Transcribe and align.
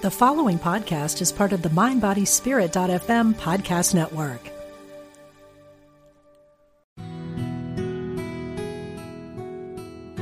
The 0.00 0.12
following 0.12 0.60
podcast 0.60 1.20
is 1.20 1.32
part 1.32 1.52
of 1.52 1.62
the 1.62 1.70
MindBodySpirit.fm 1.70 3.34
podcast 3.34 3.94
network. 3.94 4.40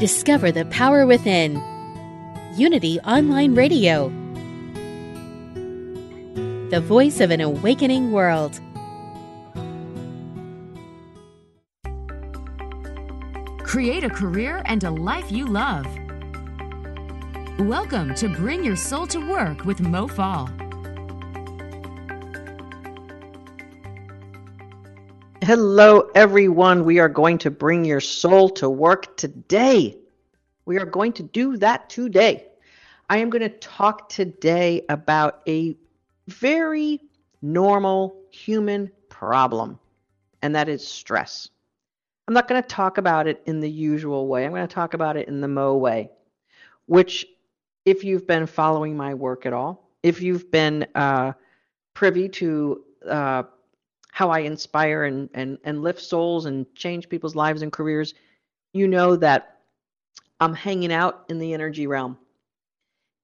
Discover 0.01 0.53
the 0.53 0.65
power 0.71 1.05
within. 1.05 1.63
Unity 2.57 2.99
Online 3.01 3.55
Radio. 3.55 4.09
The 6.71 6.81
voice 6.81 7.21
of 7.21 7.31
an 7.31 7.43
awakening 7.43 8.13
world. 8.13 8.59
Create 13.63 14.05
a 14.05 14.09
career 14.09 14.63
and 14.65 14.83
a 14.85 14.91
life 14.91 15.31
you 15.31 15.45
love. 15.45 15.87
Welcome 17.61 18.15
to 18.17 18.29
Bring 18.29 18.63
Your 18.63 18.77
Soul 18.77 19.07
to 19.07 19.19
Work 19.19 19.65
with 19.65 19.81
Mo 19.81 20.09
Fall. 20.09 20.47
Hello, 25.41 26.11
everyone. 26.15 26.85
We 26.85 26.99
are 26.99 27.09
going 27.09 27.39
to 27.39 27.51
bring 27.51 27.87
your 27.87 28.03
soul 28.03 28.51
to 28.51 28.69
work 28.69 29.17
today. 29.17 29.97
We 30.67 30.79
are 30.79 30.85
going 30.85 31.15
to 31.15 31.23
do 31.23 31.57
that 31.57 31.89
today. 31.89 32.47
I 33.09 33.17
am 33.19 33.31
going 33.31 33.41
to 33.41 33.49
talk 33.49 34.11
today 34.11 34.85
about 34.91 35.41
a 35.49 35.79
very 36.29 37.01
normal 37.41 38.21
human 38.31 38.91
problem, 39.09 39.79
and 40.43 40.55
that 40.55 40.69
is 40.69 40.87
stress. 40.87 41.49
I'm 42.29 42.35
not 42.35 42.49
going 42.49 42.63
to 42.63 42.69
talk 42.69 42.99
about 42.99 43.27
it 43.27 43.43
in 43.47 43.61
the 43.61 43.71
usual 43.71 44.29
way. 44.29 44.45
I'm 44.45 44.53
going 44.53 44.69
to 44.69 44.75
talk 44.75 44.93
about 44.93 45.17
it 45.17 45.27
in 45.27 45.41
the 45.41 45.49
Mo 45.49 45.75
way, 45.75 46.11
which, 46.85 47.25
if 47.87 48.03
you've 48.03 48.27
been 48.27 48.47
following 48.47 48.97
my 48.97 49.15
work 49.15 49.47
at 49.47 49.53
all, 49.53 49.89
if 50.03 50.21
you've 50.21 50.51
been 50.51 50.87
uh, 50.95 51.33
privy 51.95 52.29
to 52.29 52.85
uh, 53.09 53.45
how 54.11 54.29
I 54.29 54.41
inspire 54.41 55.05
and, 55.05 55.31
and, 55.33 55.57
and 55.65 55.83
lift 55.83 56.03
souls 56.03 56.47
and 56.47 56.67
change 56.75 57.09
people's 57.09 57.37
lives 57.37 57.63
and 57.63 57.73
careers, 57.73 58.13
you 58.73 58.89
know 58.89 59.15
that 59.17 59.61
I'm 60.41 60.53
hanging 60.53 60.93
out 60.93 61.25
in 61.29 61.39
the 61.39 61.55
energy 61.55 61.87
realm. 61.87 62.19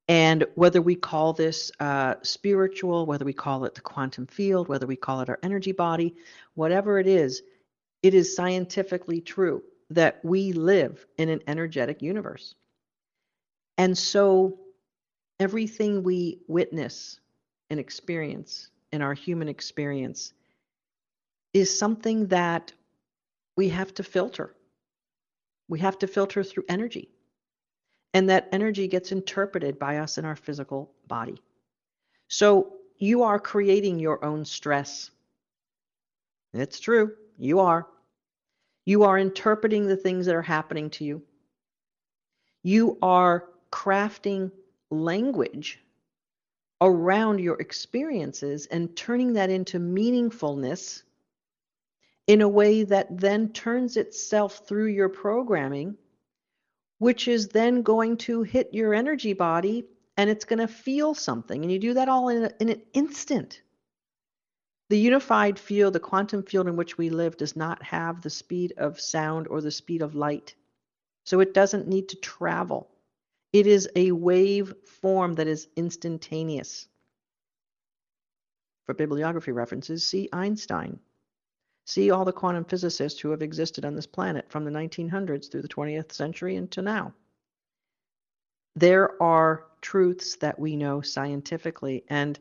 And 0.08 0.44
whether 0.54 0.80
we 0.80 0.94
call 0.94 1.32
this 1.32 1.72
uh, 1.80 2.14
spiritual, 2.22 3.06
whether 3.06 3.24
we 3.24 3.32
call 3.32 3.64
it 3.64 3.74
the 3.74 3.80
quantum 3.80 4.26
field, 4.26 4.68
whether 4.68 4.86
we 4.86 4.96
call 4.96 5.20
it 5.20 5.28
our 5.28 5.38
energy 5.42 5.72
body, 5.72 6.14
whatever 6.54 6.98
it 6.98 7.06
is, 7.06 7.42
it 8.02 8.14
is 8.14 8.34
scientifically 8.34 9.20
true 9.20 9.62
that 9.90 10.20
we 10.24 10.52
live 10.52 11.06
in 11.18 11.28
an 11.28 11.40
energetic 11.46 12.02
universe. 12.02 12.54
And 13.78 13.96
so 13.96 14.58
everything 15.40 16.02
we 16.02 16.40
witness 16.46 17.18
and 17.70 17.80
experience 17.80 18.70
in 18.92 19.02
our 19.02 19.14
human 19.14 19.48
experience 19.48 20.32
is 21.54 21.76
something 21.76 22.26
that 22.28 22.72
we 23.56 23.68
have 23.70 23.92
to 23.94 24.02
filter. 24.02 24.54
We 25.68 25.80
have 25.80 25.98
to 26.00 26.06
filter 26.06 26.42
through 26.44 26.64
energy. 26.68 27.08
And 28.14 28.28
that 28.28 28.48
energy 28.52 28.88
gets 28.88 29.12
interpreted 29.12 29.78
by 29.78 29.98
us 29.98 30.18
in 30.18 30.24
our 30.24 30.36
physical 30.36 30.92
body. 31.08 31.40
So 32.28 32.74
you 32.98 33.22
are 33.22 33.38
creating 33.38 33.98
your 33.98 34.24
own 34.24 34.44
stress. 34.44 35.10
It's 36.52 36.78
true. 36.78 37.12
You 37.38 37.60
are. 37.60 37.86
You 38.84 39.04
are 39.04 39.18
interpreting 39.18 39.86
the 39.86 39.96
things 39.96 40.26
that 40.26 40.34
are 40.34 40.42
happening 40.42 40.90
to 40.90 41.04
you. 41.04 41.22
You 42.62 42.98
are 43.00 43.48
crafting 43.72 44.52
language 44.90 45.80
around 46.80 47.38
your 47.38 47.60
experiences 47.60 48.66
and 48.66 48.94
turning 48.96 49.32
that 49.32 49.50
into 49.50 49.78
meaningfulness 49.78 51.02
in 52.26 52.40
a 52.40 52.48
way 52.48 52.84
that 52.84 53.18
then 53.18 53.48
turns 53.52 53.96
itself 53.96 54.66
through 54.66 54.86
your 54.86 55.08
programming, 55.08 55.96
which 56.98 57.28
is 57.28 57.48
then 57.48 57.82
going 57.82 58.16
to 58.16 58.42
hit 58.42 58.72
your 58.72 58.94
energy 58.94 59.32
body 59.32 59.84
and 60.16 60.28
it's 60.28 60.44
going 60.44 60.58
to 60.58 60.68
feel 60.68 61.14
something. 61.14 61.62
And 61.62 61.72
you 61.72 61.78
do 61.78 61.94
that 61.94 62.08
all 62.08 62.28
in, 62.28 62.44
a, 62.44 62.50
in 62.60 62.68
an 62.68 62.82
instant. 62.92 63.62
The 64.90 64.98
unified 64.98 65.58
field, 65.58 65.94
the 65.94 66.00
quantum 66.00 66.42
field 66.42 66.68
in 66.68 66.76
which 66.76 66.98
we 66.98 67.08
live, 67.08 67.36
does 67.36 67.56
not 67.56 67.82
have 67.82 68.20
the 68.20 68.30
speed 68.30 68.74
of 68.76 69.00
sound 69.00 69.48
or 69.48 69.60
the 69.60 69.70
speed 69.70 70.02
of 70.02 70.14
light. 70.14 70.54
So 71.24 71.40
it 71.40 71.54
doesn't 71.54 71.88
need 71.88 72.10
to 72.10 72.16
travel. 72.16 72.91
It 73.52 73.66
is 73.66 73.88
a 73.94 74.12
wave 74.12 74.72
form 74.86 75.34
that 75.34 75.46
is 75.46 75.68
instantaneous. 75.76 76.88
For 78.84 78.94
bibliography 78.94 79.52
references, 79.52 80.06
see 80.06 80.28
Einstein. 80.32 80.98
See 81.84 82.10
all 82.10 82.24
the 82.24 82.32
quantum 82.32 82.64
physicists 82.64 83.20
who 83.20 83.30
have 83.30 83.42
existed 83.42 83.84
on 83.84 83.94
this 83.94 84.06
planet 84.06 84.50
from 84.50 84.64
the 84.64 84.70
1900s 84.70 85.50
through 85.50 85.62
the 85.62 85.68
20th 85.68 86.12
century 86.12 86.56
until 86.56 86.84
now. 86.84 87.12
There 88.74 89.22
are 89.22 89.66
truths 89.82 90.36
that 90.36 90.58
we 90.58 90.76
know 90.76 91.02
scientifically, 91.02 92.04
and 92.08 92.38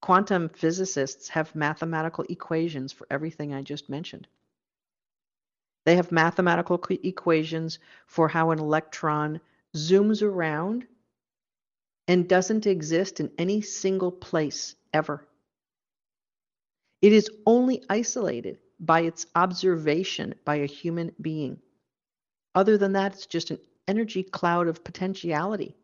quantum 0.00 0.48
physicists 0.48 1.28
have 1.28 1.54
mathematical 1.54 2.24
equations 2.28 2.92
for 2.92 3.06
everything 3.10 3.54
I 3.54 3.62
just 3.62 3.88
mentioned. 3.88 4.26
They 5.84 5.96
have 5.96 6.10
mathematical 6.10 6.82
equations 6.90 7.78
for 8.06 8.26
how 8.26 8.50
an 8.50 8.58
electron 8.58 9.40
zooms 9.76 10.22
around 10.22 10.86
and 12.08 12.28
doesn't 12.28 12.66
exist 12.66 13.20
in 13.20 13.30
any 13.38 13.60
single 13.60 14.10
place 14.10 14.74
ever. 14.92 15.26
It 17.02 17.12
is 17.12 17.30
only 17.46 17.84
isolated 17.88 18.58
by 18.80 19.00
its 19.00 19.26
observation 19.34 20.34
by 20.44 20.56
a 20.56 20.66
human 20.66 21.12
being. 21.20 21.58
Other 22.54 22.78
than 22.78 22.92
that, 22.92 23.14
it's 23.14 23.26
just 23.26 23.50
an 23.50 23.58
energy 23.86 24.22
cloud 24.22 24.68
of 24.68 24.82
potentiality. 24.84 25.76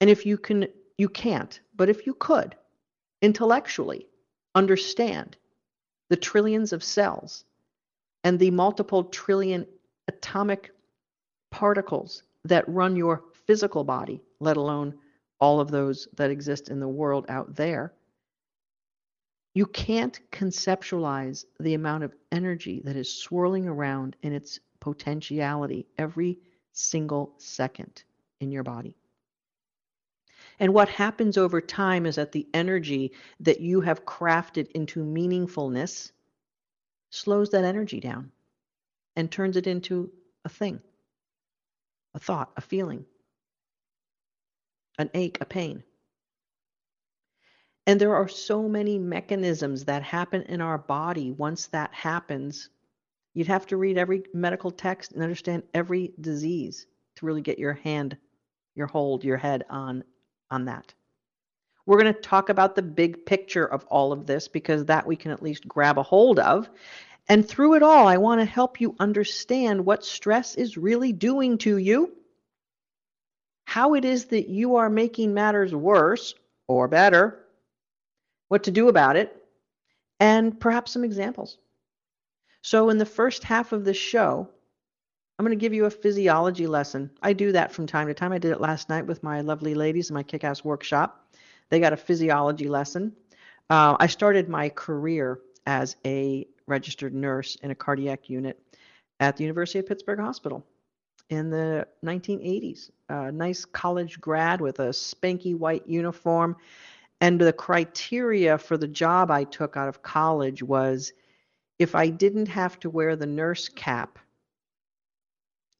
And 0.00 0.10
if 0.10 0.26
you 0.26 0.38
can, 0.38 0.66
you 0.98 1.08
can't, 1.08 1.60
but 1.74 1.88
if 1.88 2.06
you 2.06 2.14
could 2.14 2.54
intellectually 3.22 4.06
understand 4.54 5.36
the 6.10 6.16
trillions 6.16 6.72
of 6.72 6.84
cells 6.84 7.44
and 8.22 8.38
the 8.38 8.50
multiple 8.50 9.04
trillion 9.04 9.66
atomic 10.08 10.70
particles 11.54 12.24
that 12.44 12.68
run 12.68 12.96
your 12.96 13.22
physical 13.46 13.84
body, 13.84 14.20
let 14.40 14.56
alone 14.56 14.92
all 15.38 15.60
of 15.60 15.70
those 15.70 16.08
that 16.16 16.28
exist 16.28 16.68
in 16.68 16.80
the 16.80 16.88
world 16.88 17.24
out 17.28 17.54
there, 17.54 17.92
you 19.54 19.64
can't 19.64 20.18
conceptualize 20.32 21.44
the 21.60 21.74
amount 21.74 22.02
of 22.02 22.12
energy 22.32 22.82
that 22.84 22.96
is 22.96 23.22
swirling 23.22 23.68
around 23.68 24.16
in 24.22 24.32
its 24.32 24.58
potentiality 24.80 25.86
every 25.96 26.38
single 26.72 27.32
second 27.38 28.02
in 28.40 28.50
your 28.50 28.64
body. 28.64 28.96
And 30.58 30.74
what 30.74 30.88
happens 30.88 31.38
over 31.38 31.60
time 31.60 32.04
is 32.04 32.16
that 32.16 32.32
the 32.32 32.48
energy 32.52 33.12
that 33.38 33.60
you 33.60 33.80
have 33.80 34.04
crafted 34.04 34.72
into 34.72 35.04
meaningfulness 35.04 36.10
slows 37.10 37.50
that 37.50 37.64
energy 37.64 38.00
down 38.00 38.32
and 39.14 39.30
turns 39.30 39.56
it 39.56 39.68
into 39.68 40.10
a 40.44 40.48
thing, 40.48 40.80
a 42.14 42.18
thought, 42.18 42.52
a 42.56 42.60
feeling, 42.60 43.04
an 44.98 45.10
ache, 45.14 45.38
a 45.40 45.44
pain. 45.44 45.82
And 47.86 48.00
there 48.00 48.14
are 48.14 48.28
so 48.28 48.68
many 48.68 48.98
mechanisms 48.98 49.84
that 49.84 50.02
happen 50.02 50.42
in 50.42 50.60
our 50.60 50.78
body 50.78 51.32
once 51.32 51.66
that 51.68 51.92
happens. 51.92 52.70
You'd 53.34 53.46
have 53.48 53.66
to 53.66 53.76
read 53.76 53.98
every 53.98 54.22
medical 54.32 54.70
text 54.70 55.12
and 55.12 55.22
understand 55.22 55.64
every 55.74 56.14
disease 56.20 56.86
to 57.16 57.26
really 57.26 57.42
get 57.42 57.58
your 57.58 57.74
hand, 57.74 58.16
your 58.74 58.86
hold, 58.86 59.24
your 59.24 59.36
head 59.36 59.64
on 59.68 60.02
on 60.50 60.64
that. 60.66 60.94
We're 61.86 62.00
going 62.00 62.14
to 62.14 62.20
talk 62.20 62.48
about 62.48 62.74
the 62.74 62.82
big 62.82 63.26
picture 63.26 63.66
of 63.66 63.84
all 63.86 64.12
of 64.12 64.26
this 64.26 64.48
because 64.48 64.84
that 64.86 65.06
we 65.06 65.16
can 65.16 65.30
at 65.30 65.42
least 65.42 65.68
grab 65.68 65.98
a 65.98 66.02
hold 66.02 66.38
of. 66.38 66.70
And 67.28 67.46
through 67.46 67.74
it 67.74 67.82
all, 67.82 68.06
I 68.06 68.18
want 68.18 68.40
to 68.40 68.44
help 68.44 68.80
you 68.80 68.94
understand 68.98 69.84
what 69.84 70.04
stress 70.04 70.56
is 70.56 70.76
really 70.76 71.12
doing 71.12 71.58
to 71.58 71.78
you, 71.78 72.12
how 73.64 73.94
it 73.94 74.04
is 74.04 74.26
that 74.26 74.48
you 74.48 74.76
are 74.76 74.90
making 74.90 75.32
matters 75.32 75.74
worse 75.74 76.34
or 76.68 76.86
better, 76.86 77.40
what 78.48 78.64
to 78.64 78.70
do 78.70 78.88
about 78.88 79.16
it, 79.16 79.34
and 80.20 80.58
perhaps 80.60 80.92
some 80.92 81.04
examples. 81.04 81.56
So, 82.60 82.90
in 82.90 82.98
the 82.98 83.06
first 83.06 83.42
half 83.42 83.72
of 83.72 83.84
the 83.84 83.94
show, 83.94 84.48
I'm 85.38 85.44
going 85.44 85.58
to 85.58 85.60
give 85.60 85.74
you 85.74 85.86
a 85.86 85.90
physiology 85.90 86.66
lesson. 86.66 87.10
I 87.22 87.32
do 87.32 87.52
that 87.52 87.72
from 87.72 87.86
time 87.86 88.06
to 88.06 88.14
time. 88.14 88.32
I 88.32 88.38
did 88.38 88.52
it 88.52 88.60
last 88.60 88.88
night 88.88 89.06
with 89.06 89.22
my 89.22 89.40
lovely 89.40 89.74
ladies 89.74 90.10
in 90.10 90.14
my 90.14 90.22
kick 90.22 90.44
ass 90.44 90.62
workshop. 90.62 91.26
They 91.70 91.80
got 91.80 91.92
a 91.92 91.96
physiology 91.96 92.68
lesson. 92.68 93.14
Uh, 93.68 93.96
I 93.98 94.06
started 94.06 94.48
my 94.48 94.68
career 94.68 95.40
as 95.66 95.96
a 96.04 96.46
registered 96.66 97.14
nurse 97.14 97.56
in 97.56 97.70
a 97.70 97.74
cardiac 97.74 98.28
unit 98.28 98.58
at 99.20 99.36
the 99.36 99.44
University 99.44 99.78
of 99.78 99.86
Pittsburgh 99.86 100.18
Hospital. 100.18 100.64
in 101.30 101.48
the 101.48 101.86
1980s. 102.04 102.90
A 103.08 103.32
nice 103.32 103.64
college 103.64 104.20
grad 104.20 104.60
with 104.60 104.78
a 104.80 104.88
spanky 104.88 105.56
white 105.56 105.86
uniform. 105.88 106.56
And 107.20 107.40
the 107.40 107.52
criteria 107.52 108.58
for 108.58 108.76
the 108.76 108.88
job 108.88 109.30
I 109.30 109.44
took 109.44 109.76
out 109.76 109.88
of 109.88 110.02
college 110.02 110.62
was 110.62 111.12
if 111.78 111.94
I 111.94 112.08
didn't 112.08 112.48
have 112.48 112.78
to 112.80 112.90
wear 112.90 113.16
the 113.16 113.26
nurse 113.26 113.68
cap 113.70 114.18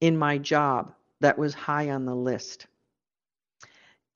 in 0.00 0.16
my 0.16 0.38
job, 0.38 0.94
that 1.20 1.38
was 1.38 1.54
high 1.54 1.90
on 1.90 2.06
the 2.06 2.14
list. 2.14 2.66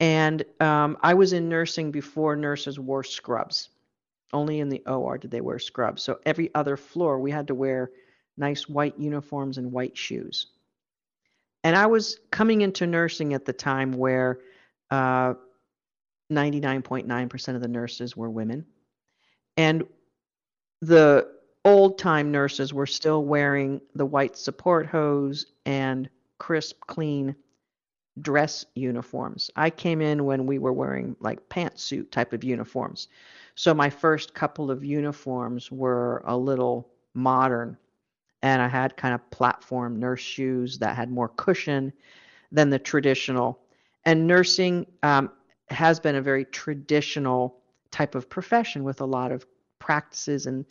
And 0.00 0.44
um, 0.61 0.97
I 1.03 1.14
was 1.14 1.32
in 1.32 1.49
nursing 1.49 1.91
before 1.91 2.37
nurses 2.37 2.79
wore 2.79 3.05
scrubs. 3.05 3.69
Only 4.32 4.60
in 4.60 4.69
the 4.69 4.82
OR 4.86 5.19
did 5.19 5.30
they 5.30 5.40
wear 5.40 5.58
scrubs. 5.58 6.02
So 6.02 6.19
every 6.26 6.54
other 6.54 6.76
floor, 6.76 7.19
we 7.19 7.30
had 7.30 7.46
to 7.48 7.54
wear 7.54 7.90
nice 8.36 8.69
white 8.69 8.98
uniforms 8.98 9.58
and 9.58 9.72
white 9.72 9.96
shoes. 9.96 10.46
And 11.64 11.75
I 11.76 11.86
was 11.86 12.20
coming 12.30 12.60
into 12.60 12.86
nursing 12.86 13.34
at 13.34 13.44
the 13.44 13.52
time 13.52 13.92
where 13.92 14.40
uh, 14.90 15.34
99.9% 16.32 17.54
of 17.54 17.60
the 17.60 17.69
nurses 17.69 18.16
were 18.16 18.30
women. 18.30 18.66
And 19.56 19.84
the 20.80 21.28
old 21.64 21.98
time 21.98 22.30
nurses 22.30 22.72
were 22.72 22.86
still 22.86 23.25
wearing 23.25 23.80
the 23.94 24.06
white 24.06 24.36
support 24.36 24.86
hose 24.86 25.46
and 25.66 26.08
crisp, 26.38 26.80
clean 26.86 27.34
dress 28.20 28.64
uniforms. 28.75 29.50
I 29.56 29.70
came 29.70 30.00
in 30.00 30.25
when 30.25 30.46
we 30.46 30.58
were 30.58 30.72
wearing 30.72 31.16
like 31.20 31.48
pantsuit 31.48 32.10
type 32.10 32.32
of 32.32 32.44
uniforms. 32.44 33.08
So 33.58 33.75
my 33.75 33.90
first 33.90 34.34
couple 34.34 34.70
of 34.70 34.84
uniforms 34.84 35.72
were 35.72 36.22
a 36.25 36.37
little 36.37 36.93
modern 37.12 37.76
and 38.40 38.62
I 38.62 38.69
had 38.69 38.96
kind 38.96 39.12
of 39.12 39.31
platform 39.32 39.99
nurse 39.99 40.20
shoes 40.20 40.78
that 40.78 40.94
had 40.94 41.10
more 41.10 41.31
cushion 41.31 41.93
than 42.52 42.70
the 42.70 42.78
traditional. 42.78 43.58
And 44.05 44.28
nursing 44.28 44.87
um, 45.02 45.32
has 45.70 45.99
been 45.99 46.14
a 46.14 46.22
very 46.22 46.44
traditional 46.44 47.58
type 47.90 48.14
of 48.14 48.31
profession 48.31 48.84
with 48.84 49.00
a 49.00 49.05
lot 49.05 49.32
of 49.32 49.44
practices 49.81 50.46
and 50.46 50.64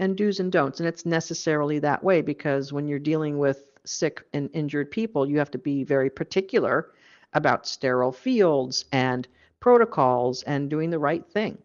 and 0.00 0.16
do's 0.16 0.40
and 0.40 0.50
don'ts. 0.50 0.80
And 0.80 0.88
it's 0.88 1.06
necessarily 1.06 1.78
that 1.78 2.02
way 2.02 2.20
because 2.20 2.72
when 2.72 2.88
you're 2.88 2.98
dealing 2.98 3.38
with 3.38 3.70
sick 3.84 4.24
and 4.32 4.50
injured 4.52 4.90
people, 4.90 5.24
you 5.24 5.38
have 5.38 5.52
to 5.52 5.58
be 5.58 5.84
very 5.84 6.10
particular 6.10 6.94
about 7.32 7.68
sterile 7.68 8.10
fields 8.10 8.86
and 8.90 9.28
protocols 9.60 10.42
and 10.42 10.68
doing 10.68 10.90
the 10.90 10.98
right 10.98 11.24
thing. 11.24 11.58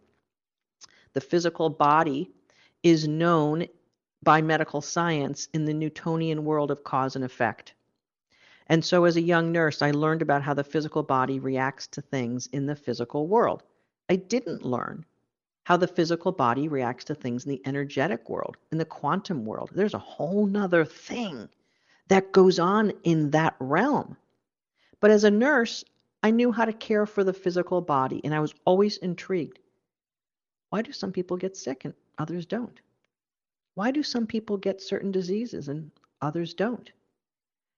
The 1.14 1.22
physical 1.22 1.70
body 1.70 2.32
is 2.84 3.08
known 3.08 3.68
by 4.22 4.42
medical 4.42 4.82
science 4.82 5.48
in 5.54 5.66
the 5.66 5.74
Newtonian 5.74 6.46
world 6.46 6.72
of 6.72 6.84
cause 6.84 7.16
and 7.16 7.26
effect. 7.26 7.74
And 8.68 8.86
so, 8.86 9.06
as 9.06 9.16
a 9.16 9.22
young 9.22 9.52
nurse, 9.52 9.82
I 9.82 9.92
learned 9.92 10.22
about 10.22 10.44
how 10.44 10.54
the 10.54 10.64
physical 10.64 11.02
body 11.02 11.40
reacts 11.40 11.88
to 11.88 12.02
things 12.02 12.48
in 12.48 12.68
the 12.68 12.76
physical 12.76 13.28
world. 13.28 13.64
I 14.10 14.16
didn't 14.16 14.64
learn 14.64 15.06
how 15.64 15.78
the 15.78 15.88
physical 15.88 16.32
body 16.32 16.68
reacts 16.68 17.06
to 17.06 17.16
things 17.16 17.46
in 17.46 17.52
the 17.52 17.62
energetic 17.66 18.30
world, 18.30 18.58
in 18.72 18.78
the 18.78 18.86
quantum 18.86 19.46
world. 19.46 19.70
There's 19.74 19.94
a 19.94 20.00
whole 20.00 20.46
nother 20.46 20.86
thing 20.86 21.50
that 22.08 22.32
goes 22.32 22.60
on 22.60 22.92
in 23.04 23.32
that 23.32 23.56
realm. 23.60 24.18
But 25.00 25.12
as 25.12 25.24
a 25.24 25.32
nurse, 25.32 25.84
I 26.22 26.32
knew 26.32 26.52
how 26.52 26.66
to 26.66 26.74
care 26.74 27.06
for 27.06 27.24
the 27.24 27.34
physical 27.34 27.82
body, 27.82 28.22
and 28.24 28.34
I 28.34 28.40
was 28.40 28.54
always 28.66 28.98
intrigued. 28.98 29.60
Why 30.69 30.81
do 30.81 30.92
some 30.92 31.12
people 31.12 31.38
get 31.38 31.57
sick 31.57 31.86
and 31.86 31.94
others 32.18 32.45
don't? 32.45 32.80
Why 33.75 33.92
do 33.92 34.04
some 34.04 34.27
people 34.27 34.57
get 34.57 34.81
certain 34.81 35.12
diseases 35.12 35.68
and 35.68 35.92
others 36.21 36.54
don't? 36.54 36.92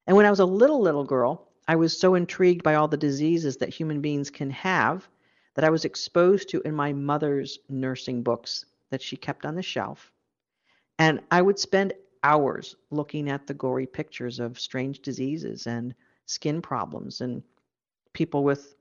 And 0.08 0.18
when 0.18 0.26
I 0.26 0.30
was 0.30 0.40
a 0.40 0.46
little, 0.46 0.82
little 0.82 1.04
girl, 1.04 1.48
I 1.68 1.76
was 1.76 1.98
so 1.98 2.16
intrigued 2.16 2.64
by 2.64 2.76
all 2.76 2.88
the 2.88 2.98
diseases 2.98 3.58
that 3.58 3.70
human 3.70 4.02
beings 4.02 4.30
can 4.30 4.50
have 4.50 5.08
that 5.54 5.64
I 5.64 5.70
was 5.70 5.86
exposed 5.86 6.50
to 6.50 6.62
in 6.62 6.76
my 6.76 6.92
mother's 6.92 7.60
nursing 7.70 8.24
books 8.24 8.66
that 8.90 9.02
she 9.02 9.16
kept 9.16 9.46
on 9.46 9.56
the 9.56 9.62
shelf. 9.62 10.12
And 11.00 11.22
I 11.32 11.42
would 11.42 11.60
spend 11.60 11.94
hours 12.24 12.76
looking 12.90 13.30
at 13.30 13.48
the 13.48 13.54
gory 13.54 13.86
pictures 13.86 14.40
of 14.40 14.60
strange 14.60 15.02
diseases 15.02 15.68
and 15.68 15.96
skin 16.26 16.62
problems 16.62 17.22
and 17.22 17.44
people 18.14 18.44
with 18.44 18.76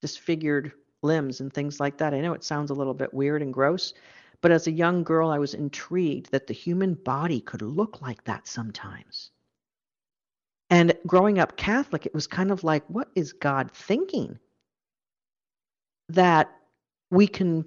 disfigured 0.00 0.72
limbs 1.02 1.40
and 1.40 1.52
things 1.52 1.80
like 1.80 1.98
that. 1.98 2.14
I 2.14 2.20
know 2.20 2.32
it 2.32 2.44
sounds 2.44 2.70
a 2.70 2.74
little 2.74 2.94
bit 2.94 3.14
weird 3.14 3.42
and 3.42 3.52
gross, 3.52 3.94
but 4.40 4.50
as 4.50 4.66
a 4.66 4.72
young 4.72 5.02
girl, 5.04 5.30
I 5.30 5.38
was 5.38 5.54
intrigued 5.54 6.30
that 6.30 6.46
the 6.46 6.54
human 6.54 6.94
body 6.94 7.40
could 7.40 7.62
look 7.62 8.00
like 8.02 8.24
that 8.24 8.46
sometimes. 8.46 9.30
And 10.70 10.94
growing 11.06 11.38
up 11.38 11.56
Catholic, 11.56 12.04
it 12.06 12.14
was 12.14 12.26
kind 12.26 12.50
of 12.50 12.62
like, 12.62 12.84
what 12.88 13.08
is 13.14 13.32
God 13.32 13.70
thinking? 13.72 14.38
That 16.10 16.50
we 17.10 17.26
can 17.26 17.64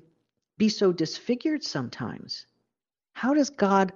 be 0.57 0.69
so 0.69 0.92
disfigured 0.92 1.63
sometimes. 1.63 2.45
How 3.13 3.33
does 3.33 3.50
God 3.50 3.92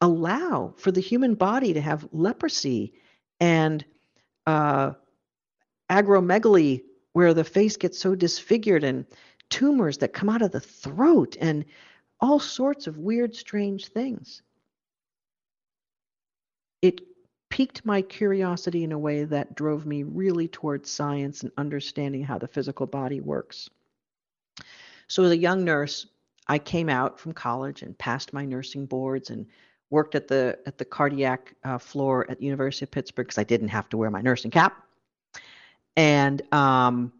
allow 0.00 0.74
for 0.76 0.90
the 0.90 1.00
human 1.00 1.34
body 1.34 1.72
to 1.74 1.80
have 1.80 2.08
leprosy 2.12 2.94
and 3.40 3.84
uh, 4.46 4.92
acromegaly, 5.90 6.82
where 7.16 7.32
the 7.32 7.42
face 7.42 7.78
gets 7.78 7.98
so 7.98 8.14
disfigured, 8.14 8.84
and 8.84 9.06
tumors 9.48 9.96
that 9.96 10.12
come 10.12 10.28
out 10.28 10.42
of 10.42 10.52
the 10.52 10.60
throat, 10.60 11.34
and 11.40 11.64
all 12.20 12.38
sorts 12.38 12.86
of 12.86 12.98
weird, 12.98 13.34
strange 13.34 13.88
things. 13.88 14.42
It 16.82 17.00
piqued 17.48 17.86
my 17.86 18.02
curiosity 18.02 18.84
in 18.84 18.92
a 18.92 18.98
way 18.98 19.24
that 19.24 19.54
drove 19.54 19.86
me 19.86 20.02
really 20.02 20.46
towards 20.46 20.90
science 20.90 21.42
and 21.42 21.50
understanding 21.56 22.22
how 22.22 22.36
the 22.36 22.46
physical 22.46 22.84
body 22.86 23.22
works. 23.22 23.70
So, 25.08 25.24
as 25.24 25.30
a 25.30 25.38
young 25.38 25.64
nurse, 25.64 26.08
I 26.48 26.58
came 26.58 26.90
out 26.90 27.18
from 27.18 27.32
college 27.32 27.80
and 27.80 27.96
passed 27.96 28.34
my 28.34 28.44
nursing 28.44 28.84
boards 28.84 29.30
and 29.30 29.46
worked 29.88 30.14
at 30.16 30.28
the 30.28 30.58
at 30.66 30.76
the 30.76 30.84
cardiac 30.84 31.54
uh, 31.64 31.78
floor 31.78 32.30
at 32.30 32.40
the 32.40 32.44
University 32.44 32.84
of 32.84 32.90
Pittsburgh 32.90 33.26
because 33.26 33.38
I 33.38 33.44
didn't 33.44 33.68
have 33.68 33.88
to 33.88 33.96
wear 33.96 34.10
my 34.10 34.20
nursing 34.20 34.50
cap, 34.50 34.85
and 35.96 36.42
um, 36.52 37.12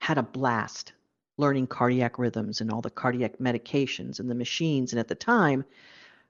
had 0.00 0.18
a 0.18 0.22
blast 0.22 0.92
learning 1.36 1.66
cardiac 1.66 2.18
rhythms 2.18 2.60
and 2.60 2.70
all 2.70 2.80
the 2.80 2.90
cardiac 2.90 3.38
medications 3.38 4.20
and 4.20 4.30
the 4.30 4.34
machines. 4.34 4.92
And 4.92 5.00
at 5.00 5.08
the 5.08 5.14
time, 5.14 5.64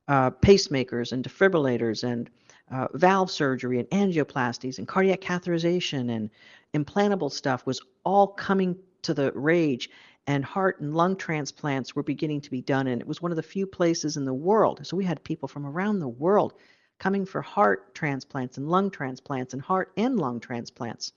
uh, 0.09 0.31
pacemakers 0.31 1.13
and 1.13 1.25
defibrillators 1.25 2.05
and 2.05 2.31
uh, 2.71 2.89
valve 2.95 3.31
surgery 3.31 3.79
and 3.79 3.89
angioplasties 3.91 4.79
and 4.79 4.89
cardiac 4.89 5.21
catheterization 5.21 6.11
and 6.11 6.31
implantable 6.75 7.31
stuff 7.31 7.67
was 7.67 7.81
all 8.05 8.27
coming 8.27 8.77
to 9.03 9.15
the 9.15 9.31
rage 9.33 9.91
and 10.27 10.45
heart 10.45 10.81
and 10.81 10.95
lung 10.95 11.17
transplants 11.17 11.95
were 11.95 12.03
beginning 12.03 12.41
to 12.41 12.51
be 12.51 12.63
done. 12.63 12.87
And 12.87 13.01
it 13.01 13.07
was 13.07 13.21
one 13.21 13.31
of 13.31 13.37
the 13.37 13.43
few 13.43 13.67
places 13.67 14.17
in 14.17 14.25
the 14.25 14.33
world. 14.33 14.87
So 14.87 14.97
we 14.97 15.05
had 15.05 15.23
people 15.23 15.49
from 15.49 15.67
around 15.67 15.99
the 15.99 16.09
world 16.09 16.55
coming 16.99 17.27
for 17.27 17.43
heart 17.43 17.95
transplants 17.95 18.57
and 18.57 18.69
lung 18.69 18.91
transplants 18.91 19.53
and 19.53 19.61
heart 19.61 19.93
and 19.97 20.19
lung 20.19 20.41
transplants. 20.41 21.13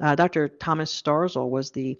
Uh, 0.00 0.14
Dr. 0.14 0.48
Thomas 0.48 0.92
Starzl 0.92 1.48
was 1.48 1.70
the 1.70 1.98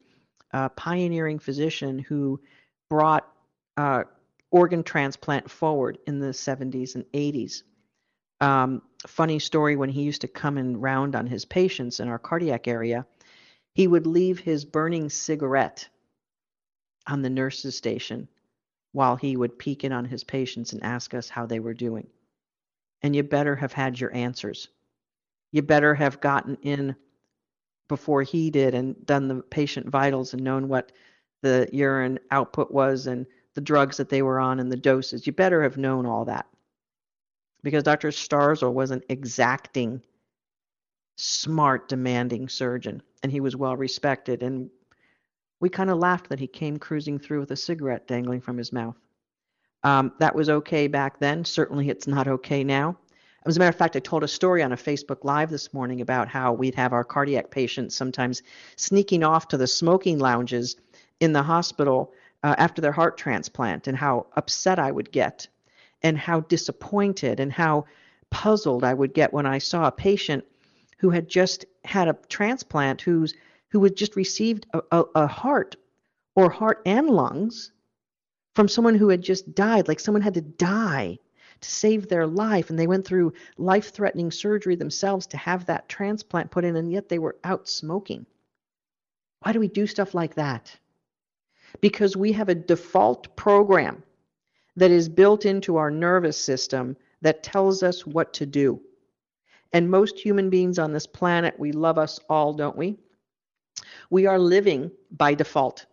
uh, 0.53 0.69
pioneering 0.71 1.39
physician 1.39 1.99
who 1.99 2.41
brought 2.89 3.29
uh, 3.77 4.05
organ 4.51 4.83
transplant 4.83 5.51
forward 5.51 5.99
in 6.07 6.21
the 6.21 6.29
70s 6.29 6.95
and 6.95 7.05
80s. 7.13 7.63
Um, 8.41 8.83
funny 9.07 9.39
story 9.39 9.77
when 9.77 9.91
he 9.91 10.03
used 10.03 10.21
to 10.21 10.29
come 10.29 10.59
and 10.59 10.81
round 10.81 11.17
on 11.17 11.27
his 11.27 11.45
patients 11.45 12.01
in 12.01 12.09
our 12.09 12.19
cardiac 12.19 12.69
area, 12.69 13.07
he 13.75 13.87
would 13.87 14.07
leave 14.07 14.39
his 14.39 14.65
burning 14.65 15.09
cigarette 15.11 15.89
on 17.07 17.23
the 17.23 17.31
nurse's 17.31 17.77
station 17.77 18.29
while 18.93 19.17
he 19.17 19.37
would 19.37 19.59
peek 19.59 19.85
in 19.85 19.93
on 19.93 20.05
his 20.05 20.25
patients 20.25 20.73
and 20.73 20.83
ask 20.83 21.15
us 21.15 21.29
how 21.29 21.47
they 21.47 21.61
were 21.61 21.75
doing. 21.75 22.07
And 23.03 23.15
you 23.15 23.23
better 23.23 23.57
have 23.57 23.73
had 23.73 24.01
your 24.01 24.15
answers. 24.15 24.69
You 25.53 25.63
better 25.63 25.95
have 25.95 26.21
gotten 26.21 26.57
in 26.63 26.97
before 27.89 28.23
he 28.23 28.51
did 28.51 28.75
and 28.75 29.05
done 29.07 29.29
the 29.29 29.43
patient 29.43 29.89
vitals 29.89 30.35
and 30.35 30.45
known 30.45 30.69
what 30.69 30.93
the 31.43 31.69
urine 31.73 32.19
output 32.31 32.71
was 32.71 33.07
and 33.07 33.27
the 33.55 33.61
drugs 33.61 33.97
that 33.97 34.09
they 34.09 34.23
were 34.23 34.39
on 34.39 34.61
and 34.61 34.71
the 34.71 34.77
doses. 34.77 35.27
You 35.27 35.33
better 35.33 35.63
have 35.63 35.77
known 35.77 36.07
all 36.07 36.27
that. 36.27 36.47
Because 37.63 37.83
Dr. 37.83 38.09
Starzl 38.09 38.73
was 38.73 38.91
an 38.91 39.03
exacting, 39.09 40.03
smart, 41.17 41.89
demanding 41.89 42.49
surgeon, 42.49 43.03
and 43.23 43.33
he 43.33 43.41
was 43.41 43.57
well 43.57 43.77
respected. 43.77 44.43
And 44.43 44.71
we 45.61 45.69
kind 45.69 45.91
of 45.91 45.99
laughed 45.99 46.29
that 46.29 46.39
he 46.39 46.47
came 46.47 46.79
cruising 46.79 47.19
through 47.19 47.41
with 47.41 47.51
a 47.51 47.57
cigarette 47.57 48.07
dangling 48.07 48.41
from 48.43 48.59
his 48.59 48.73
mouth. 48.73 48.97
Um, 49.83 50.13
that 50.21 50.35
was 50.35 50.49
okay 50.49 50.87
back 50.87 51.19
then. 51.19 51.45
Certainly, 51.45 51.89
it's 51.89 52.07
not 52.07 52.29
okay 52.29 52.63
now. 52.63 52.97
As 53.47 53.57
a 53.57 53.61
matter 53.61 53.69
of 53.69 53.77
fact, 53.77 53.95
I 53.95 54.01
told 54.01 54.25
a 54.25 54.29
story 54.29 54.63
on 54.63 54.73
a 54.73 54.77
Facebook 54.77 55.23
Live 55.23 55.49
this 55.49 55.73
morning 55.73 56.01
about 56.01 56.29
how 56.29 56.53
we'd 56.53 56.75
have 56.75 56.93
our 56.93 57.05
cardiac 57.05 57.51
patients 57.51 57.95
sometimes 57.95 58.43
sneaking 58.77 59.23
off 59.23 59.49
to 59.49 59.57
the 59.57 59.67
smoking 59.67 60.19
lounges 60.19 60.77
in 61.21 61.33
the 61.33 61.43
hospital 61.43 62.13
uh, 62.43 62.57
after 62.59 62.83
their 62.83 62.93
heart 62.93 63.17
transplant, 63.17 63.87
and 63.87 63.97
how 63.97 64.27
upset 64.37 64.79
I 64.79 64.91
would 64.91 65.13
get, 65.13 65.49
and 66.03 66.19
how 66.19 66.41
disappointed, 66.41 67.41
and 67.41 67.53
how 67.53 67.87
puzzled 68.31 68.85
I 68.85 68.95
would 68.95 69.15
get 69.15 69.33
when 69.33 69.47
I 69.47 69.59
saw 69.59 69.87
a 69.87 69.93
patient 69.93 70.45
who 70.99 71.11
had 71.11 71.29
just 71.29 71.65
had 71.85 72.09
a 72.09 72.19
transplant 72.29 73.01
who's 73.03 73.35
who 73.71 73.83
had 73.85 73.97
just 73.97 74.17
received 74.17 74.67
a, 74.73 74.83
a, 74.91 75.05
a 75.15 75.27
heart 75.27 75.77
or 76.35 76.51
heart 76.51 76.83
and 76.87 77.09
lungs 77.09 77.71
from 78.55 78.69
someone 78.69 78.95
who 78.95 79.11
had 79.11 79.23
just 79.23 79.55
died, 79.55 79.87
like 79.87 80.01
someone 80.01 80.23
had 80.23 80.35
to 80.35 80.41
die 80.41 81.19
to 81.61 81.71
save 81.71 82.09
their 82.09 82.27
life 82.27 82.71
and 82.71 82.79
they 82.79 82.87
went 82.87 83.07
through 83.07 83.33
life 83.57 83.91
threatening 83.91 84.31
surgery 84.31 84.77
themselves 84.77 85.27
to 85.29 85.37
have 85.37 85.67
that 85.67 85.89
transplant 85.89 86.51
put 86.51 86.65
in 86.65 86.77
and 86.77 86.93
yet 86.93 87.09
they 87.09 87.19
were 87.19 87.37
out 87.45 87.69
smoking. 87.69 88.27
Why 89.41 89.53
do 89.53 89.61
we 89.61 89.69
do 89.69 89.87
stuff 89.87 90.15
like 90.15 90.35
that? 90.35 90.77
Because 91.81 92.17
we 92.17 92.33
have 92.33 92.49
a 92.49 92.55
default 92.55 93.37
program 93.37 94.03
that 94.77 94.91
is 94.91 95.09
built 95.09 95.45
into 95.45 95.77
our 95.77 95.91
nervous 95.91 96.37
system 96.37 96.97
that 97.21 97.43
tells 97.43 97.83
us 97.83 98.07
what 98.07 98.33
to 98.35 98.47
do. 98.47 98.81
And 99.73 99.91
most 99.91 100.19
human 100.19 100.51
beings 100.51 100.79
on 100.79 100.93
this 100.93 101.07
planet, 101.07 101.59
we 101.59 101.73
love 101.73 101.99
us 101.99 102.19
all, 102.29 102.55
don't 102.55 102.77
we? 102.77 102.97
We 104.11 104.27
are 104.27 104.39
living 104.39 104.91
by 105.11 105.35
default. 105.35 105.87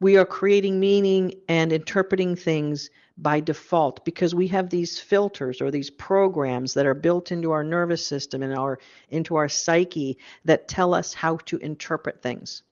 We 0.00 0.16
are 0.16 0.26
creating 0.26 0.80
meaning 0.80 1.34
and 1.48 1.72
interpreting 1.72 2.36
things 2.36 2.90
by 3.18 3.40
default 3.40 4.04
because 4.04 4.34
we 4.34 4.48
have 4.48 4.70
these 4.70 4.98
filters 4.98 5.60
or 5.60 5.70
these 5.70 5.90
programs 5.90 6.74
that 6.74 6.86
are 6.86 6.94
built 6.94 7.30
into 7.32 7.50
our 7.50 7.64
nervous 7.64 8.04
system 8.06 8.42
and 8.42 8.54
our 8.54 8.78
into 9.10 9.36
our 9.36 9.48
psyche 9.48 10.18
that 10.44 10.68
tell 10.68 10.94
us 10.94 11.12
how 11.12 11.36
to 11.36 11.58
interpret 11.58 12.22
things. 12.22 12.62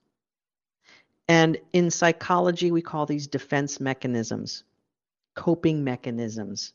And 1.29 1.59
in 1.73 1.91
psychology 1.91 2.71
we 2.71 2.83
call 2.83 3.07
these 3.07 3.27
defense 3.27 3.81
mechanisms, 3.81 4.65
coping 5.35 5.85
mechanisms. 5.85 6.73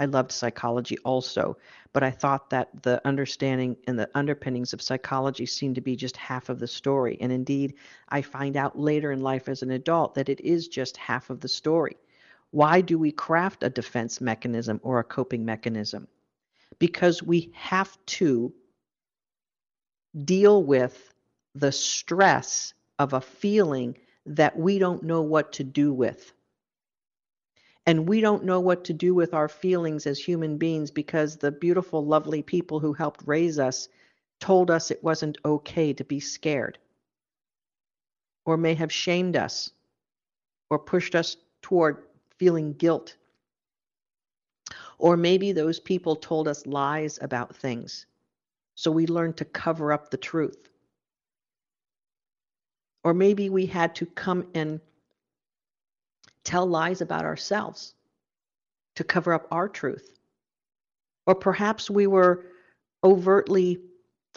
I 0.00 0.04
loved 0.04 0.30
psychology 0.30 0.96
also, 0.98 1.56
but 1.92 2.04
I 2.04 2.12
thought 2.12 2.50
that 2.50 2.84
the 2.84 3.04
understanding 3.04 3.76
and 3.88 3.98
the 3.98 4.08
underpinnings 4.14 4.72
of 4.72 4.80
psychology 4.80 5.44
seemed 5.44 5.74
to 5.74 5.80
be 5.80 5.96
just 5.96 6.16
half 6.16 6.48
of 6.48 6.60
the 6.60 6.68
story. 6.68 7.18
And 7.20 7.32
indeed, 7.32 7.74
I 8.08 8.22
find 8.22 8.56
out 8.56 8.78
later 8.78 9.10
in 9.10 9.20
life 9.20 9.48
as 9.48 9.62
an 9.62 9.72
adult 9.72 10.14
that 10.14 10.28
it 10.28 10.40
is 10.40 10.68
just 10.68 10.96
half 10.96 11.30
of 11.30 11.40
the 11.40 11.48
story. 11.48 11.96
Why 12.50 12.80
do 12.80 12.98
we 12.98 13.12
craft 13.12 13.62
a 13.62 13.70
defense 13.70 14.20
mechanism 14.20 14.80
or 14.82 14.98
a 14.98 15.04
coping 15.04 15.44
mechanism? 15.44 16.08
Because 16.78 17.22
we 17.22 17.50
have 17.54 17.96
to 18.06 18.52
deal 20.24 20.62
with 20.62 21.12
the 21.54 21.72
stress 21.72 22.74
of 22.98 23.12
a 23.12 23.20
feeling 23.20 23.98
that 24.26 24.58
we 24.58 24.78
don't 24.78 25.02
know 25.02 25.22
what 25.22 25.52
to 25.54 25.64
do 25.64 25.92
with. 25.92 26.32
And 27.86 28.06
we 28.06 28.20
don't 28.20 28.44
know 28.44 28.60
what 28.60 28.84
to 28.84 28.92
do 28.92 29.14
with 29.14 29.32
our 29.32 29.48
feelings 29.48 30.06
as 30.06 30.18
human 30.18 30.58
beings 30.58 30.90
because 30.90 31.36
the 31.36 31.50
beautiful, 31.50 32.04
lovely 32.04 32.42
people 32.42 32.80
who 32.80 32.92
helped 32.92 33.26
raise 33.26 33.58
us 33.58 33.88
told 34.40 34.70
us 34.70 34.90
it 34.90 35.02
wasn't 35.02 35.38
okay 35.44 35.92
to 35.94 36.04
be 36.04 36.20
scared, 36.20 36.78
or 38.44 38.56
may 38.56 38.74
have 38.74 38.92
shamed 38.92 39.36
us, 39.36 39.70
or 40.70 40.78
pushed 40.78 41.14
us 41.14 41.36
toward 41.62 42.04
feeling 42.38 42.72
guilt. 42.72 43.16
Or 44.98 45.16
maybe 45.16 45.52
those 45.52 45.78
people 45.78 46.16
told 46.16 46.48
us 46.48 46.66
lies 46.66 47.18
about 47.22 47.54
things, 47.54 48.06
so 48.74 48.90
we 48.90 49.06
learned 49.06 49.36
to 49.38 49.44
cover 49.44 49.92
up 49.92 50.10
the 50.10 50.16
truth. 50.16 50.68
Or 53.04 53.14
maybe 53.14 53.48
we 53.48 53.66
had 53.66 53.94
to 53.96 54.06
come 54.06 54.48
and 54.54 54.80
tell 56.44 56.66
lies 56.66 57.00
about 57.00 57.24
ourselves 57.24 57.94
to 58.96 59.04
cover 59.04 59.32
up 59.32 59.46
our 59.50 59.68
truth. 59.68 60.18
Or 61.26 61.34
perhaps 61.34 61.88
we 61.88 62.06
were 62.06 62.46
overtly 63.04 63.80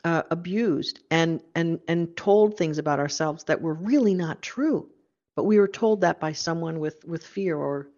uh, 0.04 0.24
abused 0.30 1.00
and, 1.10 1.42
and, 1.56 1.80
and 1.88 2.16
told 2.16 2.58
things 2.58 2.78
about 2.78 3.00
ourselves 3.00 3.44
that 3.46 3.62
were 3.62 3.74
really 3.74 4.14
not 4.14 4.42
true, 4.42 4.90
but 5.42 5.48
we 5.48 5.58
were 5.58 5.68
told 5.68 6.02
that 6.02 6.20
by 6.20 6.34
someone 6.34 6.80
with, 6.80 7.04
with 7.04 7.26
fear 7.26 7.58
or 7.58 7.90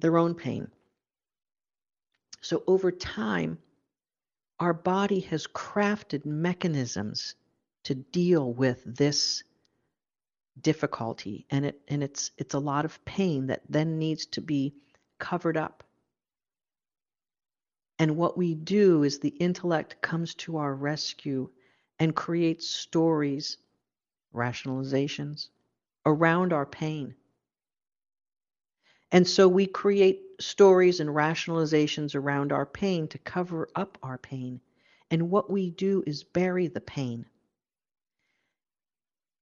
their 0.00 0.18
own 0.18 0.34
pain. 0.34 0.66
So 2.40 2.64
over 2.66 2.90
time, 2.90 3.58
our 4.58 4.74
body 4.74 5.20
has 5.20 5.46
crafted 5.46 6.26
mechanisms 6.26 7.36
to 7.84 7.94
deal 7.94 8.52
with 8.52 8.82
this 8.84 9.44
difficulty 10.60 11.46
and 11.48 11.64
it 11.64 11.80
and 11.86 12.02
it's 12.02 12.32
it's 12.36 12.54
a 12.54 12.58
lot 12.58 12.84
of 12.84 13.04
pain 13.04 13.46
that 13.46 13.62
then 13.68 13.96
needs 13.96 14.26
to 14.26 14.40
be 14.40 14.74
covered 15.20 15.56
up 15.56 15.84
and 18.00 18.16
what 18.16 18.36
we 18.36 18.56
do 18.56 19.04
is 19.04 19.20
the 19.20 19.28
intellect 19.28 20.02
comes 20.02 20.34
to 20.34 20.56
our 20.56 20.74
rescue 20.74 21.48
and 22.00 22.16
creates 22.16 22.68
stories 22.68 23.58
rationalizations 24.34 25.50
around 26.08 26.52
our 26.52 26.66
pain. 26.66 27.14
And 29.12 29.26
so 29.26 29.48
we 29.48 29.66
create 29.66 30.22
stories 30.40 31.00
and 31.00 31.10
rationalizations 31.10 32.14
around 32.14 32.52
our 32.52 32.66
pain 32.66 33.08
to 33.08 33.18
cover 33.18 33.68
up 33.74 33.98
our 34.02 34.18
pain. 34.18 34.60
And 35.10 35.30
what 35.30 35.50
we 35.50 35.70
do 35.70 36.02
is 36.06 36.24
bury 36.24 36.68
the 36.68 36.80
pain. 36.80 37.26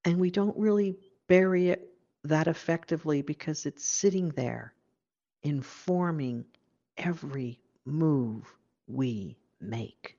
And 0.05 0.19
we 0.19 0.31
don't 0.31 0.57
really 0.57 0.99
bury 1.29 1.71
it 1.71 1.93
that 2.25 2.47
effectively 2.47 3.23
because 3.23 3.67
it's 3.67 3.85
sitting 3.85 4.31
there 4.31 4.73
informing 5.43 6.45
every 6.97 7.61
move 7.85 8.45
we 8.87 9.37
make. 9.61 10.17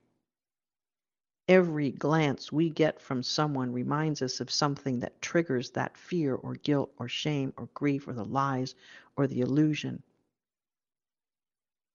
Every 1.48 1.92
glance 1.92 2.52
we 2.52 2.68
get 2.68 3.00
from 3.00 3.22
someone 3.22 3.72
reminds 3.72 4.20
us 4.20 4.40
of 4.40 4.50
something 4.50 5.00
that 5.00 5.22
triggers 5.22 5.70
that 5.70 5.96
fear 5.96 6.34
or 6.34 6.54
guilt 6.56 6.92
or 6.98 7.08
shame 7.08 7.54
or 7.56 7.70
grief 7.72 8.06
or 8.06 8.12
the 8.12 8.24
lies 8.24 8.74
or 9.16 9.26
the 9.26 9.40
illusion. 9.40 10.02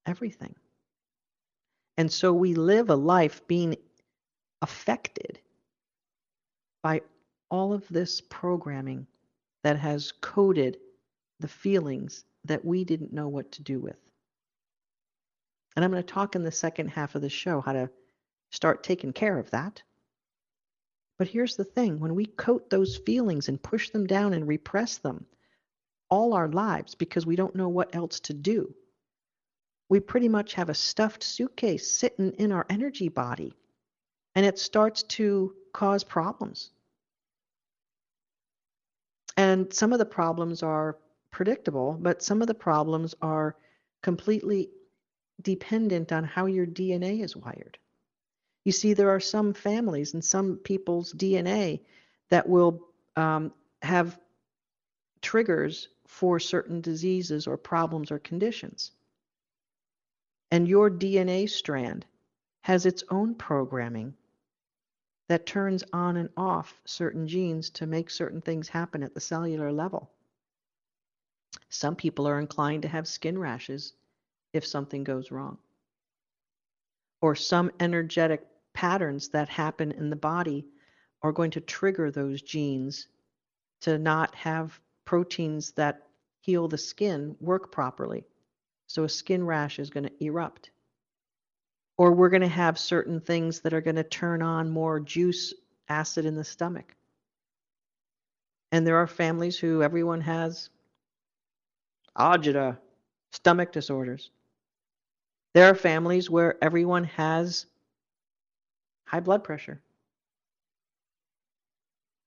Everything. 0.08 0.56
And 1.98 2.12
so 2.12 2.34
we 2.34 2.56
live 2.56 2.90
a 2.90 2.96
life 2.96 3.48
being 3.48 3.76
affected 4.64 5.40
by 6.82 7.02
all 7.52 7.74
of 7.74 7.88
this 7.90 8.22
programming 8.22 9.06
that 9.64 9.78
has 9.78 10.12
coded 10.12 10.78
the 11.40 11.48
feelings 11.48 12.26
that 12.46 12.66
we 12.66 12.84
didn't 12.84 13.14
know 13.14 13.28
what 13.28 13.52
to 13.52 13.62
do 13.62 13.80
with. 13.80 13.98
And 15.76 15.86
I'm 15.86 15.92
going 15.92 16.04
to 16.04 16.14
talk 16.14 16.36
in 16.36 16.44
the 16.44 16.52
second 16.52 16.90
half 16.90 17.14
of 17.14 17.22
the 17.22 17.30
show 17.30 17.62
how 17.62 17.74
to 17.74 17.90
start 18.54 18.84
taking 18.84 19.12
care 19.12 19.40
of 19.40 19.50
that. 19.50 19.82
But 21.18 21.28
here's 21.28 21.56
the 21.56 21.64
thing 21.64 22.00
when 22.00 22.14
we 22.14 22.28
coat 22.28 22.70
those 22.70 22.98
feelings 22.98 23.50
and 23.50 23.62
push 23.62 23.90
them 23.90 24.06
down 24.06 24.34
and 24.34 24.48
repress 24.48 25.00
them 25.00 25.26
all 26.10 26.34
our 26.34 26.48
lives 26.48 26.94
because 26.94 27.26
we 27.26 27.36
don't 27.36 27.56
know 27.56 27.70
what 27.70 27.96
else 27.96 28.20
to 28.22 28.34
do, 28.34 28.74
we 29.90 30.00
pretty 30.00 30.30
much 30.30 30.54
have 30.54 30.70
a 30.70 30.76
stuffed 30.76 31.24
suitcase 31.24 32.00
sitting 32.00 32.32
in 32.34 32.52
our 32.52 32.66
energy 32.70 33.10
body. 33.10 33.56
And 34.36 34.46
it 34.46 34.60
starts 34.60 35.04
to 35.04 35.54
cause 35.74 36.04
problems. 36.04 36.70
And 39.36 39.74
some 39.74 39.94
of 39.94 40.00
the 40.00 40.06
problems 40.06 40.62
are 40.62 40.98
predictable, 41.32 41.98
but 42.00 42.22
some 42.22 42.42
of 42.42 42.48
the 42.48 42.54
problems 42.54 43.16
are 43.22 43.56
completely 44.04 44.70
dependent 45.42 46.12
on 46.12 46.24
how 46.24 46.46
your 46.46 46.68
DNA 46.68 47.24
is 47.24 47.36
wired. 47.36 47.80
You 48.66 48.72
see, 48.72 48.94
there 48.94 49.10
are 49.10 49.20
some 49.20 49.54
families 49.54 50.14
and 50.14 50.24
some 50.24 50.58
people's 50.58 51.14
DNA 51.14 51.82
that 52.30 52.48
will 52.48 52.82
um, 53.16 53.54
have 53.82 54.18
triggers 55.22 55.90
for 56.08 56.40
certain 56.40 56.82
diseases 56.82 57.48
or 57.48 57.58
problems 57.58 58.12
or 58.12 58.20
conditions. 58.20 58.92
And 60.52 60.68
your 60.68 60.90
DNA 60.90 61.50
strand 61.50 62.06
has 62.62 62.86
its 62.86 63.04
own 63.10 63.36
programming 63.36 64.14
that 65.28 65.46
turns 65.46 65.84
on 65.94 66.18
and 66.18 66.30
off 66.38 66.80
certain 66.86 67.28
genes 67.28 67.70
to 67.72 67.88
make 67.88 68.10
certain 68.10 68.42
things 68.42 68.68
happen 68.70 69.04
at 69.04 69.14
the 69.14 69.20
cellular 69.20 69.72
level. 69.72 70.12
Some 71.70 71.96
people 71.96 72.28
are 72.28 72.40
inclined 72.40 72.84
to 72.84 72.88
have 72.88 73.08
skin 73.08 73.38
rashes 73.38 73.94
if 74.54 74.66
something 74.66 75.04
goes 75.04 75.32
wrong. 75.32 75.58
Or 77.22 77.36
some 77.36 77.72
energetic 77.80 78.46
patterns 78.74 79.30
that 79.30 79.50
happen 79.50 79.92
in 79.92 80.10
the 80.10 80.16
body 80.16 80.66
are 81.22 81.32
going 81.32 81.52
to 81.52 81.62
trigger 81.62 82.12
those 82.12 82.42
genes 82.42 83.08
to 83.82 83.98
not 83.98 84.34
have 84.36 84.80
proteins 85.06 85.72
that 85.74 86.08
heal 86.42 86.68
the 86.68 86.78
skin 86.78 87.36
work 87.40 87.72
properly. 87.72 88.26
So 88.88 89.04
a 89.04 89.10
skin 89.10 89.46
rash 89.46 89.80
is 89.80 89.90
going 89.90 90.06
to 90.06 90.24
erupt 90.24 90.72
or 91.98 92.12
we're 92.12 92.30
going 92.30 92.42
to 92.42 92.48
have 92.48 92.78
certain 92.80 93.20
things 93.20 93.62
that 93.62 93.74
are 93.74 93.82
going 93.82 93.96
to 93.96 94.04
turn 94.04 94.42
on 94.42 94.70
more 94.70 95.00
juice 95.00 95.54
acid 95.90 96.26
in 96.26 96.36
the 96.36 96.44
stomach. 96.44 96.96
And 98.72 98.86
there 98.86 98.98
are 98.98 99.08
families 99.08 99.58
who 99.58 99.84
everyone 99.84 100.22
has 100.22 100.70
agita, 102.18 102.78
stomach 103.32 103.72
disorders. 103.72 104.32
There 105.54 105.70
are 105.70 105.76
families 105.76 106.30
where 106.30 106.62
everyone 106.64 107.04
has 107.04 107.68
high 109.14 109.20
blood 109.20 109.44
pressure. 109.44 109.80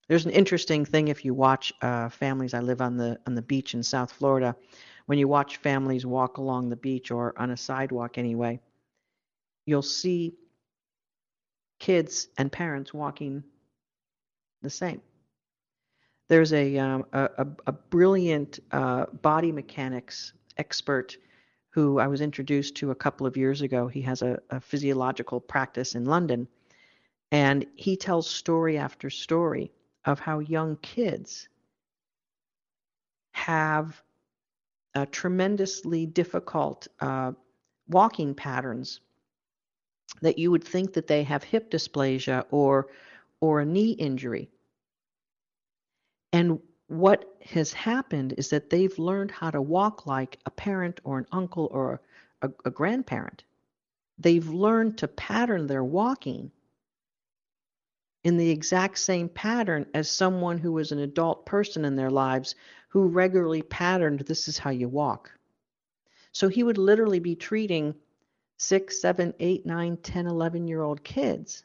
There's 0.07 0.25
an 0.25 0.31
interesting 0.31 0.85
thing 0.85 1.09
if 1.09 1.25
you 1.25 1.33
watch 1.33 1.73
uh, 1.81 2.07
families. 2.07 2.53
I 2.53 2.61
live 2.61 2.79
on 2.79 2.95
the 2.95 3.19
on 3.27 3.35
the 3.35 3.41
beach 3.41 3.73
in 3.73 3.83
South 3.83 4.09
Florida. 4.09 4.55
When 5.05 5.19
you 5.19 5.27
watch 5.27 5.57
families 5.57 6.05
walk 6.05 6.37
along 6.37 6.69
the 6.69 6.77
beach 6.77 7.11
or 7.11 7.33
on 7.37 7.51
a 7.51 7.57
sidewalk 7.57 8.17
anyway, 8.17 8.61
you'll 9.65 9.81
see 9.81 10.35
kids 11.79 12.29
and 12.37 12.49
parents 12.49 12.93
walking 12.93 13.43
the 14.61 14.69
same. 14.69 15.01
There's 16.29 16.53
a 16.53 16.77
um, 16.77 17.05
a, 17.11 17.47
a, 17.67 17.71
brilliant 17.73 18.59
uh, 18.71 19.07
body 19.21 19.51
mechanics 19.51 20.31
expert 20.55 21.17
who 21.71 21.99
I 21.99 22.07
was 22.07 22.21
introduced 22.21 22.75
to 22.77 22.91
a 22.91 22.95
couple 22.95 23.27
of 23.27 23.35
years 23.35 23.61
ago. 23.61 23.89
He 23.89 24.01
has 24.03 24.21
a, 24.21 24.39
a 24.49 24.61
physiological 24.61 25.41
practice 25.41 25.95
in 25.95 26.05
London, 26.05 26.47
and 27.31 27.65
he 27.75 27.97
tells 27.97 28.29
story 28.29 28.77
after 28.77 29.09
story 29.09 29.71
of 30.05 30.19
how 30.19 30.39
young 30.39 30.77
kids 30.77 31.49
have 33.31 34.01
tremendously 35.05 36.05
difficult 36.05 36.87
uh, 36.99 37.31
walking 37.87 38.33
patterns 38.33 38.99
that 40.21 40.39
you 40.39 40.49
would 40.51 40.63
think 40.63 40.93
that 40.93 41.07
they 41.07 41.23
have 41.23 41.43
hip 41.43 41.69
dysplasia 41.69 42.45
or 42.51 42.87
or 43.39 43.61
a 43.61 43.65
knee 43.65 43.91
injury. 43.91 44.49
And 46.33 46.59
what 46.87 47.37
has 47.45 47.71
happened 47.73 48.33
is 48.37 48.49
that 48.49 48.69
they've 48.69 48.97
learned 48.97 49.29
how 49.29 49.51
to 49.51 49.61
walk 49.61 50.07
like 50.07 50.39
a 50.45 50.49
parent 50.49 50.99
or 51.03 51.19
an 51.19 51.27
uncle 51.31 51.69
or 51.71 52.01
a, 52.41 52.49
a 52.65 52.71
grandparent. 52.71 53.43
They've 54.17 54.47
learned 54.47 54.97
to 54.99 55.07
pattern 55.07 55.67
their 55.67 55.83
walking 55.83 56.51
in 58.23 58.37
the 58.37 58.49
exact 58.49 58.99
same 58.99 59.29
pattern 59.29 59.85
as 59.93 60.09
someone 60.09 60.57
who 60.57 60.73
was 60.73 60.91
an 60.91 60.99
adult 60.99 61.45
person 61.45 61.85
in 61.85 61.95
their 61.95 62.09
lives 62.09 62.55
who 62.89 63.07
regularly 63.07 63.61
patterned 63.61 64.19
this 64.21 64.47
is 64.47 64.57
how 64.57 64.69
you 64.69 64.87
walk. 64.87 65.31
So 66.31 66.47
he 66.47 66.63
would 66.63 66.77
literally 66.77 67.19
be 67.19 67.35
treating 67.35 67.95
six, 68.57 69.01
seven, 69.01 69.33
eight, 69.39 69.65
nine, 69.65 69.97
10, 69.97 70.27
11 70.27 70.67
year 70.67 70.81
old 70.81 71.03
kids 71.03 71.63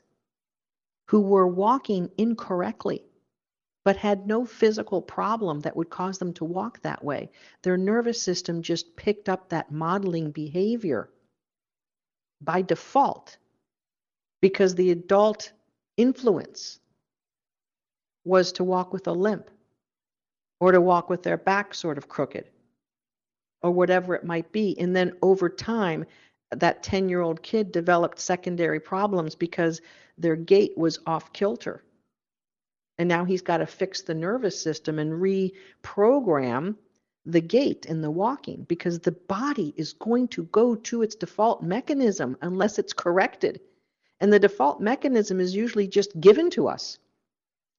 who 1.08 1.20
were 1.20 1.46
walking 1.46 2.10
incorrectly 2.16 3.04
but 3.84 3.96
had 3.96 4.26
no 4.26 4.44
physical 4.44 5.02
problem 5.02 5.60
that 5.60 5.76
would 5.76 5.90
cause 5.90 6.18
them 6.18 6.32
to 6.34 6.44
walk 6.44 6.80
that 6.82 7.04
way. 7.04 7.30
Their 7.62 7.76
nervous 7.76 8.22
system 8.22 8.62
just 8.62 8.96
picked 8.96 9.28
up 9.28 9.48
that 9.48 9.72
modeling 9.72 10.30
behavior 10.30 11.10
by 12.40 12.62
default 12.62 13.36
because 14.40 14.74
the 14.74 14.90
adult 14.90 15.52
influence 15.96 16.78
was 18.24 18.52
to 18.52 18.64
walk 18.64 18.92
with 18.92 19.06
a 19.06 19.12
limp 19.12 19.50
or 20.60 20.72
to 20.72 20.80
walk 20.80 21.10
with 21.10 21.22
their 21.22 21.36
back 21.36 21.74
sort 21.74 21.98
of 21.98 22.08
crooked 22.08 22.48
or 23.62 23.70
whatever 23.70 24.14
it 24.14 24.24
might 24.24 24.52
be. 24.52 24.78
And 24.78 24.94
then 24.94 25.16
over 25.22 25.48
time, 25.48 26.04
that 26.50 26.82
10 26.82 27.08
year 27.08 27.20
old 27.20 27.42
kid 27.42 27.72
developed 27.72 28.18
secondary 28.18 28.80
problems 28.80 29.34
because 29.34 29.80
their 30.18 30.36
gait 30.36 30.76
was 30.76 30.98
off 31.06 31.32
kilter. 31.32 31.82
And 32.98 33.08
now 33.08 33.24
he's 33.24 33.42
got 33.42 33.58
to 33.58 33.66
fix 33.66 34.02
the 34.02 34.14
nervous 34.14 34.60
system 34.60 34.98
and 34.98 35.12
reprogram 35.12 36.76
the 37.24 37.40
gait 37.40 37.86
and 37.86 38.02
the 38.02 38.10
walking 38.10 38.64
because 38.64 38.98
the 38.98 39.12
body 39.12 39.72
is 39.76 39.92
going 39.92 40.28
to 40.28 40.44
go 40.44 40.74
to 40.74 41.02
its 41.02 41.14
default 41.14 41.62
mechanism 41.62 42.36
unless 42.42 42.78
it's 42.78 42.92
corrected. 42.92 43.60
And 44.22 44.32
the 44.32 44.38
default 44.38 44.80
mechanism 44.80 45.40
is 45.40 45.56
usually 45.56 45.88
just 45.88 46.20
given 46.20 46.48
to 46.50 46.68
us. 46.68 47.00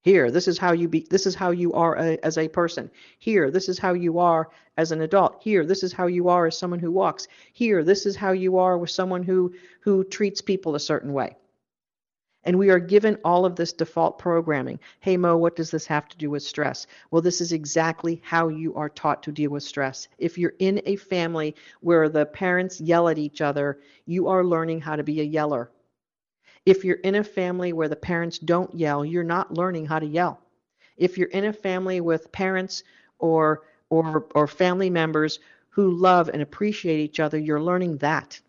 Here, 0.04 0.30
this 0.30 0.50
is 0.50 0.58
how 0.58 0.74
you 0.74 0.90
be 0.90 1.08
this 1.10 1.26
is 1.26 1.36
how 1.36 1.52
you 1.52 1.72
are 1.72 1.96
a, 1.98 2.18
as 2.22 2.38
a 2.38 2.50
person. 2.50 2.92
Here, 3.18 3.50
this 3.50 3.70
is 3.70 3.80
how 3.80 3.94
you 3.94 4.20
are 4.20 4.50
as 4.76 4.92
an 4.92 5.00
adult. 5.00 5.42
Here, 5.42 5.66
this 5.66 5.84
is 5.84 5.94
how 5.94 6.08
you 6.08 6.28
are 6.28 6.48
as 6.48 6.58
someone 6.58 6.82
who 6.82 6.92
walks. 6.92 7.30
Here, 7.54 7.82
this 7.82 8.06
is 8.06 8.18
how 8.18 8.34
you 8.34 8.58
are 8.58 8.78
with 8.78 8.90
someone 8.90 9.24
who 9.24 9.54
who 9.80 10.04
treats 10.04 10.42
people 10.42 10.76
a 10.76 10.82
certain 10.82 11.14
way. 11.14 11.38
And 12.44 12.60
we 12.60 12.72
are 12.72 12.80
given 12.80 13.18
all 13.24 13.46
of 13.46 13.56
this 13.56 13.72
default 13.72 14.20
programming. 14.20 14.82
Hey, 15.00 15.16
Mo, 15.16 15.38
what 15.38 15.56
does 15.56 15.72
this 15.72 15.86
have 15.86 16.10
to 16.10 16.18
do 16.18 16.30
with 16.30 16.44
stress? 16.44 16.88
Well, 17.10 17.22
this 17.22 17.40
is 17.40 17.54
exactly 17.54 18.22
how 18.22 18.50
you 18.50 18.76
are 18.76 18.90
taught 18.90 19.24
to 19.24 19.32
deal 19.32 19.52
with 19.52 19.64
stress. 19.64 20.10
If 20.18 20.38
you're 20.38 20.56
in 20.60 20.82
a 20.86 20.98
family 20.98 21.56
where 21.80 22.10
the 22.10 22.26
parents 22.26 22.82
yell 22.82 23.08
at 23.08 23.18
each 23.18 23.40
other, 23.40 23.80
you 24.06 24.28
are 24.28 24.44
learning 24.44 24.82
how 24.82 24.98
to 24.98 25.04
be 25.04 25.22
a 25.22 25.24
yeller. 25.24 25.72
If 26.66 26.86
you're 26.86 26.96
in 26.98 27.16
a 27.16 27.24
family 27.24 27.74
where 27.74 27.90
the 27.90 27.96
parents 27.96 28.40
don't 28.40 28.74
yell, 28.74 29.04
you're 29.04 29.24
not 29.24 29.54
learning 29.54 29.86
how 29.86 30.00
to 30.00 30.06
yell. 30.06 30.40
If 30.96 31.18
you're 31.18 31.28
in 31.28 31.46
a 31.46 31.54
family 31.54 32.00
with 32.02 32.32
parents 32.32 32.84
or 33.20 33.64
or 33.90 34.28
or 34.34 34.48
family 34.48 34.90
members 34.90 35.40
who 35.70 35.92
love 35.92 36.30
and 36.30 36.42
appreciate 36.42 37.00
each 37.00 37.20
other, 37.20 37.38
you're 37.38 37.62
learning 37.62 37.98
that. 37.98 38.40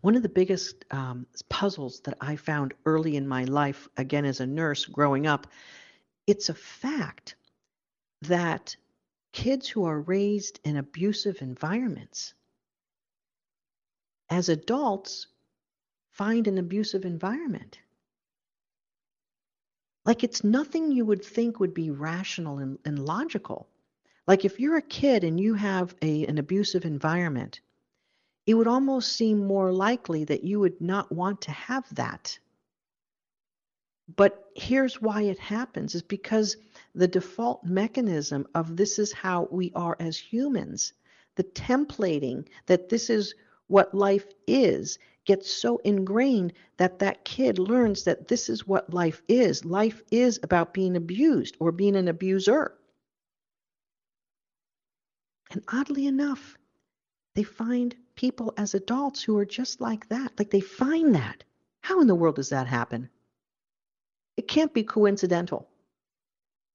One 0.00 0.16
of 0.16 0.22
the 0.22 0.28
biggest 0.28 0.84
um, 0.90 1.26
puzzles 1.48 2.00
that 2.00 2.16
I 2.20 2.36
found 2.36 2.74
early 2.84 3.16
in 3.16 3.26
my 3.26 3.44
life, 3.44 3.88
again 3.96 4.24
as 4.24 4.40
a 4.40 4.46
nurse 4.46 4.84
growing 4.84 5.26
up, 5.26 5.46
it's 6.26 6.48
a 6.48 6.54
fact 6.54 7.36
that 8.22 8.76
kids 9.32 9.68
who 9.68 9.84
are 9.84 10.00
raised 10.00 10.60
in 10.64 10.76
abusive 10.76 11.42
environments, 11.42 12.34
as 14.30 14.48
adults, 14.48 15.26
find 16.14 16.46
an 16.46 16.58
abusive 16.58 17.04
environment. 17.04 17.80
Like 20.04 20.22
it's 20.22 20.44
nothing 20.44 20.92
you 20.92 21.04
would 21.04 21.24
think 21.24 21.58
would 21.58 21.74
be 21.74 21.90
rational 21.90 22.58
and, 22.58 22.78
and 22.84 23.04
logical. 23.04 23.68
Like 24.26 24.44
if 24.44 24.60
you're 24.60 24.76
a 24.76 24.82
kid 24.82 25.24
and 25.24 25.40
you 25.40 25.54
have 25.54 25.94
a, 26.02 26.24
an 26.26 26.38
abusive 26.38 26.84
environment, 26.84 27.60
it 28.46 28.54
would 28.54 28.68
almost 28.68 29.12
seem 29.12 29.46
more 29.46 29.72
likely 29.72 30.24
that 30.24 30.44
you 30.44 30.60
would 30.60 30.80
not 30.80 31.10
want 31.10 31.40
to 31.42 31.50
have 31.50 31.92
that. 31.94 32.38
But 34.16 34.50
here's 34.54 35.00
why 35.00 35.22
it 35.22 35.38
happens 35.38 35.94
is 35.94 36.02
because 36.02 36.58
the 36.94 37.08
default 37.08 37.64
mechanism 37.64 38.46
of 38.54 38.76
this 38.76 38.98
is 38.98 39.12
how 39.12 39.48
we 39.50 39.72
are 39.74 39.96
as 39.98 40.16
humans, 40.16 40.92
the 41.36 41.44
templating 41.44 42.46
that 42.66 42.88
this 42.88 43.10
is 43.10 43.34
what 43.66 43.94
life 43.94 44.26
is 44.46 44.98
gets 45.24 45.52
so 45.52 45.78
ingrained 45.78 46.52
that 46.76 46.98
that 46.98 47.24
kid 47.24 47.58
learns 47.58 48.04
that 48.04 48.28
this 48.28 48.48
is 48.48 48.66
what 48.66 48.92
life 48.92 49.22
is. 49.28 49.64
Life 49.64 50.02
is 50.10 50.38
about 50.42 50.74
being 50.74 50.96
abused 50.96 51.56
or 51.60 51.72
being 51.72 51.96
an 51.96 52.08
abuser. 52.08 52.74
And 55.50 55.62
oddly 55.68 56.06
enough, 56.06 56.56
they 57.34 57.42
find 57.42 57.94
people 58.16 58.54
as 58.56 58.74
adults 58.74 59.22
who 59.22 59.36
are 59.38 59.44
just 59.44 59.80
like 59.80 60.08
that. 60.08 60.32
Like 60.38 60.50
they 60.50 60.60
find 60.60 61.14
that. 61.14 61.44
How 61.80 62.00
in 62.00 62.06
the 62.06 62.14
world 62.14 62.36
does 62.36 62.48
that 62.50 62.66
happen? 62.66 63.08
It 64.36 64.48
can't 64.48 64.74
be 64.74 64.82
coincidental. 64.82 65.68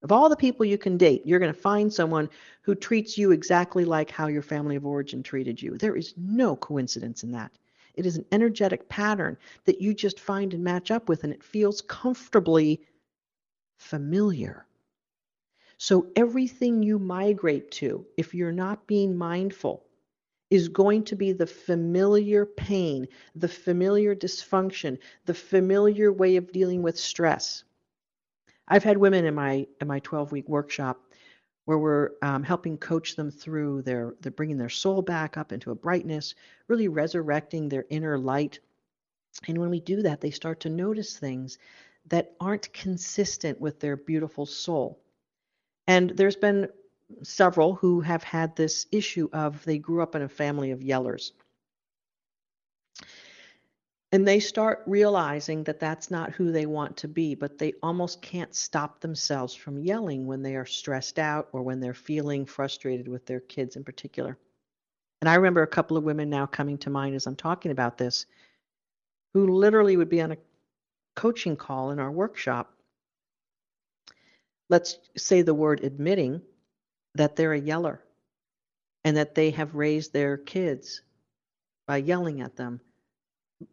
Of 0.02 0.12
all 0.14 0.30
the 0.30 0.36
people 0.38 0.66
you 0.66 0.78
can 0.78 0.98
date, 0.98 1.24
you're 1.26 1.40
going 1.40 1.54
to 1.54 1.60
find 1.60 1.92
someone 1.92 2.30
who 2.62 2.74
treats 2.74 3.18
you 3.18 3.32
exactly 3.32 3.84
like 3.84 4.10
how 4.10 4.28
your 4.28 4.42
family 4.42 4.78
of 4.78 4.86
origin 4.86 5.24
treated 5.24 5.62
you. 5.62 5.78
There 5.78 5.96
is 5.96 6.14
no 6.16 6.56
coincidence 6.56 7.24
in 7.24 7.32
that. 7.34 7.52
It 8.00 8.06
is 8.06 8.16
an 8.16 8.26
energetic 8.32 8.88
pattern 8.88 9.38
that 9.66 9.82
you 9.82 9.94
just 9.94 10.22
find 10.22 10.54
and 10.54 10.64
match 10.64 10.90
up 10.90 11.10
with, 11.10 11.26
and 11.26 11.34
it 11.34 11.44
feels 11.44 11.82
comfortably 11.82 12.82
familiar. 13.78 14.66
So, 15.78 16.08
everything 16.16 16.82
you 16.82 16.98
migrate 16.98 17.72
to, 17.72 18.06
if 18.16 18.34
you're 18.34 18.54
not 18.54 18.88
being 18.88 19.18
mindful, 19.18 19.86
is 20.50 20.70
going 20.70 21.04
to 21.04 21.18
be 21.18 21.34
the 21.34 21.46
familiar 21.46 22.46
pain, 22.46 23.06
the 23.36 23.50
familiar 23.50 24.16
dysfunction, 24.16 24.98
the 25.26 25.34
familiar 25.34 26.14
way 26.14 26.38
of 26.38 26.54
dealing 26.54 26.82
with 26.82 26.98
stress. 26.98 27.66
I've 28.66 28.86
had 28.86 28.96
women 28.96 29.26
in 29.26 29.36
my 29.36 29.68
in 29.82 29.88
my 29.90 30.00
12 30.00 30.32
week 30.32 30.48
workshop 30.48 31.02
where 31.70 31.78
we're 31.78 32.10
um, 32.24 32.42
helping 32.42 32.80
coach 32.80 33.16
them 33.16 33.30
through 33.30 33.84
their 33.84 34.16
they're 34.22 34.32
bringing 34.32 34.58
their 34.58 34.70
soul 34.70 35.04
back 35.04 35.38
up 35.38 35.52
into 35.52 35.70
a 35.70 35.76
brightness, 35.76 36.34
really 36.68 36.88
resurrecting 36.88 37.70
their 37.70 37.86
inner 37.92 38.18
light. 38.18 38.60
And 39.48 39.56
when 39.56 39.70
we 39.70 39.80
do 39.80 40.02
that, 40.02 40.20
they 40.20 40.32
start 40.32 40.62
to 40.62 40.70
notice 40.70 41.16
things 41.16 41.60
that 42.08 42.34
aren't 42.40 42.74
consistent 42.74 43.62
with 43.62 43.80
their 43.80 43.96
beautiful 43.96 44.48
soul. 44.48 45.00
And 45.86 46.10
there's 46.10 46.36
been 46.36 46.70
several 47.22 47.76
who 47.76 48.02
have 48.02 48.24
had 48.24 48.56
this 48.56 48.88
issue 48.92 49.30
of 49.32 49.64
they 49.64 49.78
grew 49.78 50.02
up 50.02 50.16
in 50.16 50.24
a 50.24 50.28
family 50.28 50.72
of 50.72 50.80
yellers. 50.80 51.34
And 54.12 54.28
they 54.28 54.40
start 54.40 54.82
realizing 54.88 55.64
that 55.66 55.80
that's 55.80 56.10
not 56.10 56.32
who 56.32 56.52
they 56.52 56.66
want 56.66 56.98
to 56.98 57.08
be, 57.08 57.36
but 57.36 57.60
they 57.60 57.74
almost 57.84 58.22
can't 58.24 58.56
stop 58.56 59.00
themselves 59.00 59.54
from 59.54 59.78
yelling 59.78 60.26
when 60.26 60.42
they 60.42 60.56
are 60.56 60.66
stressed 60.66 61.20
out 61.20 61.48
or 61.52 61.62
when 61.62 61.80
they're 61.80 61.94
feeling 61.94 62.46
frustrated 62.46 63.08
with 63.08 63.28
their 63.28 63.40
kids 63.40 63.76
in 63.76 63.84
particular. 63.84 64.38
And 65.22 65.30
I 65.30 65.36
remember 65.36 65.62
a 65.62 65.68
couple 65.68 65.96
of 65.96 66.04
women 66.04 66.30
now 66.30 66.48
coming 66.48 66.80
to 66.80 66.90
mind 66.90 67.16
as 67.16 67.28
I'm 67.28 67.36
talking 67.36 67.72
about 67.72 67.98
this 67.98 68.26
who 69.34 69.48
literally 69.48 69.96
would 69.96 70.10
be 70.10 70.22
on 70.22 70.32
a 70.32 70.38
coaching 71.16 71.56
call 71.56 71.92
in 71.92 72.00
our 72.00 72.12
workshop. 72.12 72.74
Let's 74.70 74.98
say 75.18 75.44
the 75.44 75.54
word 75.54 75.84
admitting 75.84 76.42
that 77.14 77.36
they're 77.36 77.54
a 77.54 77.60
yeller 77.60 78.02
and 79.04 79.18
that 79.18 79.36
they 79.36 79.52
have 79.52 79.76
raised 79.76 80.14
their 80.14 80.38
kids 80.38 81.02
by 81.86 81.98
yelling 81.98 82.42
at 82.42 82.56
them 82.56 82.80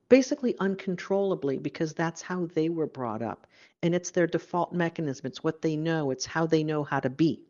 basically 0.09 0.57
uncontrollably 0.59 1.59
because 1.59 1.93
that's 1.93 2.23
how 2.23 2.47
they 2.47 2.69
were 2.69 2.87
brought 2.87 3.23
up. 3.23 3.47
And 3.83 3.95
it's 3.95 4.11
their 4.11 4.27
default 4.27 4.73
mechanism. 4.73 5.27
It's 5.27 5.45
what 5.45 5.63
they 5.63 5.77
know. 5.77 6.11
It's 6.11 6.27
how 6.27 6.47
they 6.47 6.65
know 6.65 6.85
how 6.85 7.01
to 7.01 7.11
be. 7.11 7.43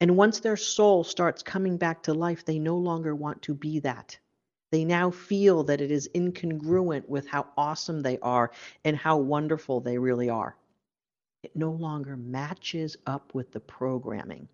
And 0.00 0.16
once 0.16 0.40
their 0.40 0.56
soul 0.56 1.02
starts 1.02 1.42
coming 1.42 1.76
back 1.76 2.04
to 2.04 2.14
life 2.14 2.44
they 2.44 2.58
no 2.58 2.76
longer 2.76 3.14
want 3.14 3.42
to 3.42 3.54
be 3.54 3.80
that. 3.80 4.18
They 4.70 4.84
now 4.84 5.10
feel 5.10 5.64
that 5.64 5.80
it 5.80 5.90
is 5.90 6.10
incongruent 6.14 7.08
with 7.08 7.26
how 7.26 7.46
awesome 7.56 8.02
they 8.02 8.18
are 8.18 8.52
and 8.84 8.96
how 8.96 9.16
wonderful 9.16 9.80
they 9.80 9.98
really 9.98 10.28
are. 10.28 10.56
It 11.42 11.56
no 11.56 11.70
longer 11.70 12.16
matches 12.16 12.96
up 13.06 13.34
with 13.34 13.50
the 13.50 13.60
programming 13.60 14.48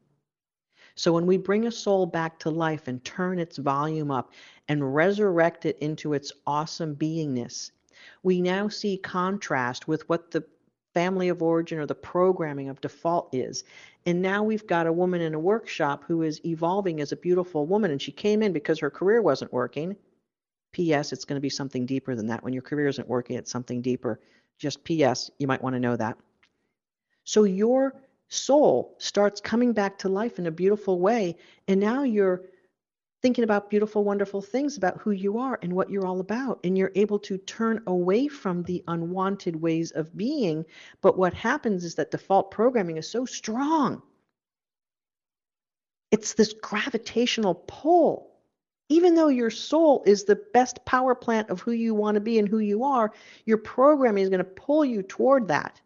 so 0.96 1.12
when 1.12 1.26
we 1.26 1.36
bring 1.36 1.66
a 1.66 1.72
soul 1.72 2.06
back 2.06 2.38
to 2.40 2.50
life 2.50 2.88
and 2.88 3.04
turn 3.04 3.38
its 3.38 3.56
volume 3.56 4.10
up 4.10 4.32
and 4.68 4.94
resurrect 4.94 5.66
it 5.66 5.78
into 5.80 6.14
its 6.14 6.32
awesome 6.46 6.94
beingness, 6.94 7.70
we 8.22 8.40
now 8.40 8.68
see 8.68 8.96
contrast 8.96 9.88
with 9.88 10.08
what 10.08 10.30
the 10.30 10.44
family 10.94 11.28
of 11.28 11.42
origin 11.42 11.78
or 11.78 11.86
the 11.86 11.94
programming 11.94 12.68
of 12.68 12.80
default 12.80 13.34
is. 13.34 13.64
And 14.06 14.22
now 14.22 14.44
we've 14.44 14.66
got 14.66 14.86
a 14.86 14.92
woman 14.92 15.20
in 15.20 15.34
a 15.34 15.38
workshop 15.38 16.04
who 16.06 16.22
is 16.22 16.44
evolving 16.44 17.00
as 17.00 17.10
a 17.10 17.16
beautiful 17.16 17.66
woman, 17.66 17.90
and 17.90 18.00
she 18.00 18.12
came 18.12 18.42
in 18.42 18.52
because 18.52 18.78
her 18.78 18.90
career 18.90 19.20
wasn't 19.20 19.52
working. 19.52 19.96
P.S. 20.72 21.12
It's 21.12 21.24
going 21.24 21.36
to 21.36 21.40
be 21.40 21.50
something 21.50 21.86
deeper 21.86 22.14
than 22.14 22.28
that. 22.28 22.44
When 22.44 22.52
your 22.52 22.62
career 22.62 22.88
isn't 22.88 23.08
working, 23.08 23.36
it's 23.36 23.50
something 23.50 23.82
deeper. 23.82 24.20
Just 24.58 24.84
P.S. 24.84 25.30
You 25.38 25.46
might 25.46 25.62
want 25.62 25.74
to 25.74 25.80
know 25.80 25.96
that. 25.96 26.16
So 27.24 27.44
your 27.44 27.94
soul 28.34 28.94
starts 28.98 29.40
coming 29.40 29.72
back 29.72 29.98
to 29.98 30.08
life 30.08 30.38
in 30.38 30.46
a 30.46 30.50
beautiful 30.50 30.98
way. 31.00 31.36
And 31.68 31.80
now 31.80 32.02
you're 32.02 32.42
thinking 33.22 33.44
about 33.44 33.70
beautiful, 33.70 34.04
wonderful 34.04 34.42
things 34.42 34.76
about 34.76 35.00
who 35.00 35.10
you 35.10 35.38
are 35.38 35.58
and 35.62 35.72
what 35.72 35.88
you're 35.88 36.06
all 36.06 36.20
about. 36.20 36.60
And 36.64 36.76
you're 36.76 36.92
able 36.94 37.18
to 37.20 37.38
turn 37.38 37.82
away 37.86 38.28
from 38.28 38.62
the 38.64 38.84
unwanted 38.86 39.56
ways 39.56 39.92
of 39.92 40.14
being. 40.16 40.64
But 41.00 41.16
what 41.16 41.32
happens 41.32 41.84
is 41.84 41.94
that 41.94 42.10
default 42.10 42.50
programming 42.50 42.98
is 42.98 43.08
so 43.08 43.24
strong. 43.24 44.02
It's 46.10 46.34
this 46.34 46.52
gravitational 46.52 47.54
pull. 47.66 48.30
Even 48.90 49.14
though 49.14 49.28
your 49.28 49.50
soul 49.50 50.02
is 50.04 50.24
the 50.24 50.40
best 50.52 50.84
power 50.84 51.14
plant 51.14 51.48
of 51.48 51.60
who 51.60 51.72
you 51.72 51.94
want 51.94 52.16
to 52.16 52.20
be 52.20 52.38
and 52.38 52.46
who 52.46 52.58
you 52.58 52.84
are, 52.84 53.12
your 53.46 53.56
programming 53.58 54.22
is 54.22 54.28
going 54.28 54.38
to 54.38 54.44
pull 54.44 54.84
you 54.84 55.02
toward 55.02 55.48
that 55.48 55.80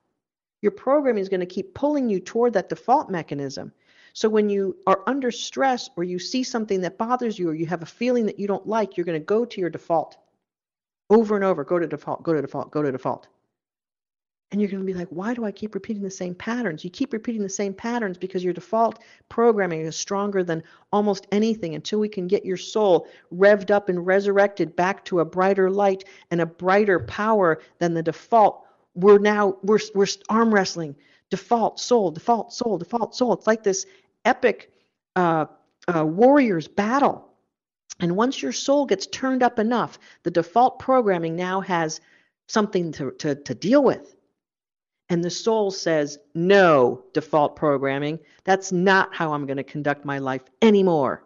your 0.61 0.73
programming 0.73 1.23
is 1.23 1.29
going 1.29 1.41
to 1.41 1.47
keep 1.47 1.75
pulling 1.75 2.09
you 2.09 2.21
toward 2.21 2.53
that 2.55 2.69
default 2.69 3.11
mechanism. 3.11 3.73
So 4.13 4.29
when 4.29 4.49
you 4.49 4.77
are 4.87 5.03
under 5.07 5.31
stress 5.31 5.91
or 5.97 6.05
you 6.05 6.19
see 6.19 6.43
something 6.43 6.81
that 6.81 6.99
bothers 6.99 7.39
you 7.39 7.49
or 7.49 7.55
you 7.55 7.67
have 7.67 7.83
a 7.83 7.87
feeling 7.87 8.27
that 8.27 8.39
you 8.39 8.47
don't 8.47 8.67
like, 8.67 8.97
you're 8.97 9.07
going 9.07 9.21
to 9.21 9.25
go 9.25 9.45
to 9.45 9.61
your 9.61 9.71
default 9.71 10.17
over 11.11 11.37
and 11.37 11.45
over. 11.45 11.65
Go 11.65 11.79
to 11.79 11.87
default, 11.87 12.23
go 12.23 12.33
to 12.33 12.41
default, 12.41 12.71
go 12.71 12.83
to 12.83 12.91
default. 12.91 13.29
And 14.51 14.61
you're 14.61 14.71
going 14.71 14.83
to 14.83 14.87
be 14.87 14.99
like, 14.99 15.09
why 15.11 15.35
do 15.35 15.45
I 15.45 15.53
keep 15.53 15.75
repeating 15.75 16.03
the 16.03 16.11
same 16.11 16.35
patterns? 16.35 16.83
You 16.83 16.89
keep 16.89 17.13
repeating 17.13 17.43
the 17.43 17.51
same 17.51 17.75
patterns 17.75 18.17
because 18.17 18.43
your 18.43 18.55
default 18.55 19.03
programming 19.29 19.83
is 19.83 19.95
stronger 19.95 20.43
than 20.43 20.63
almost 20.91 21.27
anything 21.31 21.75
until 21.75 22.01
we 22.01 22.09
can 22.09 22.27
get 22.27 22.47
your 22.47 22.57
soul 22.57 23.09
revved 23.33 23.71
up 23.71 23.91
and 23.91 24.07
resurrected 24.07 24.75
back 24.75 25.05
to 25.05 25.21
a 25.21 25.25
brighter 25.25 25.71
light 25.71 26.05
and 26.31 26.41
a 26.41 26.47
brighter 26.47 26.99
power 27.01 27.61
than 27.79 27.93
the 27.93 28.03
default 28.03 28.65
we're 28.99 29.19
now 29.19 29.57
we're 29.63 29.79
we're 29.95 30.07
arm 30.29 30.53
wrestling. 30.53 30.97
Default 31.31 31.79
soul 31.79 32.11
default 32.11 32.53
soul 32.53 32.79
default 32.79 33.15
soul. 33.15 33.33
It's 33.33 33.47
like 33.47 33.63
this 33.63 33.87
epic 34.25 34.73
uh, 35.15 35.47
uh, 35.95 36.05
warriors 36.05 36.69
battle. 36.69 37.29
And 38.01 38.17
once 38.17 38.43
your 38.43 38.53
soul 38.53 38.87
gets 38.87 39.07
turned 39.07 39.43
up 39.43 39.59
enough 39.59 39.99
the 40.23 40.31
default 40.31 40.79
programming 40.79 41.37
now 41.37 41.61
has 41.61 42.01
something 42.49 42.93
to, 42.93 43.11
to, 43.13 43.35
to 43.35 43.55
deal 43.55 43.83
with. 43.83 44.15
And 45.11 45.23
the 45.23 45.31
soul 45.31 45.71
says 45.71 46.19
no 46.35 47.05
default 47.15 47.57
programming. 47.57 48.19
That's 48.45 48.73
not 48.73 49.15
how 49.15 49.33
i'm 49.33 49.47
going 49.47 49.57
to 49.57 49.65
conduct 49.65 50.05
my 50.05 50.19
life 50.19 50.43
anymore. 50.61 51.25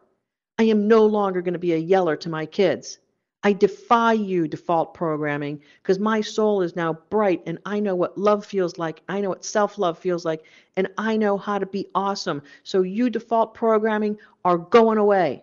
I 0.58 0.64
am 0.64 0.86
no 0.86 1.06
longer 1.06 1.42
going 1.42 1.54
to 1.54 1.58
be 1.58 1.72
a 1.72 1.78
yeller 1.78 2.16
to 2.16 2.28
my 2.28 2.44
kids 2.44 2.98
I 3.44 3.52
defy 3.52 4.12
you, 4.12 4.46
default 4.46 4.94
programming, 4.94 5.62
because 5.82 5.98
my 5.98 6.20
soul 6.20 6.62
is 6.62 6.76
now 6.76 6.92
bright 7.10 7.42
and 7.46 7.58
I 7.66 7.80
know 7.80 7.96
what 7.96 8.16
love 8.16 8.46
feels 8.46 8.78
like. 8.78 9.02
I 9.08 9.20
know 9.20 9.30
what 9.30 9.44
self 9.44 9.78
love 9.78 9.98
feels 9.98 10.24
like, 10.24 10.44
and 10.76 10.88
I 10.96 11.16
know 11.16 11.36
how 11.36 11.58
to 11.58 11.66
be 11.66 11.88
awesome. 11.94 12.42
So, 12.62 12.82
you, 12.82 13.10
default 13.10 13.54
programming, 13.54 14.18
are 14.44 14.58
going 14.58 14.98
away. 14.98 15.42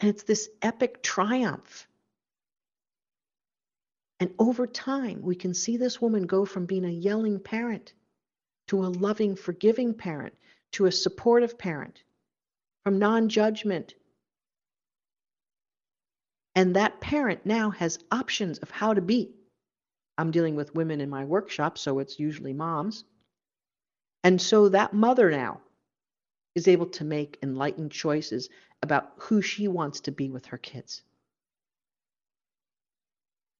And 0.00 0.10
it's 0.10 0.22
this 0.22 0.50
epic 0.60 1.02
triumph. 1.02 1.86
And 4.18 4.34
over 4.38 4.66
time, 4.66 5.22
we 5.22 5.34
can 5.34 5.54
see 5.54 5.78
this 5.78 6.00
woman 6.02 6.26
go 6.26 6.44
from 6.44 6.66
being 6.66 6.84
a 6.84 6.90
yelling 6.90 7.40
parent 7.40 7.94
to 8.68 8.84
a 8.84 8.88
loving, 8.88 9.34
forgiving 9.34 9.94
parent 9.94 10.34
to 10.72 10.86
a 10.86 10.92
supportive 10.92 11.58
parent, 11.58 12.02
from 12.84 12.98
non 12.98 13.30
judgment 13.30 13.94
and 16.60 16.76
that 16.76 17.00
parent 17.00 17.46
now 17.46 17.70
has 17.70 17.98
options 18.10 18.58
of 18.58 18.70
how 18.70 18.92
to 18.92 19.00
be. 19.00 19.30
I'm 20.18 20.30
dealing 20.30 20.56
with 20.56 20.74
women 20.74 21.00
in 21.00 21.08
my 21.08 21.24
workshop, 21.24 21.78
so 21.78 22.00
it's 22.00 22.20
usually 22.20 22.52
moms. 22.52 23.04
And 24.24 24.38
so 24.38 24.68
that 24.68 24.92
mother 24.92 25.30
now 25.30 25.62
is 26.54 26.68
able 26.68 26.84
to 26.88 27.04
make 27.04 27.38
enlightened 27.42 27.92
choices 27.92 28.50
about 28.82 29.12
who 29.16 29.40
she 29.40 29.68
wants 29.68 30.00
to 30.00 30.12
be 30.12 30.28
with 30.28 30.44
her 30.44 30.58
kids. 30.58 31.00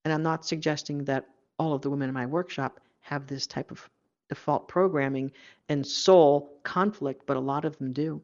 And 0.05 0.13
I'm 0.13 0.21
not 0.21 0.45
suggesting 0.45 1.05
that 1.05 1.25
all 1.57 1.73
of 1.73 1.81
the 1.81 1.89
women 1.89 2.07
in 2.07 2.13
my 2.13 2.27
workshop 2.27 2.79
have 2.99 3.25
this 3.25 3.47
type 3.47 3.71
of 3.71 3.89
default 4.29 4.67
programming 4.67 5.31
and 5.69 5.87
soul 5.87 6.59
conflict, 6.61 7.23
but 7.25 7.35
a 7.35 7.39
lot 7.39 7.65
of 7.65 7.79
them 7.79 7.93
do. 7.93 8.21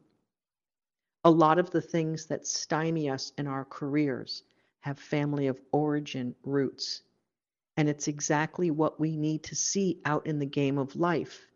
A 1.24 1.30
lot 1.32 1.58
of 1.58 1.68
the 1.72 1.82
things 1.82 2.26
that 2.26 2.46
stymie 2.46 3.10
us 3.10 3.32
in 3.38 3.48
our 3.48 3.64
careers 3.64 4.44
have 4.80 4.98
family 4.98 5.46
of 5.46 5.60
origin 5.72 6.34
roots. 6.44 7.02
And 7.76 7.88
it's 7.88 8.08
exactly 8.08 8.70
what 8.70 8.98
we 8.98 9.16
need 9.16 9.44
to 9.44 9.54
see 9.54 10.00
out 10.04 10.26
in 10.26 10.38
the 10.38 10.46
game 10.46 10.78
of 10.78 10.96
life 10.96 11.46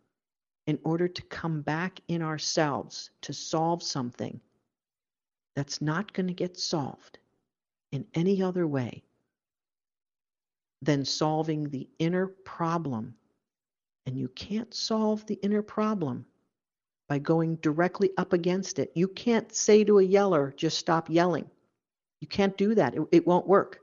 in 0.66 0.78
order 0.84 1.08
to 1.08 1.22
come 1.22 1.62
back 1.62 2.00
in 2.08 2.22
ourselves 2.22 3.10
to 3.22 3.32
solve 3.32 3.82
something 3.82 4.40
that's 5.56 5.82
not 5.82 6.12
going 6.12 6.28
to 6.28 6.32
get 6.32 6.58
solved 6.58 7.18
in 7.90 8.06
any 8.14 8.42
other 8.42 8.66
way 8.66 9.02
than 10.80 11.04
solving 11.04 11.68
the 11.68 11.88
inner 11.98 12.26
problem. 12.26 13.14
And 14.06 14.16
you 14.16 14.28
can't 14.28 14.72
solve 14.72 15.24
the 15.26 15.38
inner 15.42 15.62
problem 15.62 16.24
by 17.08 17.18
going 17.18 17.56
directly 17.56 18.10
up 18.16 18.32
against 18.32 18.78
it. 18.78 18.90
You 18.94 19.08
can't 19.08 19.52
say 19.54 19.84
to 19.84 19.98
a 19.98 20.02
yeller, 20.02 20.54
just 20.56 20.78
stop 20.78 21.10
yelling. 21.10 21.48
You 22.22 22.28
can't 22.28 22.56
do 22.56 22.76
that, 22.76 22.94
it, 22.94 23.02
it 23.10 23.26
won't 23.26 23.48
work. 23.48 23.80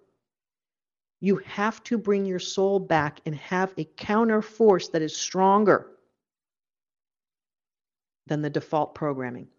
You 1.19 1.41
have 1.45 1.83
to 1.83 1.97
bring 1.97 2.25
your 2.25 2.39
soul 2.39 2.79
back 2.79 3.19
and 3.25 3.35
have 3.35 3.73
a 3.77 3.83
counter 3.83 4.41
force 4.41 4.87
that 4.89 5.01
is 5.01 5.13
stronger 5.13 5.87
than 8.27 8.41
the 8.41 8.49
default 8.49 8.95
programming. 8.95 9.49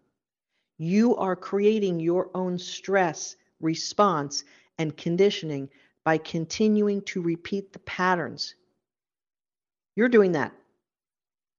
You 0.79 1.15
are 1.17 1.35
creating 1.35 1.99
your 1.99 2.31
own 2.33 2.57
stress 2.57 3.35
response 3.59 4.45
and 4.79 4.97
conditioning 4.97 5.69
by 6.03 6.17
continuing 6.17 7.03
to 7.03 7.21
repeat 7.21 7.73
the 7.73 7.79
patterns. 7.79 8.55
You're 9.95 10.09
doing 10.09 10.31
that. 10.31 10.53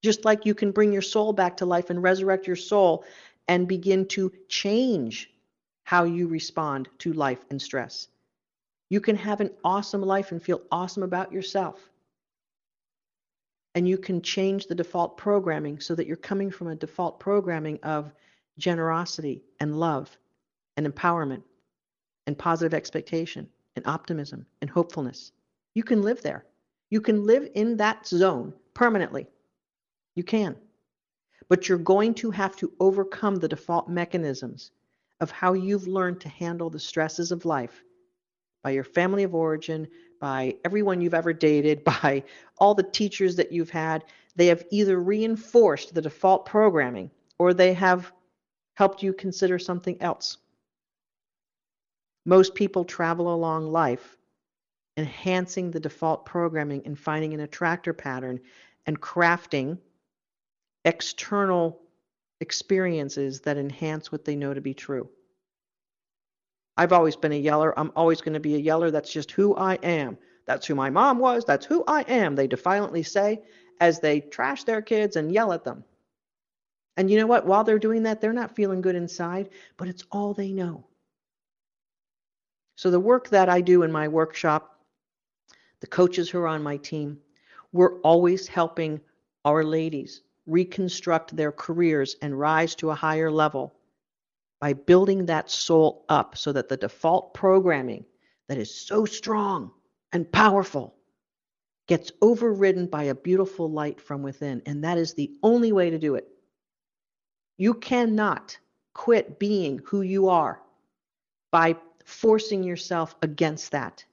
Just 0.03 0.25
like 0.25 0.45
you 0.45 0.57
can 0.57 0.73
bring 0.73 0.93
your 0.93 1.03
soul 1.03 1.33
back 1.33 1.59
to 1.59 1.67
life 1.67 1.89
and 1.91 2.03
resurrect 2.03 2.49
your 2.49 2.57
soul 2.57 3.05
and 3.47 3.69
begin 3.69 4.07
to 4.07 4.33
change 4.49 5.32
how 5.85 6.05
you 6.05 6.27
respond 6.27 6.89
to 6.99 7.13
life 7.13 7.45
and 7.51 7.61
stress. 7.61 8.09
You 8.89 9.01
can 9.01 9.17
have 9.17 9.41
an 9.41 9.51
awesome 9.65 10.03
life 10.03 10.33
and 10.33 10.43
feel 10.43 10.63
awesome 10.71 11.03
about 11.03 11.33
yourself. 11.33 11.81
And 13.75 13.89
you 13.89 13.97
can 13.97 14.21
change 14.21 14.67
the 14.67 14.75
default 14.75 15.17
programming 15.17 15.81
so 15.81 15.95
that 15.95 16.07
you're 16.07 16.17
coming 16.17 16.51
from 16.51 16.69
a 16.69 16.77
default 16.77 17.19
programming 17.19 17.79
of 17.83 18.13
generosity 18.59 19.43
and 19.61 19.81
love 19.81 20.17
and 20.77 20.87
empowerment 20.87 21.43
and 22.27 22.39
positive 22.39 22.75
expectation 22.75 23.49
and 23.77 23.87
optimism 23.87 24.47
and 24.61 24.69
hopefulness. 24.69 25.33
You 25.75 25.83
can 25.83 26.03
live 26.03 26.23
there. 26.23 26.45
You 26.91 27.01
can 27.01 27.25
live 27.25 27.49
in 27.55 27.79
that 27.79 28.07
zone 28.07 28.53
permanently. 28.75 29.27
You 30.15 30.23
can. 30.23 30.57
But 31.49 31.69
you're 31.69 31.79
going 31.79 32.15
to 32.15 32.31
have 32.31 32.57
to 32.57 32.73
overcome 32.79 33.37
the 33.37 33.49
default 33.49 33.89
mechanisms 33.89 34.71
of 35.23 35.31
how 35.31 35.53
you've 35.53 35.87
learned 35.87 36.21
to 36.21 36.29
handle 36.29 36.69
the 36.69 36.81
stresses 36.81 37.31
of 37.31 37.45
life 37.45 37.85
by 38.65 38.71
your 38.71 38.85
family 38.85 39.23
of 39.23 39.37
origin, 39.37 39.87
by 40.21 40.57
everyone 40.65 41.01
you've 41.01 41.15
ever 41.15 41.33
dated, 41.33 41.85
by 42.03 42.25
all 42.59 42.75
the 42.75 42.83
teachers 42.83 43.37
that 43.37 43.53
you've 43.53 43.71
had, 43.71 44.05
they 44.35 44.49
have 44.49 44.65
either 44.71 45.01
reinforced 45.01 45.95
the 45.95 46.03
default 46.03 46.45
programming 46.45 47.09
or 47.39 47.55
they 47.55 47.73
have 47.73 48.13
helped 48.75 49.03
you 49.03 49.13
consider 49.13 49.61
something 49.61 49.97
else. 50.03 50.39
Most 52.27 52.55
people 52.55 52.85
travel 52.85 53.33
along 53.33 53.71
life 53.71 54.17
enhancing 54.97 55.71
the 55.71 55.81
default 55.81 56.27
programming 56.27 56.83
and 56.85 56.99
finding 56.99 57.33
an 57.33 57.41
attractor 57.41 57.93
pattern 57.93 58.41
and 58.87 59.01
crafting 59.01 59.79
external 60.85 61.81
experiences 62.43 63.41
that 63.41 63.57
enhance 63.57 64.13
what 64.13 64.25
they 64.25 64.37
know 64.37 64.53
to 64.53 64.61
be 64.61 64.75
true. 64.75 65.09
I've 66.77 66.93
always 66.93 67.17
been 67.17 67.33
a 67.33 67.37
yeller. 67.37 67.79
I'm 67.79 67.93
always 67.95 68.21
going 68.21 68.35
to 68.35 68.41
be 68.41 68.57
a 68.57 68.59
yeller. 68.59 68.91
That's 68.91 69.13
just 69.13 69.31
who 69.31 69.55
I 69.55 69.75
am. 69.77 70.19
That's 70.45 70.67
who 70.67 70.75
my 70.75 70.91
mom 70.91 71.19
was. 71.19 71.45
That's 71.45 71.65
who 71.65 71.85
I 71.87 72.03
am, 72.03 72.35
they 72.35 72.49
defiantly 72.49 73.05
say 73.05 73.43
as 73.81 74.01
they 74.01 74.21
trash 74.21 74.65
their 74.65 74.83
kids 74.83 75.17
and 75.17 75.33
yell 75.33 75.53
at 75.53 75.65
them. 75.65 75.85
And 76.97 77.11
you 77.11 77.17
know 77.19 77.27
what? 77.27 77.47
While 77.47 77.65
they're 77.65 77.79
doing 77.79 78.03
that, 78.03 78.21
they're 78.21 78.33
not 78.33 78.55
feeling 78.55 78.81
good 78.81 78.97
inside, 78.97 79.49
but 79.77 79.89
it's 79.89 80.05
all 80.11 80.35
they 80.35 80.53
know. 80.53 80.87
So, 82.75 82.91
the 82.91 83.01
work 83.01 83.29
that 83.31 83.49
I 83.49 83.61
do 83.61 83.83
in 83.83 83.93
my 83.93 84.09
workshop, 84.09 84.81
the 85.81 85.87
coaches 85.87 86.29
who 86.29 86.39
are 86.41 86.49
on 86.49 86.63
my 86.63 86.77
team, 86.77 87.19
we're 87.73 88.01
always 88.01 88.49
helping 88.49 89.01
our 89.45 89.65
ladies 89.65 90.23
reconstruct 90.47 91.37
their 91.37 91.53
careers 91.53 92.17
and 92.23 92.39
rise 92.39 92.75
to 92.77 92.91
a 92.91 92.95
higher 92.95 93.31
level 93.31 93.75
by 94.61 94.73
building 94.73 95.27
that 95.27 95.51
soul 95.51 96.05
up 96.09 96.37
so 96.37 96.53
that 96.53 96.69
the 96.69 96.77
default 96.77 97.35
programming 97.35 98.05
that 98.49 98.59
is 98.59 98.75
so 98.75 99.05
strong 99.05 99.71
and 100.13 100.31
powerful 100.31 100.95
gets 101.89 102.13
overridden 102.23 102.87
by 102.87 103.05
a 103.05 103.15
beautiful 103.15 103.71
light 103.71 104.01
from 104.01 104.23
within. 104.23 104.63
And 104.67 104.85
that 104.85 104.99
is 104.99 105.15
the 105.15 105.33
only 105.43 105.73
way 105.73 105.91
to 105.91 105.99
do 105.99 106.15
it. 106.15 106.29
You 107.59 107.75
cannot 107.75 108.57
quit 108.95 109.39
being 109.39 109.81
who 109.85 110.03
you 110.03 110.29
are 110.29 110.63
by 111.51 111.77
forcing 112.05 112.63
yourself 112.63 113.15
against 113.23 113.73
that. 113.73 114.05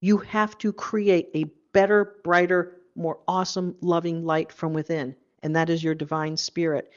You 0.00 0.18
have 0.18 0.56
to 0.58 0.72
create 0.72 1.28
a 1.34 1.50
better, 1.72 2.16
brighter, 2.24 2.76
more 2.94 3.20
awesome, 3.28 3.74
loving 3.80 4.24
light 4.24 4.52
from 4.52 4.72
within. 4.72 5.14
And 5.42 5.56
that 5.56 5.70
is 5.70 5.82
your 5.82 5.94
divine 5.94 6.36
spirit. 6.36 6.90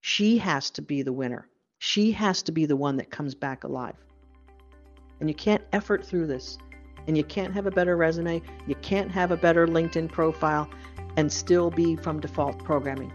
She 0.00 0.38
has 0.38 0.70
to 0.70 0.82
be 0.82 1.02
the 1.02 1.12
winner. 1.12 1.48
She 1.78 2.12
has 2.12 2.42
to 2.44 2.52
be 2.52 2.66
the 2.66 2.76
one 2.76 2.96
that 2.96 3.10
comes 3.10 3.34
back 3.34 3.64
alive. 3.64 3.96
And 5.20 5.28
you 5.28 5.34
can't 5.34 5.64
effort 5.72 6.04
through 6.04 6.26
this. 6.26 6.58
And 7.06 7.16
you 7.16 7.24
can't 7.24 7.54
have 7.54 7.66
a 7.66 7.70
better 7.70 7.96
resume. 7.96 8.42
You 8.66 8.74
can't 8.76 9.10
have 9.10 9.30
a 9.30 9.36
better 9.36 9.66
LinkedIn 9.66 10.10
profile 10.10 10.68
and 11.16 11.32
still 11.32 11.70
be 11.70 11.96
from 11.96 12.20
default 12.20 12.58
programming. 12.64 13.12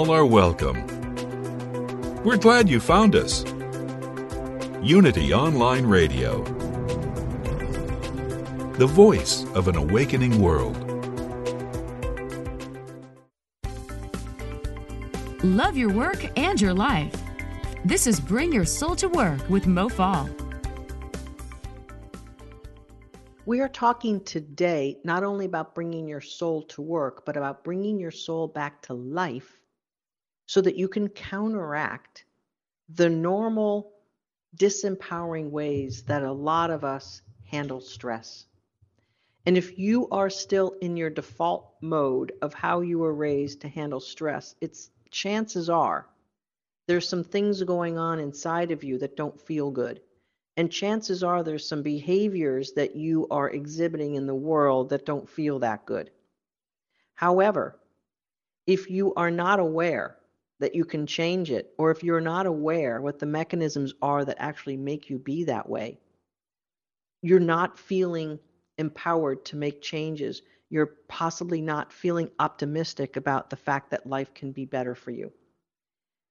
All 0.00 0.12
are 0.12 0.24
welcome. 0.24 0.86
We're 2.24 2.38
glad 2.38 2.70
you 2.70 2.80
found 2.80 3.14
us. 3.14 3.44
Unity 4.82 5.34
Online 5.34 5.84
Radio, 5.84 6.42
the 8.78 8.86
voice 8.86 9.44
of 9.54 9.68
an 9.68 9.76
awakening 9.76 10.40
world. 10.40 10.74
Love 15.44 15.76
your 15.76 15.92
work 15.92 16.26
and 16.34 16.58
your 16.58 16.72
life. 16.72 17.14
This 17.84 18.06
is 18.06 18.20
Bring 18.20 18.54
Your 18.54 18.64
Soul 18.64 18.96
to 18.96 19.08
Work 19.10 19.50
with 19.50 19.66
Mo 19.66 19.90
Fall. 19.90 20.30
We 23.44 23.60
are 23.60 23.68
talking 23.68 24.24
today 24.24 24.96
not 25.04 25.24
only 25.24 25.44
about 25.44 25.74
bringing 25.74 26.08
your 26.08 26.22
soul 26.22 26.62
to 26.68 26.80
work, 26.80 27.26
but 27.26 27.36
about 27.36 27.64
bringing 27.64 28.00
your 28.00 28.12
soul 28.12 28.48
back 28.48 28.80
to 28.82 28.94
life 28.94 29.59
so 30.50 30.60
that 30.60 30.74
you 30.74 30.88
can 30.88 31.08
counteract 31.08 32.24
the 32.96 33.08
normal 33.08 33.92
disempowering 34.56 35.48
ways 35.50 36.02
that 36.02 36.24
a 36.24 36.32
lot 36.32 36.70
of 36.70 36.82
us 36.82 37.22
handle 37.44 37.80
stress. 37.80 38.46
And 39.46 39.56
if 39.56 39.78
you 39.78 40.08
are 40.08 40.28
still 40.28 40.74
in 40.80 40.96
your 40.96 41.08
default 41.08 41.74
mode 41.80 42.32
of 42.42 42.52
how 42.52 42.80
you 42.80 42.98
were 42.98 43.14
raised 43.14 43.60
to 43.60 43.68
handle 43.68 44.00
stress, 44.00 44.56
it's 44.60 44.90
chances 45.12 45.70
are 45.70 46.08
there's 46.88 47.08
some 47.08 47.22
things 47.22 47.62
going 47.62 47.96
on 47.96 48.18
inside 48.18 48.72
of 48.72 48.82
you 48.82 48.98
that 48.98 49.16
don't 49.16 49.40
feel 49.40 49.70
good. 49.70 50.00
And 50.56 50.72
chances 50.72 51.22
are 51.22 51.44
there's 51.44 51.68
some 51.68 51.84
behaviors 51.84 52.72
that 52.72 52.96
you 52.96 53.28
are 53.30 53.48
exhibiting 53.48 54.16
in 54.16 54.26
the 54.26 54.34
world 54.34 54.88
that 54.88 55.06
don't 55.06 55.28
feel 55.28 55.60
that 55.60 55.86
good. 55.86 56.10
However, 57.14 57.78
if 58.66 58.90
you 58.90 59.14
are 59.14 59.30
not 59.30 59.60
aware 59.60 60.16
that 60.60 60.74
you 60.74 60.84
can 60.84 61.06
change 61.06 61.50
it, 61.50 61.74
or 61.78 61.90
if 61.90 62.04
you're 62.04 62.20
not 62.20 62.46
aware 62.46 63.00
what 63.00 63.18
the 63.18 63.26
mechanisms 63.26 63.94
are 64.00 64.24
that 64.24 64.36
actually 64.38 64.76
make 64.76 65.10
you 65.10 65.18
be 65.18 65.44
that 65.44 65.68
way, 65.68 65.98
you're 67.22 67.40
not 67.40 67.78
feeling 67.78 68.38
empowered 68.78 69.44
to 69.46 69.56
make 69.56 69.82
changes. 69.82 70.42
You're 70.68 70.94
possibly 71.08 71.60
not 71.60 71.92
feeling 71.92 72.30
optimistic 72.38 73.16
about 73.16 73.50
the 73.50 73.56
fact 73.56 73.90
that 73.90 74.06
life 74.06 74.32
can 74.34 74.52
be 74.52 74.64
better 74.64 74.94
for 74.94 75.10
you. 75.10 75.32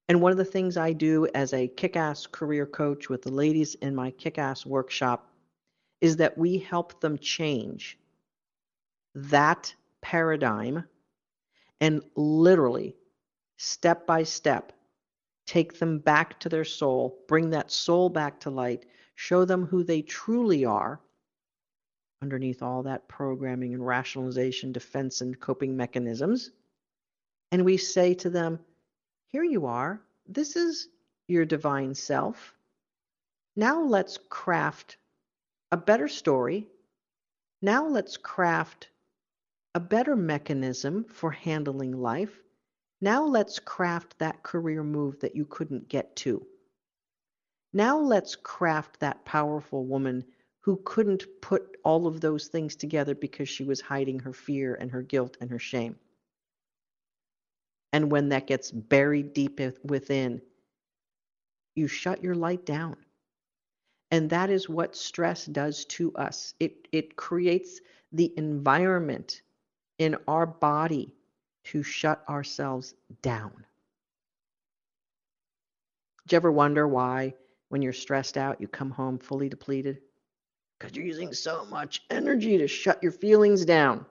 And 0.08 0.20
one 0.20 0.32
of 0.32 0.38
the 0.38 0.44
things 0.44 0.76
I 0.76 0.92
do 0.92 1.28
as 1.34 1.52
a 1.52 1.68
kick 1.68 1.94
ass 1.94 2.26
career 2.26 2.66
coach 2.66 3.08
with 3.08 3.22
the 3.22 3.30
ladies 3.30 3.74
in 3.76 3.94
my 3.94 4.10
kick 4.10 4.38
ass 4.38 4.66
workshop 4.66 5.30
is 6.00 6.16
that 6.16 6.38
we 6.38 6.58
help 6.58 7.00
them 7.00 7.18
change 7.18 7.98
that 9.14 9.74
paradigm 10.00 10.84
and 11.80 12.02
literally 12.16 12.96
step 13.62 14.06
by 14.06 14.22
step, 14.22 14.72
take 15.44 15.78
them 15.78 15.98
back 15.98 16.40
to 16.40 16.48
their 16.48 16.64
soul, 16.64 17.22
bring 17.28 17.50
that 17.50 17.70
soul 17.70 18.08
back 18.08 18.40
to 18.40 18.48
light, 18.48 18.86
show 19.16 19.44
them 19.44 19.66
who 19.66 19.84
they 19.84 20.00
truly 20.00 20.64
are 20.64 20.98
underneath 22.22 22.62
all 22.62 22.82
that 22.82 23.06
programming 23.06 23.74
and 23.74 23.86
rationalization, 23.86 24.72
defense, 24.72 25.20
and 25.20 25.38
coping 25.38 25.76
mechanisms. 25.76 26.52
And 27.52 27.66
we 27.66 27.76
say 27.76 28.14
to 28.14 28.30
them, 28.30 28.60
Here 29.26 29.44
you 29.44 29.66
are. 29.66 30.00
This 30.26 30.56
is 30.56 30.88
your 31.28 31.44
divine 31.44 31.94
self. 31.94 32.54
Now 33.56 33.82
let's 33.82 34.18
craft 34.30 34.96
a 35.70 35.76
better 35.76 36.08
story. 36.08 36.66
Now 37.60 37.86
let's 37.86 38.16
craft 38.16 38.88
a 39.74 39.80
better 39.80 40.16
mechanism 40.16 41.04
for 41.04 41.30
handling 41.30 41.92
life. 42.00 42.40
Now 43.00 43.24
let's 43.24 43.58
craft 43.58 44.18
that 44.18 44.42
career 44.42 44.82
move 44.82 45.20
that 45.20 45.34
you 45.34 45.46
couldn't 45.46 45.88
get 45.88 46.14
to. 46.16 46.46
Now 47.72 47.98
let's 47.98 48.36
craft 48.36 49.00
that 49.00 49.24
powerful 49.24 49.84
woman 49.86 50.24
who 50.60 50.80
couldn't 50.84 51.24
put 51.40 51.76
all 51.84 52.06
of 52.06 52.20
those 52.20 52.48
things 52.48 52.76
together 52.76 53.14
because 53.14 53.48
she 53.48 53.64
was 53.64 53.80
hiding 53.80 54.18
her 54.20 54.32
fear 54.32 54.74
and 54.74 54.90
her 54.90 55.02
guilt 55.02 55.36
and 55.40 55.50
her 55.50 55.58
shame. 55.58 55.96
And 57.92 58.10
when 58.10 58.28
that 58.28 58.46
gets 58.46 58.70
buried 58.70 59.32
deep 59.32 59.60
within, 59.84 60.42
you 61.74 61.88
shut 61.88 62.22
your 62.22 62.34
light 62.34 62.66
down. 62.66 62.96
And 64.10 64.28
that 64.30 64.50
is 64.50 64.68
what 64.68 64.96
stress 64.96 65.46
does 65.46 65.84
to 65.86 66.12
us. 66.14 66.54
It, 66.60 66.88
it 66.92 67.16
creates 67.16 67.80
the 68.12 68.32
environment 68.36 69.42
in 69.98 70.16
our 70.28 70.46
body 70.46 71.14
to 71.64 71.82
shut 71.82 72.22
ourselves 72.28 72.94
down. 73.22 73.64
Do 76.26 76.34
you 76.34 76.36
ever 76.36 76.52
wonder 76.52 76.86
why, 76.86 77.34
when 77.68 77.82
you're 77.82 77.92
stressed 77.92 78.36
out, 78.36 78.60
you 78.60 78.68
come 78.68 78.90
home 78.90 79.18
fully 79.18 79.48
depleted? 79.48 80.00
Because 80.78 80.96
you're 80.96 81.06
using 81.06 81.32
so 81.32 81.64
much 81.66 82.02
energy 82.10 82.58
to 82.58 82.68
shut 82.68 83.02
your 83.02 83.12
feelings 83.12 83.64
down. 83.64 84.06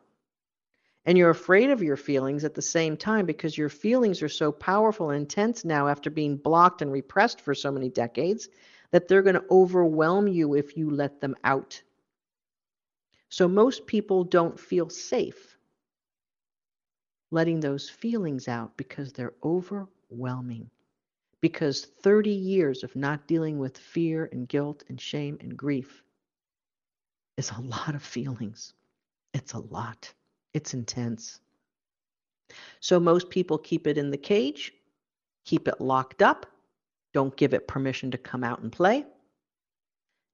And 1.05 1.17
you're 1.17 1.29
afraid 1.29 1.69
of 1.69 1.81
your 1.81 1.95
feelings 1.95 2.43
at 2.43 2.53
the 2.53 2.61
same 2.61 2.97
time 2.97 3.25
because 3.25 3.57
your 3.57 3.69
feelings 3.69 4.21
are 4.21 4.29
so 4.29 4.51
powerful 4.51 5.09
and 5.09 5.21
intense 5.21 5.65
now 5.65 5.87
after 5.87 6.09
being 6.09 6.37
blocked 6.37 6.81
and 6.81 6.91
repressed 6.91 7.41
for 7.41 7.55
so 7.55 7.71
many 7.71 7.89
decades 7.89 8.49
that 8.91 9.07
they're 9.07 9.23
going 9.23 9.35
to 9.35 9.45
overwhelm 9.49 10.27
you 10.27 10.55
if 10.55 10.75
you 10.75 10.89
let 10.89 11.21
them 11.21 11.35
out. 11.43 11.81
So 13.29 13.47
most 13.47 13.87
people 13.87 14.23
don't 14.23 14.59
feel 14.59 14.89
safe 14.89 15.57
letting 17.31 17.59
those 17.59 17.89
feelings 17.89 18.47
out 18.47 18.75
because 18.77 19.13
they're 19.13 19.33
overwhelming. 19.43 20.69
Because 21.41 21.85
30 22.01 22.31
years 22.31 22.83
of 22.83 22.95
not 22.95 23.27
dealing 23.27 23.59
with 23.59 23.77
fear 23.77 24.29
and 24.31 24.47
guilt 24.47 24.83
and 24.89 24.99
shame 24.99 25.37
and 25.41 25.55
grief 25.55 26.03
is 27.37 27.51
a 27.51 27.61
lot 27.61 27.95
of 27.95 28.03
feelings. 28.03 28.73
It's 29.33 29.53
a 29.53 29.59
lot. 29.59 30.13
It's 30.53 30.73
intense. 30.73 31.39
So 32.79 32.99
most 32.99 33.29
people 33.29 33.57
keep 33.57 33.87
it 33.87 33.97
in 33.97 34.09
the 34.09 34.17
cage, 34.17 34.73
keep 35.45 35.67
it 35.67 35.79
locked 35.79 36.21
up, 36.21 36.45
don't 37.13 37.35
give 37.37 37.53
it 37.53 37.67
permission 37.67 38.11
to 38.11 38.17
come 38.17 38.43
out 38.43 38.59
and 38.61 38.71
play. 38.71 39.05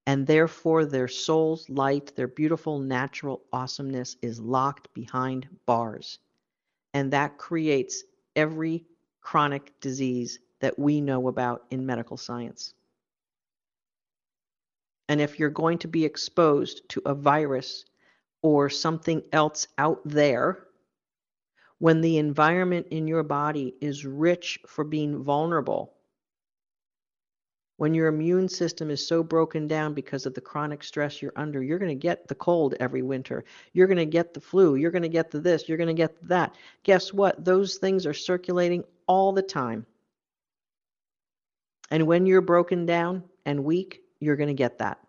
And 0.07 0.25
therefore, 0.25 0.85
their 0.85 1.07
soul's 1.07 1.69
light, 1.69 2.15
their 2.15 2.27
beautiful 2.27 2.79
natural 2.79 3.41
awesomeness 3.51 4.17
is 4.21 4.39
locked 4.39 4.93
behind 4.93 5.47
bars. 5.65 6.19
And 6.95 7.11
that 7.11 7.37
creates 7.37 8.05
every 8.37 8.85
chronic 9.19 9.77
disease 9.81 10.39
that 10.61 10.79
we 10.79 11.01
know 11.01 11.27
about 11.27 11.65
in 11.69 11.85
medical 11.85 12.15
science. 12.15 12.73
And 15.09 15.19
if 15.19 15.37
you're 15.37 15.49
going 15.49 15.77
to 15.79 15.89
be 15.89 16.05
exposed 16.05 16.87
to 16.89 17.01
a 17.05 17.13
virus 17.13 17.83
or 18.41 18.69
something 18.69 19.23
else 19.33 19.67
out 19.77 19.99
there, 20.05 20.67
when 21.79 21.99
the 21.99 22.17
environment 22.17 22.87
in 22.91 23.09
your 23.09 23.23
body 23.23 23.75
is 23.81 24.05
rich 24.05 24.57
for 24.65 24.85
being 24.85 25.21
vulnerable, 25.21 25.95
when 27.77 27.93
your 27.93 28.07
immune 28.07 28.47
system 28.47 28.89
is 28.89 29.05
so 29.05 29.21
broken 29.21 29.67
down 29.67 29.93
because 29.93 30.25
of 30.25 30.33
the 30.33 30.41
chronic 30.41 30.83
stress 30.83 31.21
you're 31.21 31.33
under, 31.35 31.61
you're 31.61 31.79
going 31.79 31.89
to 31.89 31.95
get 31.95 32.27
the 32.27 32.35
cold 32.35 32.73
every 32.79 33.01
winter. 33.01 33.43
You're 33.73 33.87
going 33.87 33.97
to 33.97 34.05
get 34.05 34.33
the 34.33 34.39
flu. 34.39 34.75
You're 34.75 34.91
going 34.91 35.01
to 35.01 35.09
get 35.09 35.29
the 35.29 35.41
this. 35.41 35.67
You're 35.67 35.77
going 35.77 35.87
to 35.87 35.93
get 35.93 36.15
that. 36.27 36.55
Guess 36.83 37.13
what? 37.13 37.43
Those 37.43 37.75
things 37.75 38.05
are 38.05 38.13
circulating 38.13 38.83
all 39.07 39.33
the 39.33 39.41
time. 39.41 39.85
And 41.91 42.07
when 42.07 42.25
you're 42.25 42.41
broken 42.41 42.85
down 42.85 43.23
and 43.45 43.63
weak, 43.63 44.01
you're 44.19 44.37
going 44.37 44.47
to 44.47 44.53
get 44.53 44.79
that. 44.79 44.99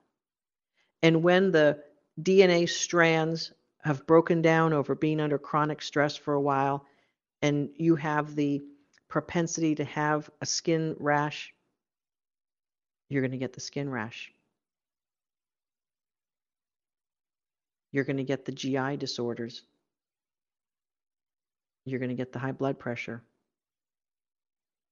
And 1.03 1.23
when 1.23 1.53
the 1.53 1.83
DNA 2.21 2.69
strands 2.69 3.53
have 3.83 4.07
broken 4.07 4.43
down 4.43 4.73
over 4.73 4.95
being 4.95 5.21
under 5.21 5.39
chronic 5.39 5.81
stress 5.81 6.17
for 6.17 6.35
a 6.35 6.41
while, 6.41 6.85
and 7.43 7.69
you 7.77 7.95
have 7.95 8.35
the 8.35 8.63
propensity 9.09 9.77
to 9.77 9.85
have 9.85 10.29
a 10.41 10.47
skin 10.47 10.97
rash, 10.99 11.55
you're 13.09 13.23
going 13.23 13.33
to 13.33 13.39
get 13.39 13.53
the 13.53 13.61
skin 13.61 13.91
rash. 13.91 14.33
You're 17.93 18.05
going 18.05 18.17
to 18.17 18.25
get 18.25 18.45
the 18.45 18.53
GI 18.53 18.97
disorders. 18.99 19.63
You're 21.85 22.01
going 22.01 22.11
to 22.11 22.17
get 22.17 22.33
the 22.33 22.39
high 22.39 22.53
blood 22.53 22.79
pressure. 22.79 23.23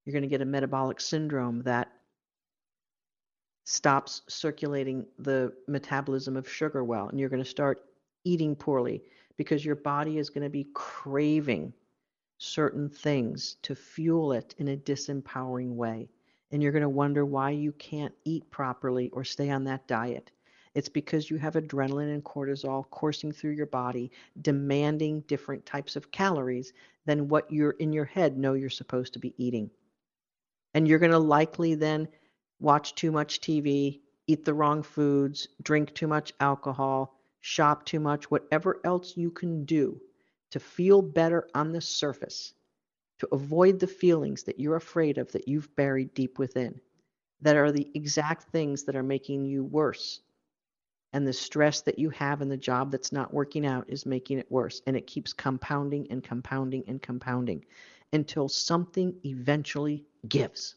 You're 0.04 0.12
going 0.12 0.22
to 0.22 0.28
get 0.28 0.42
a 0.42 0.46
metabolic 0.46 1.00
syndrome 1.00 1.62
that 1.62 1.90
stops 3.64 4.22
circulating 4.28 5.06
the 5.18 5.52
metabolism 5.66 6.36
of 6.36 6.48
sugar 6.48 6.84
well, 6.84 7.08
and 7.08 7.18
you're 7.18 7.30
going 7.30 7.42
to 7.42 7.48
start 7.48 7.84
eating 8.24 8.54
poorly 8.54 9.02
because 9.36 9.64
your 9.64 9.76
body 9.76 10.18
is 10.18 10.30
going 10.30 10.44
to 10.44 10.50
be 10.50 10.66
craving 10.74 11.72
certain 12.38 12.88
things 12.88 13.56
to 13.62 13.74
fuel 13.74 14.32
it 14.32 14.54
in 14.58 14.68
a 14.68 14.76
disempowering 14.76 15.74
way. 15.74 16.08
And 16.50 16.62
you're 16.62 16.72
going 16.72 16.82
to 16.82 16.88
wonder 16.88 17.24
why 17.24 17.50
you 17.50 17.72
can't 17.72 18.14
eat 18.24 18.50
properly 18.50 19.10
or 19.10 19.24
stay 19.24 19.50
on 19.50 19.64
that 19.64 19.88
diet. 19.88 20.30
It's 20.74 20.88
because 20.88 21.30
you 21.30 21.36
have 21.36 21.54
adrenaline 21.54 22.12
and 22.12 22.24
cortisol 22.24 22.88
coursing 22.90 23.32
through 23.32 23.52
your 23.52 23.66
body, 23.66 24.10
demanding 24.40 25.20
different 25.22 25.64
types 25.64 25.94
of 25.96 26.10
calories 26.10 26.72
than 27.06 27.28
what 27.28 27.50
you're 27.50 27.72
in 27.72 27.92
your 27.92 28.04
head 28.04 28.36
know 28.36 28.54
you're 28.54 28.70
supposed 28.70 29.12
to 29.12 29.20
be 29.20 29.34
eating. 29.36 29.70
And 30.74 30.88
you're 30.88 30.98
going 30.98 31.12
to 31.12 31.18
likely 31.18 31.76
then 31.76 32.08
watch 32.58 32.94
too 32.96 33.12
much 33.12 33.40
TV, 33.40 34.00
eat 34.26 34.44
the 34.44 34.54
wrong 34.54 34.82
foods, 34.82 35.46
drink 35.62 35.94
too 35.94 36.08
much 36.08 36.32
alcohol, 36.40 37.20
shop 37.40 37.84
too 37.84 38.00
much, 38.00 38.30
whatever 38.30 38.80
else 38.84 39.16
you 39.16 39.30
can 39.30 39.64
do 39.64 40.00
to 40.50 40.58
feel 40.58 41.02
better 41.02 41.48
on 41.54 41.72
the 41.72 41.80
surface, 41.80 42.54
to 43.18 43.28
avoid 43.32 43.78
the 43.78 43.86
feelings 43.86 44.42
that 44.44 44.58
you're 44.58 44.76
afraid 44.76 45.18
of 45.18 45.30
that 45.32 45.48
you've 45.48 45.74
buried 45.76 46.14
deep 46.14 46.38
within, 46.38 46.80
that 47.40 47.56
are 47.56 47.72
the 47.72 47.90
exact 47.94 48.50
things 48.50 48.84
that 48.84 48.96
are 48.96 49.02
making 49.02 49.44
you 49.44 49.64
worse. 49.64 50.20
And 51.12 51.26
the 51.26 51.32
stress 51.32 51.82
that 51.82 51.98
you 51.98 52.10
have 52.10 52.42
in 52.42 52.48
the 52.48 52.56
job 52.56 52.90
that's 52.90 53.12
not 53.12 53.32
working 53.32 53.64
out 53.64 53.84
is 53.88 54.04
making 54.04 54.38
it 54.38 54.50
worse. 54.50 54.82
And 54.86 54.96
it 54.96 55.06
keeps 55.06 55.32
compounding 55.32 56.08
and 56.10 56.24
compounding 56.24 56.82
and 56.88 57.00
compounding 57.00 57.64
until 58.12 58.48
something 58.48 59.14
eventually 59.24 60.06
gives. 60.26 60.74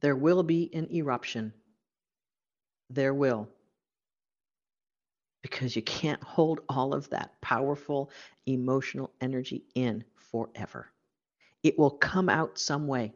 There 0.00 0.16
will 0.16 0.42
be 0.42 0.70
an 0.74 0.92
eruption. 0.92 1.52
There 2.90 3.14
will. 3.14 3.48
Because 5.42 5.76
you 5.76 5.82
can't 5.82 6.22
hold 6.22 6.60
all 6.68 6.94
of 6.94 7.08
that 7.10 7.40
powerful 7.40 8.10
emotional 8.46 9.12
energy 9.20 9.64
in 9.74 10.04
forever. 10.16 10.92
It 11.62 11.78
will 11.78 11.90
come 11.90 12.28
out 12.28 12.58
some 12.58 12.86
way. 12.86 13.12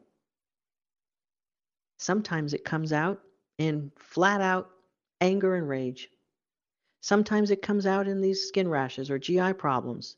Sometimes 1.98 2.54
it 2.54 2.64
comes 2.64 2.92
out 2.92 3.20
in 3.58 3.92
flat 3.96 4.40
out 4.40 4.70
anger 5.20 5.54
and 5.56 5.68
rage. 5.68 6.08
Sometimes 7.00 7.50
it 7.50 7.62
comes 7.62 7.86
out 7.86 8.08
in 8.08 8.20
these 8.20 8.48
skin 8.48 8.68
rashes 8.68 9.10
or 9.10 9.18
GI 9.18 9.54
problems. 9.54 10.16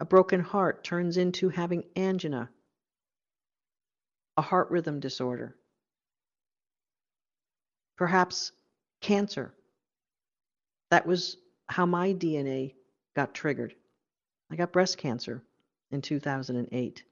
A 0.00 0.04
broken 0.04 0.40
heart 0.40 0.84
turns 0.84 1.16
into 1.16 1.48
having 1.48 1.84
angina, 1.96 2.50
a 4.36 4.42
heart 4.42 4.70
rhythm 4.70 5.00
disorder, 5.00 5.56
perhaps 7.96 8.52
cancer. 9.00 9.54
That 10.92 11.06
was 11.06 11.38
how 11.68 11.86
my 11.86 12.12
DNA 12.12 12.74
got 13.16 13.32
triggered. 13.32 13.74
I 14.50 14.56
got 14.56 14.72
breast 14.72 14.98
cancer 14.98 15.42
in 15.90 16.02
2008. 16.02 17.02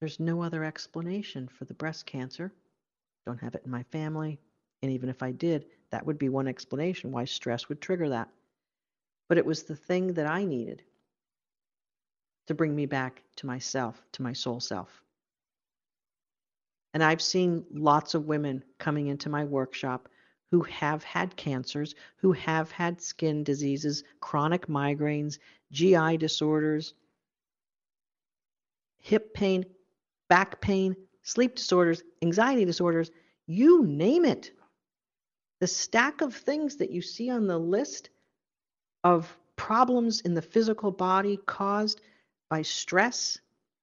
There's 0.00 0.18
no 0.18 0.42
other 0.42 0.64
explanation 0.64 1.48
for 1.48 1.66
the 1.66 1.74
breast 1.74 2.06
cancer. 2.06 2.50
Don't 3.26 3.42
have 3.42 3.54
it 3.54 3.60
in 3.66 3.70
my 3.70 3.82
family. 3.92 4.40
And 4.82 4.90
even 4.90 5.10
if 5.10 5.22
I 5.22 5.32
did, 5.32 5.66
that 5.90 6.06
would 6.06 6.16
be 6.16 6.30
one 6.30 6.48
explanation 6.48 7.12
why 7.12 7.26
stress 7.26 7.68
would 7.68 7.82
trigger 7.82 8.08
that. 8.08 8.30
But 9.28 9.36
it 9.36 9.44
was 9.44 9.64
the 9.64 9.76
thing 9.76 10.14
that 10.14 10.26
I 10.26 10.46
needed 10.46 10.82
to 12.46 12.54
bring 12.54 12.74
me 12.74 12.86
back 12.86 13.22
to 13.36 13.44
myself, 13.44 14.02
to 14.12 14.22
my 14.22 14.32
soul 14.32 14.60
self. 14.60 15.02
And 16.94 17.04
I've 17.04 17.20
seen 17.20 17.66
lots 17.70 18.14
of 18.14 18.28
women 18.28 18.64
coming 18.78 19.08
into 19.08 19.28
my 19.28 19.44
workshop 19.44 20.08
who 20.54 20.62
have 20.62 21.02
had 21.02 21.34
cancers, 21.34 21.96
who 22.14 22.30
have 22.30 22.70
had 22.70 23.02
skin 23.02 23.42
diseases, 23.42 24.04
chronic 24.20 24.68
migraines, 24.68 25.40
GI 25.72 26.16
disorders, 26.16 26.94
hip 28.98 29.34
pain, 29.34 29.64
back 30.28 30.60
pain, 30.60 30.94
sleep 31.24 31.56
disorders, 31.56 32.04
anxiety 32.22 32.64
disorders, 32.64 33.10
you 33.48 33.84
name 33.84 34.24
it. 34.24 34.52
The 35.58 35.66
stack 35.66 36.20
of 36.20 36.32
things 36.32 36.76
that 36.76 36.90
you 36.90 37.02
see 37.02 37.30
on 37.30 37.48
the 37.48 37.58
list 37.58 38.10
of 39.02 39.36
problems 39.56 40.20
in 40.20 40.34
the 40.34 40.42
physical 40.42 40.92
body 40.92 41.36
caused 41.46 42.00
by 42.48 42.62
stress 42.62 43.40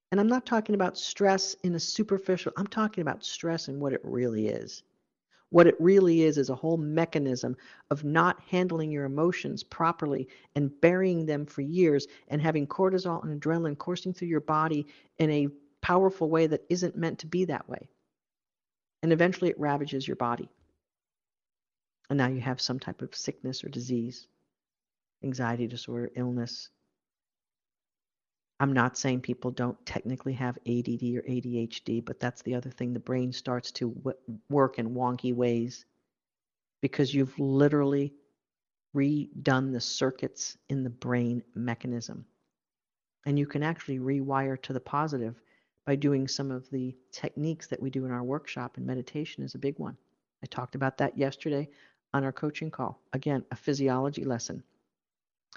and 0.09 0.21
I'm 0.21 0.27
not 0.27 0.45
talking 0.45 0.75
about 0.75 0.97
stress 0.97 1.53
in 1.63 1.75
a 1.75 1.79
superficial, 1.79 2.53
I'm 2.55 2.67
talking 2.67 3.01
about 3.01 3.25
stress 3.25 3.67
and 3.67 3.81
what 3.81 3.91
it 3.91 4.01
really 4.03 4.47
is. 4.47 4.83
What 5.51 5.67
it 5.67 5.75
really 5.79 6.21
is 6.21 6.37
is 6.37 6.49
a 6.49 6.55
whole 6.55 6.77
mechanism 6.77 7.57
of 7.89 8.05
not 8.05 8.41
handling 8.49 8.89
your 8.89 9.03
emotions 9.03 9.63
properly 9.63 10.29
and 10.55 10.71
burying 10.79 11.25
them 11.25 11.45
for 11.45 11.61
years 11.61 12.07
and 12.29 12.41
having 12.41 12.65
cortisol 12.65 13.21
and 13.23 13.39
adrenaline 13.39 13.77
coursing 13.77 14.13
through 14.13 14.29
your 14.29 14.39
body 14.39 14.87
in 15.19 15.29
a 15.29 15.49
powerful 15.81 16.29
way 16.29 16.47
that 16.47 16.63
isn't 16.69 16.95
meant 16.95 17.19
to 17.19 17.27
be 17.27 17.45
that 17.45 17.67
way. 17.67 17.89
And 19.03 19.11
eventually 19.11 19.49
it 19.49 19.59
ravages 19.59 20.07
your 20.07 20.15
body. 20.15 20.49
And 22.09 22.17
now 22.17 22.27
you 22.27 22.39
have 22.39 22.61
some 22.61 22.79
type 22.79 23.01
of 23.01 23.13
sickness 23.13 23.63
or 23.63 23.69
disease, 23.69 24.27
anxiety 25.21 25.67
disorder, 25.67 26.11
illness, 26.15 26.69
I'm 28.61 28.73
not 28.73 28.95
saying 28.95 29.21
people 29.21 29.49
don't 29.49 29.83
technically 29.87 30.33
have 30.33 30.55
ADD 30.67 31.01
or 31.15 31.23
ADHD, 31.23 32.05
but 32.05 32.19
that's 32.19 32.43
the 32.43 32.53
other 32.53 32.69
thing. 32.69 32.93
The 32.93 32.99
brain 32.99 33.33
starts 33.33 33.71
to 33.71 33.89
w- 33.89 34.37
work 34.51 34.77
in 34.77 34.93
wonky 34.93 35.33
ways 35.33 35.83
because 36.79 37.11
you've 37.11 37.37
literally 37.39 38.13
redone 38.95 39.73
the 39.73 39.81
circuits 39.81 40.57
in 40.69 40.83
the 40.83 40.91
brain 40.91 41.41
mechanism. 41.55 42.23
And 43.25 43.39
you 43.39 43.47
can 43.47 43.63
actually 43.63 43.97
rewire 43.97 44.61
to 44.61 44.73
the 44.73 44.79
positive 44.79 45.41
by 45.87 45.95
doing 45.95 46.27
some 46.27 46.51
of 46.51 46.69
the 46.69 46.95
techniques 47.11 47.65
that 47.65 47.81
we 47.81 47.89
do 47.89 48.05
in 48.05 48.11
our 48.11 48.23
workshop, 48.23 48.77
and 48.77 48.85
meditation 48.85 49.43
is 49.43 49.55
a 49.55 49.59
big 49.59 49.79
one. 49.79 49.97
I 50.43 50.45
talked 50.45 50.75
about 50.75 50.99
that 50.99 51.17
yesterday 51.17 51.67
on 52.13 52.23
our 52.23 52.31
coaching 52.31 52.69
call. 52.69 53.01
Again, 53.13 53.43
a 53.49 53.55
physiology 53.55 54.23
lesson. 54.23 54.61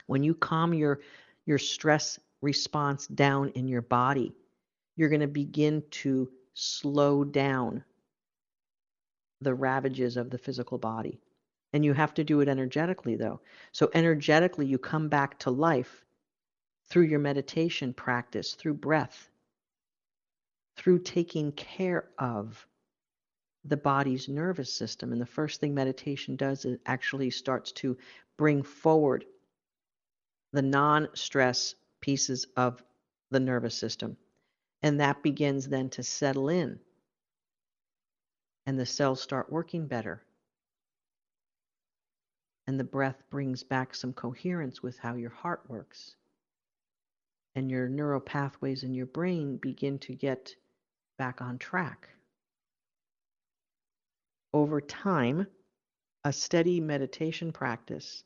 When 0.07 0.23
you 0.23 0.35
calm 0.35 0.73
your 0.73 1.01
your 1.47 1.59
stress 1.59 2.19
response 2.41 3.07
down 3.07 3.51
in 3.51 3.69
your 3.69 3.83
body, 3.83 4.33
you're 4.97 5.09
going 5.09 5.21
to 5.21 5.27
begin 5.27 5.83
to 5.91 6.31
slow 6.55 7.25
down 7.25 7.85
the 9.41 9.55
ravages 9.55 10.17
of 10.17 10.31
the 10.31 10.39
physical 10.39 10.79
body. 10.79 11.21
And 11.73 11.85
you 11.85 11.93
have 11.93 12.15
to 12.15 12.25
do 12.25 12.41
it 12.41 12.49
energetically, 12.49 13.17
though. 13.17 13.41
So, 13.73 13.91
energetically, 13.95 14.67
you 14.67 14.79
come 14.79 15.09
back 15.09 15.41
to 15.41 15.51
life 15.51 16.05
through 16.89 17.05
your 17.05 17.19
meditation 17.19 17.93
practice, 17.93 18.55
through 18.55 18.75
breath, 18.75 19.29
through 20.77 21.01
taking 21.01 21.51
care 21.53 22.09
of 22.19 22.65
the 23.65 23.77
body's 23.77 24.29
nervous 24.29 24.73
system. 24.73 25.13
And 25.13 25.21
the 25.21 25.27
first 25.27 25.61
thing 25.61 25.75
meditation 25.75 26.37
does 26.37 26.65
is 26.65 26.79
actually 26.87 27.31
starts 27.31 27.73
to 27.73 27.97
bring 28.37 28.63
forward 28.63 29.25
the 30.53 30.63
non 30.63 31.09
stress 31.15 31.75
pieces 32.05 32.47
of 32.55 32.83
the 33.31 33.41
nervous 33.41 33.75
system. 33.75 34.19
And 34.83 35.01
that 35.01 35.23
begins 35.23 35.67
then 35.67 35.89
to 35.91 36.03
settle 36.03 36.51
in. 36.51 36.79
And 38.67 38.79
the 38.79 38.85
cells 38.85 39.23
start 39.23 39.51
working 39.51 39.87
better. 39.87 40.23
And 42.67 42.79
the 42.79 42.85
breath 42.85 43.23
brings 43.31 43.63
back 43.63 43.95
some 43.95 44.13
coherence 44.13 44.83
with 44.83 44.99
how 44.99 45.15
your 45.15 45.31
heart 45.31 45.63
works. 45.67 46.15
And 47.55 47.71
your 47.71 47.89
neural 47.89 48.21
pathways 48.21 48.83
in 48.83 48.93
your 48.93 49.07
brain 49.07 49.57
begin 49.57 49.99
to 50.01 50.15
get 50.15 50.55
back 51.17 51.41
on 51.41 51.57
track. 51.57 52.11
Over 54.53 54.83
time, 54.83 55.47
a 56.23 56.35
steady 56.35 56.81
meditation 56.81 57.51
practice 57.51 58.25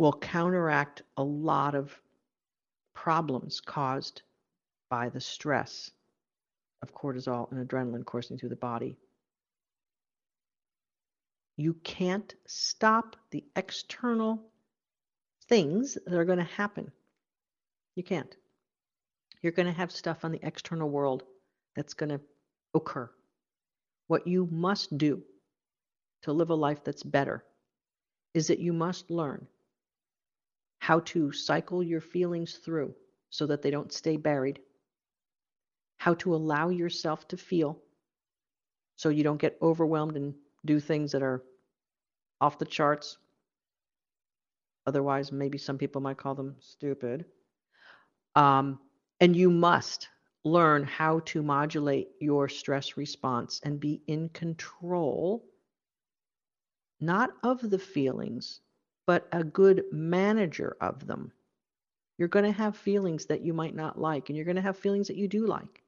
will 0.00 0.14
counteract 0.14 1.02
a 1.18 1.22
lot 1.22 1.74
of 1.74 1.94
problems 2.94 3.60
caused 3.60 4.22
by 4.88 5.10
the 5.10 5.20
stress 5.20 5.90
of 6.80 6.94
cortisol 6.94 7.52
and 7.52 7.68
adrenaline 7.68 8.06
coursing 8.06 8.38
through 8.38 8.48
the 8.48 8.56
body. 8.56 8.96
You 11.58 11.74
can't 11.84 12.34
stop 12.46 13.14
the 13.30 13.44
external 13.54 14.40
things 15.50 15.98
that 16.06 16.16
are 16.18 16.24
going 16.24 16.38
to 16.38 16.44
happen. 16.44 16.90
You 17.94 18.02
can't. 18.02 18.34
You're 19.42 19.52
going 19.52 19.68
to 19.68 19.78
have 19.80 19.92
stuff 19.92 20.24
on 20.24 20.32
the 20.32 20.40
external 20.42 20.88
world 20.88 21.24
that's 21.76 21.92
going 21.92 22.08
to 22.08 22.22
occur. 22.72 23.10
What 24.06 24.26
you 24.26 24.48
must 24.50 24.96
do 24.96 25.22
to 26.22 26.32
live 26.32 26.48
a 26.48 26.54
life 26.54 26.84
that's 26.84 27.02
better 27.02 27.44
is 28.32 28.46
that 28.46 28.60
you 28.60 28.72
must 28.72 29.10
learn 29.10 29.46
how 30.80 31.00
to 31.00 31.30
cycle 31.30 31.82
your 31.82 32.00
feelings 32.00 32.54
through 32.64 32.94
so 33.30 33.46
that 33.46 33.62
they 33.62 33.70
don't 33.70 33.92
stay 33.92 34.16
buried, 34.16 34.58
how 35.98 36.14
to 36.14 36.34
allow 36.34 36.68
yourself 36.70 37.28
to 37.28 37.36
feel 37.36 37.78
so 38.96 39.08
you 39.08 39.22
don't 39.22 39.40
get 39.40 39.56
overwhelmed 39.62 40.16
and 40.16 40.34
do 40.66 40.80
things 40.80 41.12
that 41.12 41.22
are 41.22 41.42
off 42.40 42.58
the 42.58 42.64
charts. 42.64 43.18
Otherwise, 44.86 45.30
maybe 45.30 45.58
some 45.58 45.78
people 45.78 46.00
might 46.00 46.16
call 46.16 46.34
them 46.34 46.56
stupid. 46.60 47.24
Um, 48.34 48.78
and 49.20 49.36
you 49.36 49.50
must 49.50 50.08
learn 50.44 50.84
how 50.84 51.20
to 51.20 51.42
modulate 51.42 52.08
your 52.20 52.48
stress 52.48 52.96
response 52.96 53.60
and 53.64 53.78
be 53.78 54.02
in 54.06 54.30
control, 54.30 55.44
not 57.00 57.30
of 57.42 57.68
the 57.68 57.78
feelings, 57.78 58.60
but 59.10 59.26
a 59.32 59.42
good 59.42 59.82
manager 59.90 60.76
of 60.80 61.04
them. 61.04 61.32
You're 62.16 62.28
going 62.28 62.44
to 62.44 62.52
have 62.52 62.76
feelings 62.76 63.26
that 63.26 63.40
you 63.40 63.52
might 63.52 63.74
not 63.74 64.00
like, 64.00 64.28
and 64.28 64.36
you're 64.36 64.44
going 64.44 64.54
to 64.54 64.62
have 64.62 64.78
feelings 64.78 65.08
that 65.08 65.16
you 65.16 65.26
do 65.26 65.48
like. 65.48 65.82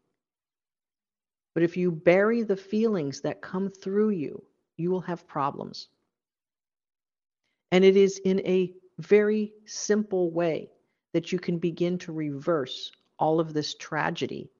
But 1.54 1.62
if 1.62 1.76
you 1.76 1.92
bury 1.92 2.42
the 2.42 2.56
feelings 2.56 3.20
that 3.20 3.40
come 3.40 3.70
through 3.70 4.10
you, 4.10 4.42
you 4.76 4.90
will 4.90 5.02
have 5.02 5.28
problems. 5.28 5.86
And 7.70 7.84
it 7.84 7.96
is 7.96 8.18
in 8.18 8.40
a 8.40 8.72
very 8.98 9.52
simple 9.66 10.32
way 10.32 10.72
that 11.12 11.30
you 11.30 11.38
can 11.38 11.58
begin 11.58 11.98
to 11.98 12.12
reverse 12.12 12.90
all 13.20 13.38
of 13.38 13.54
this 13.54 13.76
tragedy 13.76 14.50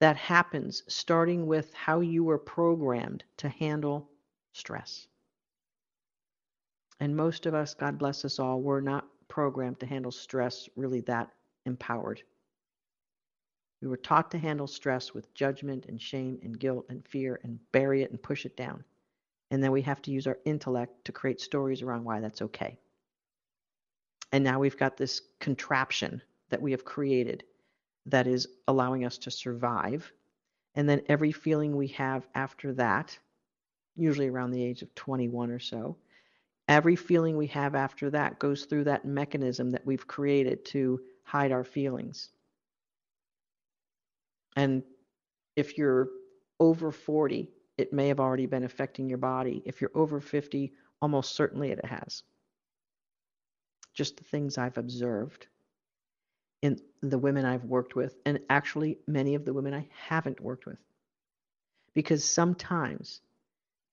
that 0.00 0.16
happens, 0.16 0.84
starting 0.88 1.46
with 1.46 1.70
how 1.74 2.00
you 2.00 2.24
were 2.24 2.38
programmed 2.38 3.24
to 3.36 3.50
handle 3.50 4.08
stress. 4.54 5.06
And 7.00 7.16
most 7.16 7.46
of 7.46 7.54
us, 7.54 7.74
God 7.74 7.98
bless 7.98 8.24
us 8.24 8.38
all, 8.38 8.60
were 8.60 8.80
not 8.80 9.06
programmed 9.28 9.80
to 9.80 9.86
handle 9.86 10.12
stress 10.12 10.68
really 10.76 11.00
that 11.02 11.30
empowered. 11.66 12.22
We 13.82 13.88
were 13.88 13.96
taught 13.96 14.30
to 14.30 14.38
handle 14.38 14.66
stress 14.66 15.12
with 15.12 15.34
judgment 15.34 15.86
and 15.86 16.00
shame 16.00 16.38
and 16.42 16.58
guilt 16.58 16.86
and 16.88 17.06
fear 17.06 17.40
and 17.42 17.58
bury 17.72 18.02
it 18.02 18.10
and 18.10 18.22
push 18.22 18.46
it 18.46 18.56
down. 18.56 18.84
And 19.50 19.62
then 19.62 19.72
we 19.72 19.82
have 19.82 20.00
to 20.02 20.10
use 20.10 20.26
our 20.26 20.38
intellect 20.44 21.04
to 21.04 21.12
create 21.12 21.40
stories 21.40 21.82
around 21.82 22.04
why 22.04 22.20
that's 22.20 22.42
okay. 22.42 22.78
And 24.32 24.42
now 24.42 24.58
we've 24.58 24.78
got 24.78 24.96
this 24.96 25.20
contraption 25.38 26.22
that 26.48 26.62
we 26.62 26.70
have 26.70 26.84
created 26.84 27.44
that 28.06 28.26
is 28.26 28.48
allowing 28.68 29.04
us 29.04 29.18
to 29.18 29.30
survive. 29.30 30.10
And 30.74 30.88
then 30.88 31.02
every 31.08 31.32
feeling 31.32 31.76
we 31.76 31.88
have 31.88 32.26
after 32.34 32.72
that, 32.74 33.18
usually 33.96 34.28
around 34.28 34.50
the 34.50 34.62
age 34.62 34.82
of 34.82 34.94
21 34.94 35.50
or 35.50 35.58
so, 35.58 35.96
every 36.68 36.96
feeling 36.96 37.36
we 37.36 37.48
have 37.48 37.74
after 37.74 38.10
that 38.10 38.38
goes 38.38 38.64
through 38.64 38.84
that 38.84 39.04
mechanism 39.04 39.70
that 39.70 39.86
we've 39.86 40.06
created 40.06 40.64
to 40.66 41.00
hide 41.22 41.52
our 41.52 41.64
feelings. 41.64 42.30
And 44.56 44.82
if 45.56 45.76
you're 45.76 46.08
over 46.60 46.90
40, 46.92 47.50
it 47.76 47.92
may 47.92 48.08
have 48.08 48.20
already 48.20 48.46
been 48.46 48.64
affecting 48.64 49.08
your 49.08 49.18
body. 49.18 49.62
If 49.64 49.80
you're 49.80 49.90
over 49.94 50.20
50, 50.20 50.72
almost 51.02 51.34
certainly 51.34 51.70
it 51.70 51.84
has. 51.84 52.22
Just 53.92 54.16
the 54.16 54.24
things 54.24 54.58
I've 54.58 54.78
observed 54.78 55.46
in 56.62 56.78
the 57.02 57.18
women 57.18 57.44
I've 57.44 57.64
worked 57.64 57.94
with, 57.94 58.16
and 58.24 58.40
actually 58.48 58.98
many 59.06 59.34
of 59.34 59.44
the 59.44 59.52
women 59.52 59.74
I 59.74 59.86
haven't 60.06 60.40
worked 60.40 60.66
with. 60.66 60.78
Because 61.92 62.24
sometimes 62.24 63.20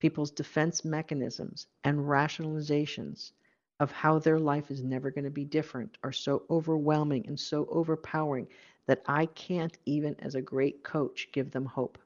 people's 0.02 0.32
defense 0.32 0.84
mechanisms 0.84 1.68
and 1.84 1.96
rationalizations 1.96 3.30
of 3.78 3.92
how 3.92 4.18
their 4.18 4.40
life 4.40 4.68
is 4.68 4.82
never 4.82 5.12
going 5.12 5.24
to 5.24 5.30
be 5.30 5.44
different 5.44 5.96
are 6.02 6.12
so 6.12 6.42
overwhelming 6.50 7.24
and 7.28 7.38
so 7.38 7.66
overpowering 7.70 8.48
that 8.88 9.00
I 9.06 9.26
can't 9.26 9.78
even 9.86 10.16
as 10.18 10.34
a 10.34 10.42
great 10.42 10.82
coach 10.82 11.28
give 11.32 11.52
them 11.52 11.66
hope. 11.66 11.98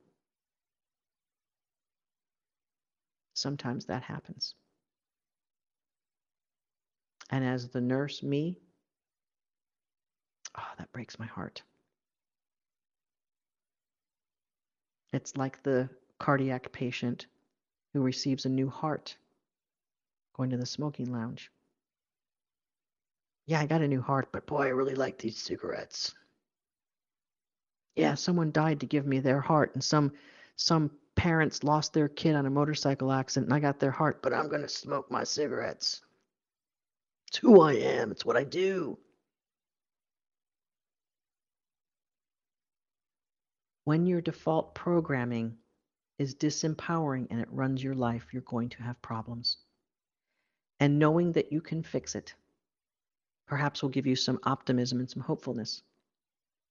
Sometimes 3.33 3.87
that 3.87 4.03
happens. 4.03 4.55
And 7.31 7.45
as 7.45 7.69
the 7.71 7.81
nurse, 7.81 8.23
me, 8.23 8.61
Oh, 10.59 10.73
that 10.79 10.93
breaks 10.93 11.19
my 11.19 11.27
heart. 11.27 11.63
It's 15.15 15.37
like 15.37 15.63
the 15.63 15.89
cardiac 16.19 16.73
patient 16.73 17.27
who 17.97 18.03
receives 18.03 18.45
a 18.45 18.51
new 18.51 18.69
heart 18.69 19.17
going 20.35 20.51
to 20.51 20.59
the 20.59 20.67
smoking 20.67 21.11
lounge. 21.11 21.51
Yeah, 23.47 23.61
I 23.61 23.65
got 23.65 23.81
a 23.81 23.89
new 23.89 24.03
heart, 24.03 24.29
but 24.33 24.47
boy, 24.47 24.65
I 24.65 24.69
really 24.69 24.95
like 24.95 25.17
these 25.17 25.39
cigarettes. 25.39 26.15
Yeah, 27.95 28.15
someone 28.15 28.53
died 28.53 28.81
to 28.81 28.87
give 28.87 29.07
me 29.07 29.21
their 29.21 29.41
heart, 29.41 29.71
and 29.73 29.83
some 29.83 30.13
some 30.57 30.91
parents 31.15 31.65
lost 31.65 31.95
their 31.95 32.09
kid 32.09 32.35
on 32.35 32.45
a 32.45 32.51
motorcycle 32.51 33.11
accident, 33.11 33.47
and 33.47 33.55
I 33.55 33.61
got 33.61 33.81
their 33.81 33.91
heart, 33.91 34.21
but 34.21 34.35
I'm 34.35 34.51
gonna 34.51 34.69
smoke 34.69 35.11
my 35.11 35.25
cigarettes. 35.25 36.03
It's 37.29 37.39
who 37.39 37.63
I 37.63 37.73
am. 37.77 38.11
It's 38.11 38.27
what 38.27 38.37
I 38.37 38.45
do. 38.45 38.99
When 43.85 44.05
your 44.05 44.21
default 44.21 44.75
programming 44.75 45.57
is 46.19 46.35
disempowering 46.35 47.27
and 47.31 47.41
it 47.41 47.49
runs 47.51 47.83
your 47.83 47.95
life, 47.95 48.27
you're 48.33 48.43
going 48.43 48.69
to 48.71 48.83
have 48.83 49.01
problems. 49.03 49.59
And 50.81 50.99
knowing 50.99 51.33
that 51.33 51.53
you 51.53 51.61
can 51.61 51.83
fix 51.83 52.15
it 52.15 52.35
perhaps 53.47 53.83
will 53.83 53.91
give 53.91 54.07
you 54.07 54.17
some 54.17 54.41
optimism 54.43 54.99
and 54.99 55.09
some 55.09 55.23
hopefulness. 55.23 55.83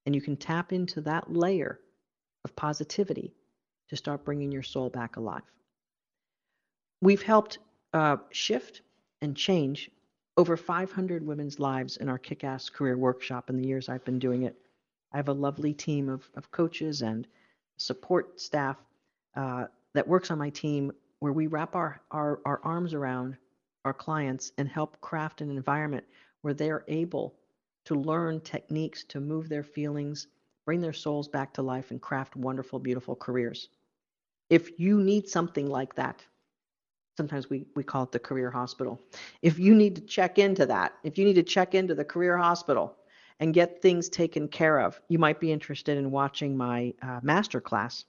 And 0.05 0.13
you 0.13 0.21
can 0.21 0.37
tap 0.37 0.73
into 0.73 1.01
that 1.01 1.31
layer 1.31 1.79
of 2.43 2.55
positivity 2.55 3.33
to 3.89 3.95
start 3.95 4.25
bringing 4.25 4.51
your 4.51 4.63
soul 4.63 4.89
back 4.89 5.15
alive. 5.15 5.43
We've 7.01 7.21
helped 7.21 7.59
uh, 7.93 8.17
shift 8.31 8.81
and 9.21 9.35
change 9.35 9.89
over 10.37 10.57
500 10.57 11.25
women's 11.25 11.59
lives 11.59 11.97
in 11.97 12.09
our 12.09 12.17
kick 12.17 12.43
ass 12.43 12.69
career 12.69 12.97
workshop 12.97 13.49
in 13.49 13.57
the 13.57 13.67
years 13.67 13.87
I've 13.87 14.03
been 14.03 14.19
doing 14.19 14.43
it. 14.43 14.55
I 15.13 15.17
have 15.17 15.29
a 15.29 15.33
lovely 15.33 15.73
team 15.73 16.09
of, 16.09 16.29
of 16.35 16.51
coaches 16.51 17.01
and 17.01 17.25
support 17.77 18.39
staff 18.41 18.77
uh, 19.35 19.65
that 19.93 20.07
works 20.07 20.31
on 20.31 20.37
my 20.37 20.49
team 20.49 20.91
where 21.19 21.33
we 21.33 21.47
wrap 21.47 21.75
our, 21.75 22.01
our, 22.11 22.39
our 22.45 22.59
arms 22.63 22.93
around 22.93 23.37
our 23.85 23.93
clients 23.93 24.51
and 24.57 24.67
help 24.67 24.99
craft 25.01 25.41
an 25.41 25.49
environment 25.49 26.03
where 26.41 26.53
they 26.53 26.69
are 26.69 26.83
able 26.87 27.35
to 27.85 27.95
learn 27.95 28.41
techniques 28.41 29.03
to 29.05 29.19
move 29.19 29.47
their 29.47 29.63
feelings, 29.63 30.27
bring 30.65 30.81
their 30.81 30.93
souls 30.93 31.27
back 31.27 31.53
to 31.53 31.61
life, 31.61 31.91
and 31.91 32.01
craft 32.01 32.35
wonderful, 32.35 32.79
beautiful 32.79 33.15
careers. 33.15 33.69
If 34.49 34.79
you 34.79 34.99
need 34.99 35.27
something 35.29 35.67
like 35.67 35.95
that, 35.95 36.23
sometimes 37.17 37.49
we, 37.49 37.65
we 37.75 37.83
call 37.83 38.03
it 38.03 38.11
the 38.11 38.19
career 38.19 38.51
hospital. 38.51 38.99
If 39.41 39.57
you 39.57 39.73
need 39.73 39.95
to 39.95 40.01
check 40.01 40.37
into 40.37 40.65
that, 40.65 40.93
if 41.03 41.17
you 41.17 41.25
need 41.25 41.35
to 41.35 41.43
check 41.43 41.73
into 41.73 41.95
the 41.95 42.03
career 42.03 42.37
hospital 42.37 42.95
and 43.39 43.53
get 43.53 43.81
things 43.81 44.09
taken 44.09 44.47
care 44.47 44.79
of, 44.79 44.99
you 45.07 45.19
might 45.19 45.39
be 45.39 45.51
interested 45.51 45.97
in 45.97 46.11
watching 46.11 46.57
my 46.57 46.93
uh, 47.01 47.19
master 47.21 47.61
class, 47.61 48.05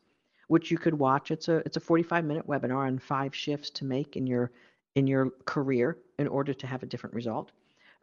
which 0.48 0.70
you 0.70 0.78
could 0.78 0.94
watch. 0.94 1.30
It's 1.30 1.48
a 1.48 1.56
it's 1.66 1.76
a 1.76 1.80
45 1.80 2.24
minute 2.24 2.46
webinar 2.46 2.86
on 2.86 2.98
five 2.98 3.34
shifts 3.34 3.70
to 3.70 3.84
make 3.84 4.16
in 4.16 4.26
your 4.26 4.52
in 4.94 5.06
your 5.06 5.30
career 5.44 5.98
in 6.18 6.26
order 6.28 6.54
to 6.54 6.66
have 6.66 6.82
a 6.82 6.86
different 6.86 7.14
result. 7.14 7.52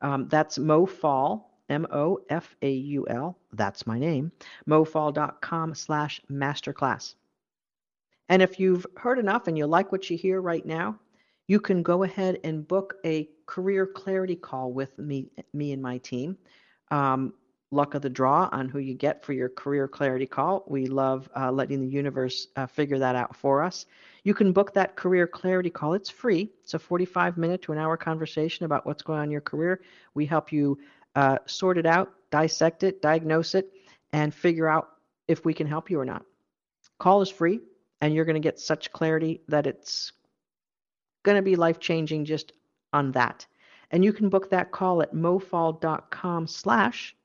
Um, 0.01 0.27
that's 0.27 0.59
Mo 0.59 0.85
Faul, 0.85 1.59
M 1.69 1.87
O 1.91 2.19
F 2.29 2.55
A 2.61 2.71
U 2.71 3.07
L. 3.09 3.37
That's 3.53 3.87
my 3.87 3.97
name. 3.97 4.31
mofaul.com 4.69 5.75
slash 5.75 6.21
masterclass. 6.31 7.15
And 8.29 8.41
if 8.41 8.59
you've 8.59 8.85
heard 8.97 9.19
enough 9.19 9.47
and 9.47 9.57
you 9.57 9.65
like 9.65 9.91
what 9.91 10.09
you 10.09 10.17
hear 10.17 10.41
right 10.41 10.65
now, 10.65 10.99
you 11.47 11.59
can 11.59 11.83
go 11.83 12.03
ahead 12.03 12.39
and 12.43 12.67
book 12.67 12.95
a 13.05 13.29
career 13.45 13.85
clarity 13.85 14.35
call 14.35 14.71
with 14.71 14.97
me, 14.97 15.29
me 15.53 15.73
and 15.73 15.81
my 15.81 15.97
team. 15.97 16.37
Um, 16.89 17.33
luck 17.73 17.95
of 17.95 18.01
the 18.01 18.09
draw 18.09 18.47
on 18.51 18.69
who 18.69 18.79
you 18.79 18.93
get 18.93 19.23
for 19.25 19.33
your 19.33 19.49
career 19.49 19.87
clarity 19.87 20.25
call. 20.25 20.63
We 20.67 20.85
love 20.85 21.29
uh, 21.35 21.51
letting 21.51 21.81
the 21.81 21.87
universe 21.87 22.47
uh, 22.55 22.67
figure 22.67 22.99
that 22.99 23.15
out 23.15 23.35
for 23.35 23.61
us. 23.63 23.85
You 24.23 24.33
can 24.33 24.53
book 24.53 24.73
that 24.73 24.95
career 24.95 25.27
clarity 25.27 25.69
call. 25.69 25.93
It's 25.93 26.09
free. 26.09 26.51
It's 26.61 26.73
a 26.73 26.79
45 26.79 27.37
minute 27.37 27.61
to 27.63 27.71
an 27.71 27.77
hour 27.77 27.97
conversation 27.97 28.65
about 28.65 28.85
what's 28.85 29.01
going 29.01 29.19
on 29.19 29.25
in 29.25 29.31
your 29.31 29.41
career. 29.41 29.81
We 30.13 30.25
help 30.25 30.51
you 30.51 30.79
uh, 31.15 31.39
sort 31.45 31.77
it 31.77 31.85
out, 31.85 32.13
dissect 32.31 32.83
it, 32.83 33.01
diagnose 33.01 33.55
it, 33.55 33.71
and 34.13 34.33
figure 34.33 34.69
out 34.69 34.89
if 35.27 35.43
we 35.43 35.53
can 35.53 35.67
help 35.67 35.89
you 35.89 35.99
or 35.99 36.05
not. 36.05 36.25
Call 36.99 37.21
is 37.21 37.29
free 37.29 37.59
and 38.01 38.13
you're 38.13 38.25
going 38.25 38.35
to 38.35 38.39
get 38.39 38.59
such 38.59 38.91
clarity 38.91 39.41
that 39.47 39.65
it's 39.65 40.11
going 41.23 41.37
to 41.37 41.41
be 41.41 41.55
life 41.55 41.79
changing 41.79 42.25
just 42.25 42.53
on 42.91 43.11
that. 43.13 43.45
And 43.91 44.03
you 44.03 44.13
can 44.13 44.29
book 44.29 44.49
that 44.49 44.71
call 44.71 45.01
at 45.01 45.13
mofaul.com 45.13 46.47
slash 46.47 47.15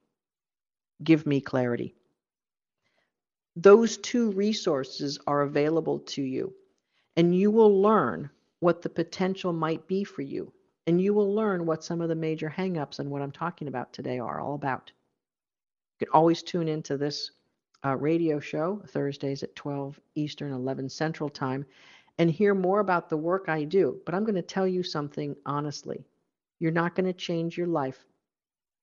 give 1.02 1.26
me 1.26 1.40
clarity. 1.40 1.94
Those 3.56 3.96
two 3.96 4.30
resources 4.32 5.18
are 5.26 5.42
available 5.42 5.98
to 6.00 6.22
you, 6.22 6.54
and 7.16 7.34
you 7.34 7.50
will 7.50 7.82
learn 7.82 8.30
what 8.60 8.82
the 8.82 8.88
potential 8.88 9.52
might 9.52 9.86
be 9.86 10.04
for 10.04 10.22
you. 10.22 10.52
And 10.86 11.00
you 11.00 11.12
will 11.12 11.34
learn 11.34 11.66
what 11.66 11.84
some 11.84 12.00
of 12.00 12.08
the 12.08 12.14
major 12.14 12.48
hangups 12.48 12.98
and 12.98 13.10
what 13.10 13.20
I'm 13.20 13.30
talking 13.30 13.68
about 13.68 13.92
today 13.92 14.18
are 14.18 14.40
all 14.40 14.54
about. 14.54 14.90
You 16.00 16.06
can 16.06 16.14
always 16.14 16.42
tune 16.42 16.66
into 16.66 16.96
this 16.96 17.30
uh, 17.84 17.96
radio 17.96 18.40
show, 18.40 18.82
Thursdays 18.88 19.42
at 19.42 19.54
12 19.54 20.00
Eastern, 20.14 20.52
11 20.52 20.88
Central 20.88 21.28
Time, 21.28 21.66
and 22.18 22.30
hear 22.30 22.54
more 22.54 22.80
about 22.80 23.10
the 23.10 23.16
work 23.16 23.48
I 23.48 23.64
do. 23.64 24.00
But 24.06 24.14
I'm 24.14 24.24
going 24.24 24.34
to 24.34 24.42
tell 24.42 24.66
you 24.66 24.82
something 24.82 25.36
honestly. 25.44 26.06
You're 26.58 26.72
not 26.72 26.94
going 26.94 27.06
to 27.06 27.12
change 27.12 27.56
your 27.56 27.66
life 27.66 28.04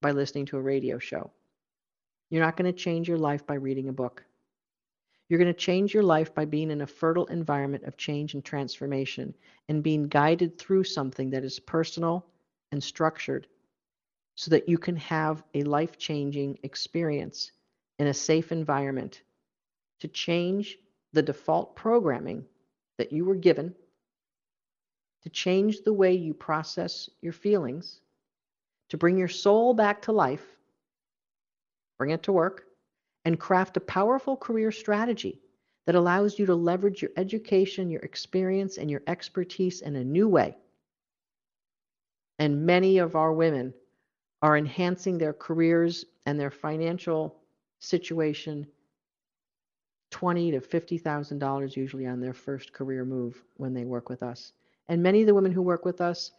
by 0.01 0.11
listening 0.11 0.45
to 0.47 0.57
a 0.57 0.61
radio 0.61 0.99
show. 0.99 1.31
You're 2.29 2.43
not 2.43 2.57
going 2.57 2.71
to 2.71 2.77
change 2.77 3.07
your 3.07 3.17
life 3.17 3.45
by 3.45 3.55
reading 3.55 3.89
a 3.89 3.93
book. 3.93 4.23
You're 5.27 5.39
going 5.39 5.53
to 5.53 5.59
change 5.59 5.93
your 5.93 6.03
life 6.03 6.35
by 6.35 6.45
being 6.45 6.69
in 6.69 6.81
a 6.81 6.87
fertile 6.87 7.25
environment 7.25 7.83
of 7.85 7.97
change 7.97 8.33
and 8.33 8.45
transformation 8.45 9.33
and 9.67 9.83
being 9.83 10.07
guided 10.07 10.57
through 10.57 10.83
something 10.83 11.31
that 11.31 11.43
is 11.43 11.59
personal 11.59 12.25
and 12.71 12.83
structured 12.83 13.47
so 14.35 14.51
that 14.51 14.69
you 14.69 14.77
can 14.77 14.97
have 14.97 15.43
a 15.53 15.63
life 15.63 15.97
changing 15.97 16.59
experience 16.63 17.51
in 17.97 18.07
a 18.07 18.13
safe 18.13 18.51
environment 18.51 19.21
to 20.01 20.07
change 20.07 20.77
the 21.13 21.21
default 21.21 21.75
programming 21.75 22.45
that 22.97 23.11
you 23.11 23.25
were 23.25 23.35
given, 23.35 23.73
to 25.23 25.29
change 25.29 25.81
the 25.81 25.93
way 25.93 26.13
you 26.13 26.33
process 26.33 27.09
your 27.21 27.33
feelings, 27.33 28.01
to 28.89 28.97
bring 28.97 29.17
your 29.17 29.29
soul 29.29 29.73
back 29.73 30.03
to 30.03 30.11
life, 30.11 30.54
bring 31.97 32.11
it 32.11 32.23
to 32.23 32.31
work, 32.31 32.65
and 33.25 33.39
craft 33.39 33.77
a 33.77 33.81
powerful 33.81 34.37
career 34.37 34.71
strategy 34.71 35.41
that 35.85 35.95
allows 35.95 36.39
you 36.39 36.45
to 36.45 36.55
leverage 36.55 37.01
your 37.01 37.11
education, 37.17 37.89
your 37.89 38.01
experience, 38.01 38.77
and 38.77 38.89
your 38.89 39.01
expertise 39.07 39.81
in 39.81 39.95
a 39.95 40.03
new 40.03 40.27
way. 40.27 40.57
And 42.39 42.65
many 42.65 42.97
of 42.97 43.15
our 43.15 43.33
women 43.33 43.73
are 44.41 44.57
enhancing 44.57 45.17
their 45.17 45.33
careers 45.33 46.05
and 46.25 46.39
their 46.39 46.51
financial 46.51 47.35
situation 47.79 48.67
twenty 50.11 50.51
to 50.51 50.61
fifty 50.61 50.97
thousand 50.97 51.39
dollars 51.39 51.75
usually 51.75 52.05
on 52.05 52.19
their 52.19 52.33
first 52.33 52.73
career 52.73 53.05
move 53.05 53.43
when 53.57 53.73
they 53.73 53.85
work 53.85 54.09
with 54.09 54.23
us. 54.23 54.53
And 54.87 55.01
many 55.01 55.21
of 55.21 55.27
the 55.27 55.33
women 55.33 55.51
who 55.51 55.61
work 55.61 55.85
with 55.85 55.99
us 56.01 56.31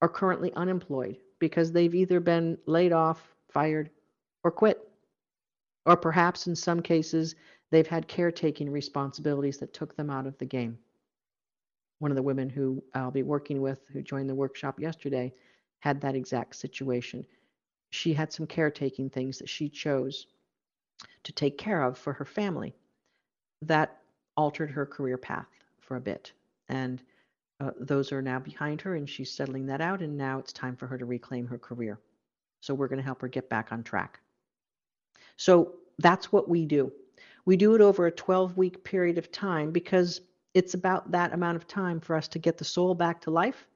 are 0.00 0.08
currently 0.08 0.52
unemployed 0.54 1.16
because 1.38 1.72
they've 1.72 1.94
either 1.94 2.20
been 2.20 2.58
laid 2.66 2.92
off, 2.92 3.34
fired, 3.50 3.90
or 4.44 4.50
quit. 4.50 4.88
Or 5.86 5.96
perhaps 5.96 6.46
in 6.46 6.54
some 6.54 6.80
cases, 6.82 7.34
they've 7.70 7.86
had 7.86 8.08
caretaking 8.08 8.70
responsibilities 8.70 9.58
that 9.58 9.72
took 9.72 9.96
them 9.96 10.10
out 10.10 10.26
of 10.26 10.36
the 10.38 10.44
game. 10.44 10.78
One 11.98 12.10
of 12.10 12.16
the 12.16 12.22
women 12.22 12.48
who 12.48 12.82
I'll 12.94 13.10
be 13.10 13.22
working 13.22 13.60
with, 13.60 13.80
who 13.92 14.02
joined 14.02 14.28
the 14.28 14.34
workshop 14.34 14.78
yesterday, 14.78 15.32
had 15.80 16.00
that 16.00 16.14
exact 16.14 16.56
situation. 16.56 17.26
She 17.90 18.12
had 18.12 18.32
some 18.32 18.46
caretaking 18.46 19.10
things 19.10 19.38
that 19.38 19.48
she 19.48 19.68
chose 19.68 20.26
to 21.24 21.32
take 21.32 21.58
care 21.58 21.82
of 21.82 21.96
for 21.96 22.12
her 22.12 22.24
family 22.24 22.74
that 23.62 23.98
altered 24.36 24.70
her 24.70 24.86
career 24.86 25.16
path 25.16 25.48
for 25.80 25.96
a 25.96 26.00
bit. 26.00 26.32
And 26.68 27.02
uh, 27.60 27.70
those 27.80 28.12
are 28.12 28.22
now 28.22 28.38
behind 28.38 28.80
her, 28.82 28.94
and 28.94 29.08
she's 29.08 29.32
settling 29.32 29.66
that 29.66 29.80
out. 29.80 30.00
And 30.00 30.16
now 30.16 30.38
it's 30.38 30.52
time 30.52 30.76
for 30.76 30.86
her 30.86 30.98
to 30.98 31.06
reclaim 31.06 31.46
her 31.46 31.58
career. 31.58 31.98
So 32.60 32.74
we're 32.74 32.88
going 32.88 32.98
to 32.98 33.04
help 33.04 33.20
her 33.22 33.28
get 33.28 33.48
back 33.48 33.72
on 33.72 33.82
track. 33.82 34.20
So 35.38 35.76
that's 35.98 36.32
what 36.32 36.48
we 36.48 36.66
do. 36.66 36.92
We 37.46 37.56
do 37.56 37.74
it 37.74 37.80
over 37.80 38.06
a 38.06 38.12
12 38.12 38.58
week 38.58 38.84
period 38.84 39.16
of 39.16 39.32
time 39.32 39.70
because 39.70 40.20
it's 40.52 40.74
about 40.74 41.12
that 41.12 41.32
amount 41.32 41.56
of 41.56 41.66
time 41.66 42.00
for 42.00 42.16
us 42.16 42.28
to 42.28 42.38
get 42.38 42.58
the 42.58 42.64
soul 42.64 42.94
back 42.94 43.20
to 43.22 43.30
life, 43.30 43.66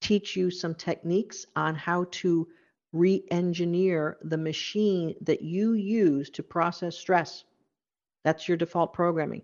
teach 0.00 0.36
you 0.36 0.50
some 0.50 0.74
techniques 0.74 1.44
on 1.56 1.74
how 1.74 2.06
to 2.12 2.48
re 2.92 3.24
engineer 3.32 4.16
the 4.22 4.38
machine 4.38 5.14
that 5.22 5.42
you 5.42 5.72
use 5.72 6.30
to 6.30 6.42
process 6.42 6.96
stress. 6.96 7.44
That's 8.22 8.46
your 8.46 8.56
default 8.56 8.92
programming. 8.92 9.42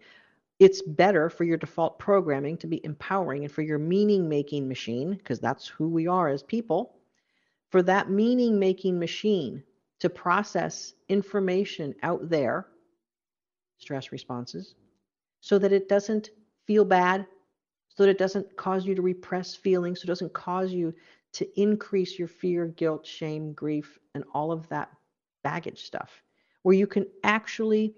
It's 0.61 0.81
better 0.81 1.29
for 1.29 1.43
your 1.43 1.57
default 1.57 1.99
programming 1.99 2.57
to 2.59 2.69
be 2.69 2.85
empowering 2.85 3.45
and 3.45 3.53
for 3.53 3.63
your 3.63 3.79
meaning 3.79 4.29
making 4.29 4.69
machine, 4.69 5.15
because 5.15 5.41
that's 5.41 5.67
who 5.67 5.89
we 5.89 6.07
are 6.07 6.29
as 6.29 6.43
people, 6.45 6.95
for 7.71 7.83
that 7.83 8.11
meaning 8.11 8.59
making 8.59 8.99
machine 8.99 9.65
to 10.01 10.11
process 10.11 10.95
information 11.09 11.95
out 12.03 12.29
there, 12.29 12.67
stress 13.79 14.13
responses, 14.13 14.75
so 15.41 15.59
that 15.59 15.73
it 15.73 15.89
doesn't 15.89 16.31
feel 16.67 16.85
bad, 16.85 17.27
so 17.89 18.03
that 18.05 18.11
it 18.11 18.19
doesn't 18.19 18.57
cause 18.57 18.87
you 18.87 18.95
to 18.95 19.03
repress 19.03 19.55
feelings, 19.55 20.01
so 20.01 20.07
it 20.07 20.09
doesn't 20.09 20.33
cause 20.33 20.73
you 20.73 20.95
to 21.33 21.61
increase 21.61 22.19
your 22.19 22.29
fear, 22.29 22.67
guilt, 22.67 23.07
shame, 23.07 23.53
grief, 23.53 23.99
and 24.15 24.25
all 24.35 24.51
of 24.51 24.69
that 24.69 24.91
baggage 25.45 25.85
stuff, 25.85 26.23
where 26.63 26.75
you 26.75 26.87
can 26.87 27.07
actually 27.25 27.95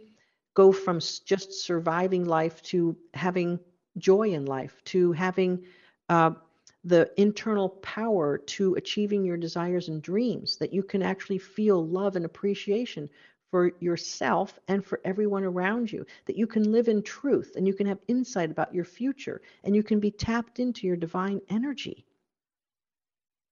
go 0.54 0.70
from 0.70 0.98
just 0.98 1.52
surviving 1.64 2.24
life 2.24 2.60
to 2.62 2.96
having 3.14 3.58
joy 3.98 4.28
in 4.28 4.44
life, 4.44 4.82
to 4.84 5.12
having 5.12 5.64
uh, 6.08 6.32
the 6.84 7.10
internal 7.16 7.68
power 7.68 8.38
to 8.38 8.74
achieving 8.74 9.24
your 9.24 9.36
desires 9.36 9.88
and 9.88 10.02
dreams, 10.02 10.56
that 10.56 10.72
you 10.72 10.82
can 10.82 11.02
actually 11.02 11.38
feel 11.38 11.86
love 11.86 12.16
and 12.16 12.24
appreciation 12.24 13.08
for 13.50 13.72
yourself 13.80 14.58
and 14.68 14.84
for 14.84 15.00
everyone 15.04 15.44
around 15.44 15.92
you, 15.92 16.04
that 16.26 16.36
you 16.36 16.46
can 16.46 16.72
live 16.72 16.88
in 16.88 17.02
truth 17.02 17.52
and 17.56 17.66
you 17.66 17.74
can 17.74 17.86
have 17.86 17.98
insight 18.08 18.50
about 18.50 18.74
your 18.74 18.84
future 18.84 19.42
and 19.62 19.76
you 19.76 19.82
can 19.82 20.00
be 20.00 20.10
tapped 20.10 20.58
into 20.58 20.86
your 20.86 20.96
divine 20.96 21.40
energy 21.50 22.06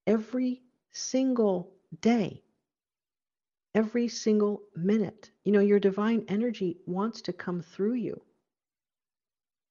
every 0.07 0.62
single 0.91 1.72
day, 2.01 2.43
every 3.74 4.09
single 4.09 4.62
minute. 4.74 5.31
You 5.45 5.53
know, 5.53 5.61
your 5.61 5.78
divine 5.78 6.24
energy 6.28 6.78
wants 6.87 7.20
to 7.22 7.33
come 7.33 7.62
through 7.62 7.95
you. 7.95 8.20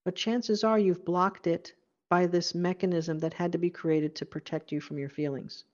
But 0.06 0.16
chances 0.16 0.64
are 0.64 0.80
you've 0.80 1.04
blocked 1.04 1.48
it 1.48 1.74
by 2.10 2.28
this 2.28 2.56
mechanism 2.56 3.20
that 3.20 3.34
had 3.34 3.52
to 3.54 3.60
be 3.60 3.70
created 3.70 4.16
to 4.16 4.26
protect 4.26 4.72
you 4.72 4.82
from 4.82 5.00
your 5.00 5.10
feelings. 5.10 5.66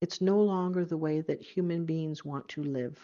It's 0.00 0.20
no 0.20 0.40
longer 0.42 0.84
the 0.84 0.98
way 0.98 1.22
that 1.22 1.42
human 1.42 1.86
beings 1.86 2.24
want 2.24 2.48
to 2.50 2.62
live. 2.62 2.98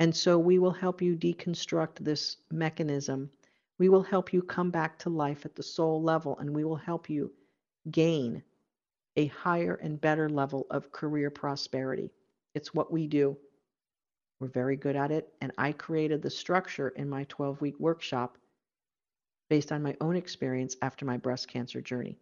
And 0.00 0.16
so 0.16 0.38
we 0.38 0.58
will 0.58 0.72
help 0.72 1.02
you 1.02 1.16
deconstruct 1.16 1.96
this 2.00 2.38
mechanism 2.50 3.30
We 3.78 3.88
will 3.88 4.02
help 4.02 4.32
you 4.32 4.42
come 4.42 4.70
back 4.70 4.98
to 5.00 5.10
life 5.10 5.44
at 5.44 5.56
the 5.56 5.62
soul 5.62 6.02
level, 6.02 6.38
and 6.38 6.54
we 6.54 6.64
will 6.64 6.76
help 6.76 7.10
you 7.10 7.32
gain 7.90 8.42
a 9.16 9.26
higher 9.26 9.74
and 9.76 10.00
better 10.00 10.28
level 10.28 10.66
of 10.70 10.92
career 10.92 11.30
prosperity. 11.30 12.10
It's 12.54 12.74
what 12.74 12.92
we 12.92 13.06
do. 13.08 13.36
We're 14.40 14.48
very 14.48 14.76
good 14.76 14.96
at 14.96 15.10
it, 15.10 15.32
and 15.40 15.52
I 15.58 15.72
created 15.72 16.22
the 16.22 16.30
structure 16.30 16.90
in 16.90 17.08
my 17.08 17.24
12 17.24 17.60
week 17.60 17.78
workshop 17.80 18.38
based 19.48 19.72
on 19.72 19.82
my 19.82 19.96
own 20.00 20.16
experience 20.16 20.76
after 20.82 21.04
my 21.04 21.16
breast 21.16 21.48
cancer 21.48 21.80
journey. 21.80 22.18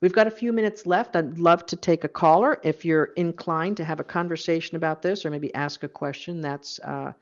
We've 0.00 0.14
got 0.14 0.26
a 0.26 0.30
few 0.30 0.52
minutes 0.52 0.86
left. 0.86 1.14
I'd 1.14 1.38
love 1.38 1.66
to 1.66 1.76
take 1.76 2.04
a 2.04 2.08
caller 2.08 2.58
if 2.62 2.86
you're 2.86 3.10
inclined 3.16 3.76
to 3.78 3.84
have 3.84 4.00
a 4.00 4.04
conversation 4.04 4.76
about 4.76 5.02
this 5.02 5.26
or 5.26 5.30
maybe 5.30 5.54
ask 5.54 5.82
a 5.82 5.88
question 5.88 6.40
that's 6.40 6.78
uh, 6.80 7.12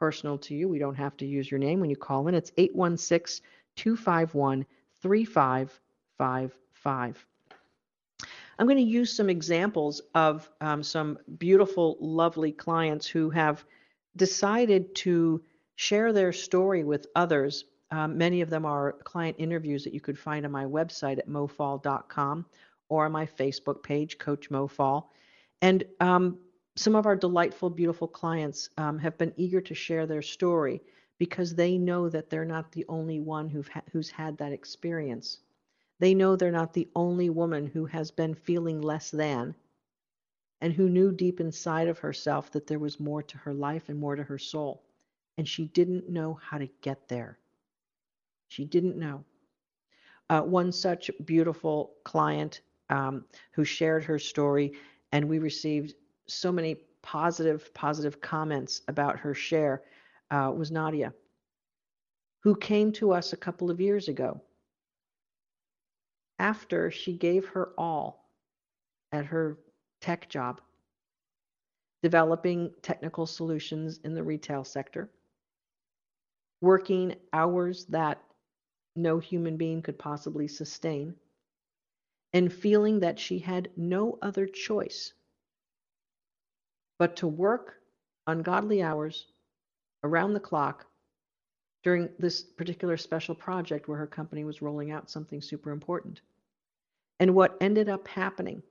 personal 0.00 0.36
to 0.38 0.54
you. 0.54 0.68
We 0.68 0.80
don't 0.80 0.96
have 0.96 1.16
to 1.18 1.26
use 1.26 1.48
your 1.48 1.60
name 1.60 1.78
when 1.80 1.90
you 1.90 1.96
call 1.96 2.26
in. 2.26 2.34
It's 2.34 2.50
816 2.56 3.44
251 3.76 4.66
3555. 5.00 7.26
I'm 8.58 8.66
going 8.66 8.78
to 8.78 8.82
use 8.82 9.12
some 9.12 9.30
examples 9.30 10.00
of 10.14 10.50
um, 10.60 10.82
some 10.82 11.18
beautiful, 11.38 11.96
lovely 12.00 12.50
clients 12.52 13.06
who 13.06 13.30
have 13.30 13.64
decided 14.16 14.94
to 14.96 15.40
share 15.76 16.12
their 16.12 16.32
story 16.32 16.84
with 16.84 17.06
others. 17.14 17.64
Um, 17.90 18.18
many 18.18 18.40
of 18.40 18.50
them 18.50 18.64
are 18.64 18.92
client 19.04 19.36
interviews 19.38 19.84
that 19.84 19.94
you 19.94 20.00
could 20.00 20.18
find 20.18 20.44
on 20.44 20.52
my 20.52 20.64
website 20.64 21.18
at 21.18 21.28
mofaul.com 21.28 22.46
or 22.88 23.06
on 23.06 23.12
my 23.12 23.26
Facebook 23.26 23.82
page, 23.82 24.18
Coach 24.18 24.50
Mofaul. 24.50 25.06
And 25.62 25.84
um, 26.00 26.38
some 26.76 26.94
of 26.94 27.06
our 27.06 27.16
delightful, 27.16 27.70
beautiful 27.70 28.08
clients 28.08 28.68
um, 28.78 28.98
have 28.98 29.16
been 29.16 29.32
eager 29.36 29.60
to 29.60 29.74
share 29.74 30.06
their 30.06 30.22
story 30.22 30.82
because 31.18 31.54
they 31.54 31.78
know 31.78 32.08
that 32.08 32.28
they're 32.28 32.44
not 32.44 32.72
the 32.72 32.84
only 32.88 33.20
one 33.20 33.48
who've 33.48 33.68
ha- 33.68 33.82
who's 33.92 34.10
had 34.10 34.36
that 34.38 34.52
experience. 34.52 35.38
They 36.00 36.14
know 36.14 36.34
they're 36.34 36.50
not 36.50 36.72
the 36.72 36.88
only 36.96 37.30
woman 37.30 37.66
who 37.66 37.86
has 37.86 38.10
been 38.10 38.34
feeling 38.34 38.80
less 38.80 39.10
than 39.10 39.54
and 40.60 40.72
who 40.72 40.88
knew 40.88 41.12
deep 41.12 41.40
inside 41.40 41.88
of 41.88 42.00
herself 42.00 42.50
that 42.52 42.66
there 42.66 42.78
was 42.78 42.98
more 42.98 43.22
to 43.22 43.38
her 43.38 43.54
life 43.54 43.88
and 43.88 43.98
more 43.98 44.16
to 44.16 44.24
her 44.24 44.38
soul. 44.38 44.82
And 45.36 45.48
she 45.48 45.66
didn't 45.66 46.08
know 46.08 46.38
how 46.42 46.58
to 46.58 46.68
get 46.80 47.08
there. 47.08 47.38
She 48.48 48.64
didn't 48.64 48.96
know. 48.96 49.24
Uh, 50.30 50.42
one 50.42 50.72
such 50.72 51.10
beautiful 51.24 51.94
client 52.04 52.60
um, 52.88 53.24
who 53.52 53.64
shared 53.64 54.04
her 54.04 54.18
story, 54.18 54.72
and 55.12 55.28
we 55.28 55.38
received 55.38 55.94
so 56.26 56.52
many 56.52 56.76
positive, 57.02 57.72
positive 57.74 58.20
comments 58.20 58.82
about 58.88 59.18
her 59.18 59.34
share 59.34 59.82
uh, 60.30 60.52
was 60.56 60.70
Nadia, 60.70 61.12
who 62.40 62.56
came 62.56 62.92
to 62.92 63.12
us 63.12 63.32
a 63.32 63.36
couple 63.36 63.70
of 63.70 63.80
years 63.80 64.08
ago 64.08 64.40
after 66.38 66.90
she 66.90 67.12
gave 67.12 67.46
her 67.46 67.72
all 67.78 68.28
at 69.12 69.24
her 69.26 69.58
tech 70.00 70.28
job, 70.28 70.60
developing 72.02 72.72
technical 72.82 73.26
solutions 73.26 74.00
in 74.04 74.14
the 74.14 74.22
retail 74.22 74.64
sector, 74.64 75.10
working 76.64 77.14
hours 77.32 77.84
that 77.86 78.22
no 78.96 79.18
human 79.18 79.56
being 79.56 79.82
could 79.82 79.98
possibly 79.98 80.48
sustain, 80.48 81.14
and 82.32 82.52
feeling 82.52 83.00
that 83.00 83.18
she 83.18 83.38
had 83.38 83.70
no 83.76 84.18
other 84.22 84.46
choice 84.46 85.12
but 86.98 87.16
to 87.16 87.26
work 87.26 87.74
ungodly 88.26 88.82
hours 88.82 89.26
around 90.04 90.32
the 90.32 90.40
clock 90.40 90.86
during 91.82 92.08
this 92.18 92.42
particular 92.42 92.96
special 92.96 93.34
project 93.34 93.88
where 93.88 93.98
her 93.98 94.06
company 94.06 94.44
was 94.44 94.62
rolling 94.62 94.90
out 94.90 95.10
something 95.10 95.42
super 95.42 95.70
important. 95.70 96.22
And 97.20 97.34
what 97.34 97.58
ended 97.60 97.88
up 97.88 98.08
happening 98.08 98.62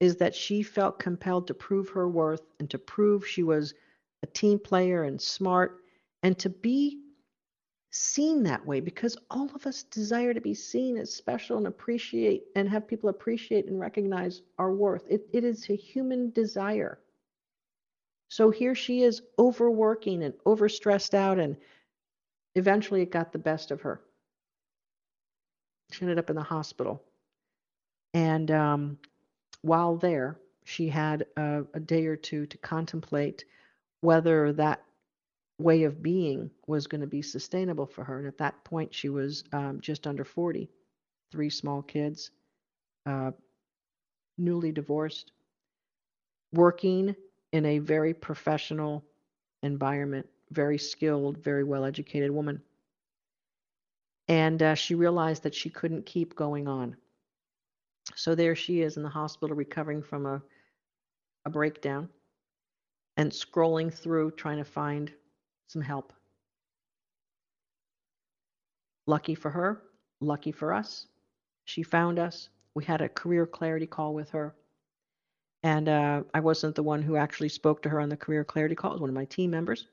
is 0.00 0.16
that 0.16 0.34
she 0.34 0.62
felt 0.62 0.98
compelled 0.98 1.46
to 1.46 1.54
prove 1.54 1.90
her 1.90 2.08
worth 2.08 2.42
and 2.58 2.70
to 2.70 2.78
prove 2.78 3.26
she 3.26 3.42
was 3.42 3.74
a 4.22 4.26
team 4.26 4.58
player 4.58 5.04
and 5.04 5.20
smart 5.20 5.82
and 6.22 6.38
to 6.38 6.48
be 6.48 7.01
seen 7.92 8.42
that 8.42 8.64
way 8.66 8.80
because 8.80 9.18
all 9.30 9.50
of 9.54 9.66
us 9.66 9.82
desire 9.84 10.32
to 10.32 10.40
be 10.40 10.54
seen 10.54 10.96
as 10.96 11.14
special 11.14 11.58
and 11.58 11.66
appreciate 11.66 12.44
and 12.56 12.68
have 12.68 12.88
people 12.88 13.10
appreciate 13.10 13.66
and 13.66 13.78
recognize 13.78 14.40
our 14.58 14.72
worth. 14.72 15.04
It, 15.10 15.26
it 15.32 15.44
is 15.44 15.68
a 15.68 15.76
human 15.76 16.30
desire. 16.30 16.98
So 18.28 18.50
here 18.50 18.74
she 18.74 19.02
is 19.02 19.20
overworking 19.38 20.22
and 20.22 20.32
overstressed 20.46 21.12
out, 21.12 21.38
and 21.38 21.54
eventually 22.54 23.02
it 23.02 23.10
got 23.10 23.30
the 23.30 23.38
best 23.38 23.70
of 23.70 23.82
her. 23.82 24.00
She 25.90 26.02
ended 26.02 26.18
up 26.18 26.30
in 26.30 26.36
the 26.36 26.42
hospital. 26.42 27.02
And 28.14 28.50
um, 28.50 28.98
while 29.60 29.96
there, 29.96 30.38
she 30.64 30.88
had 30.88 31.26
a, 31.36 31.64
a 31.74 31.80
day 31.80 32.06
or 32.06 32.16
two 32.16 32.46
to 32.46 32.56
contemplate 32.56 33.44
whether 34.00 34.50
that 34.54 34.82
way 35.62 35.84
of 35.84 36.02
being 36.02 36.50
was 36.66 36.86
going 36.86 37.00
to 37.00 37.06
be 37.06 37.22
sustainable 37.22 37.86
for 37.86 38.04
her. 38.04 38.18
And 38.18 38.28
at 38.28 38.38
that 38.38 38.62
point, 38.64 38.94
she 38.94 39.08
was 39.08 39.44
um, 39.52 39.80
just 39.80 40.06
under 40.06 40.24
40, 40.24 40.68
three 41.30 41.50
small 41.50 41.82
kids, 41.82 42.30
uh, 43.06 43.30
newly 44.38 44.72
divorced, 44.72 45.32
working 46.52 47.14
in 47.52 47.66
a 47.66 47.78
very 47.78 48.14
professional 48.14 49.04
environment, 49.62 50.26
very 50.50 50.78
skilled, 50.78 51.38
very 51.38 51.64
well 51.64 51.84
educated 51.84 52.30
woman. 52.30 52.60
And 54.28 54.62
uh, 54.62 54.74
she 54.74 54.94
realized 54.94 55.42
that 55.42 55.54
she 55.54 55.70
couldn't 55.70 56.06
keep 56.06 56.34
going 56.34 56.68
on. 56.68 56.96
So 58.14 58.34
there 58.34 58.56
she 58.56 58.82
is 58.82 58.96
in 58.96 59.02
the 59.02 59.08
hospital 59.08 59.56
recovering 59.56 60.02
from 60.02 60.26
a, 60.26 60.42
a 61.44 61.50
breakdown 61.50 62.08
and 63.16 63.30
scrolling 63.30 63.92
through 63.92 64.32
trying 64.32 64.58
to 64.58 64.64
find 64.64 65.12
some 65.66 65.82
help. 65.82 66.12
Lucky 69.06 69.34
for 69.34 69.50
her, 69.50 69.82
lucky 70.20 70.52
for 70.52 70.72
us, 70.72 71.06
she 71.64 71.82
found 71.82 72.18
us. 72.18 72.48
We 72.74 72.84
had 72.84 73.00
a 73.00 73.08
career 73.08 73.46
clarity 73.46 73.86
call 73.86 74.14
with 74.14 74.30
her. 74.30 74.54
And 75.62 75.88
uh, 75.88 76.22
I 76.34 76.40
wasn't 76.40 76.74
the 76.74 76.82
one 76.82 77.02
who 77.02 77.16
actually 77.16 77.48
spoke 77.48 77.82
to 77.82 77.88
her 77.88 78.00
on 78.00 78.08
the 78.08 78.16
career 78.16 78.44
clarity 78.44 78.74
call, 78.74 78.90
it 78.90 78.94
was 78.94 79.00
one 79.00 79.10
of 79.10 79.14
my 79.14 79.24
team 79.26 79.50
members. 79.50 79.86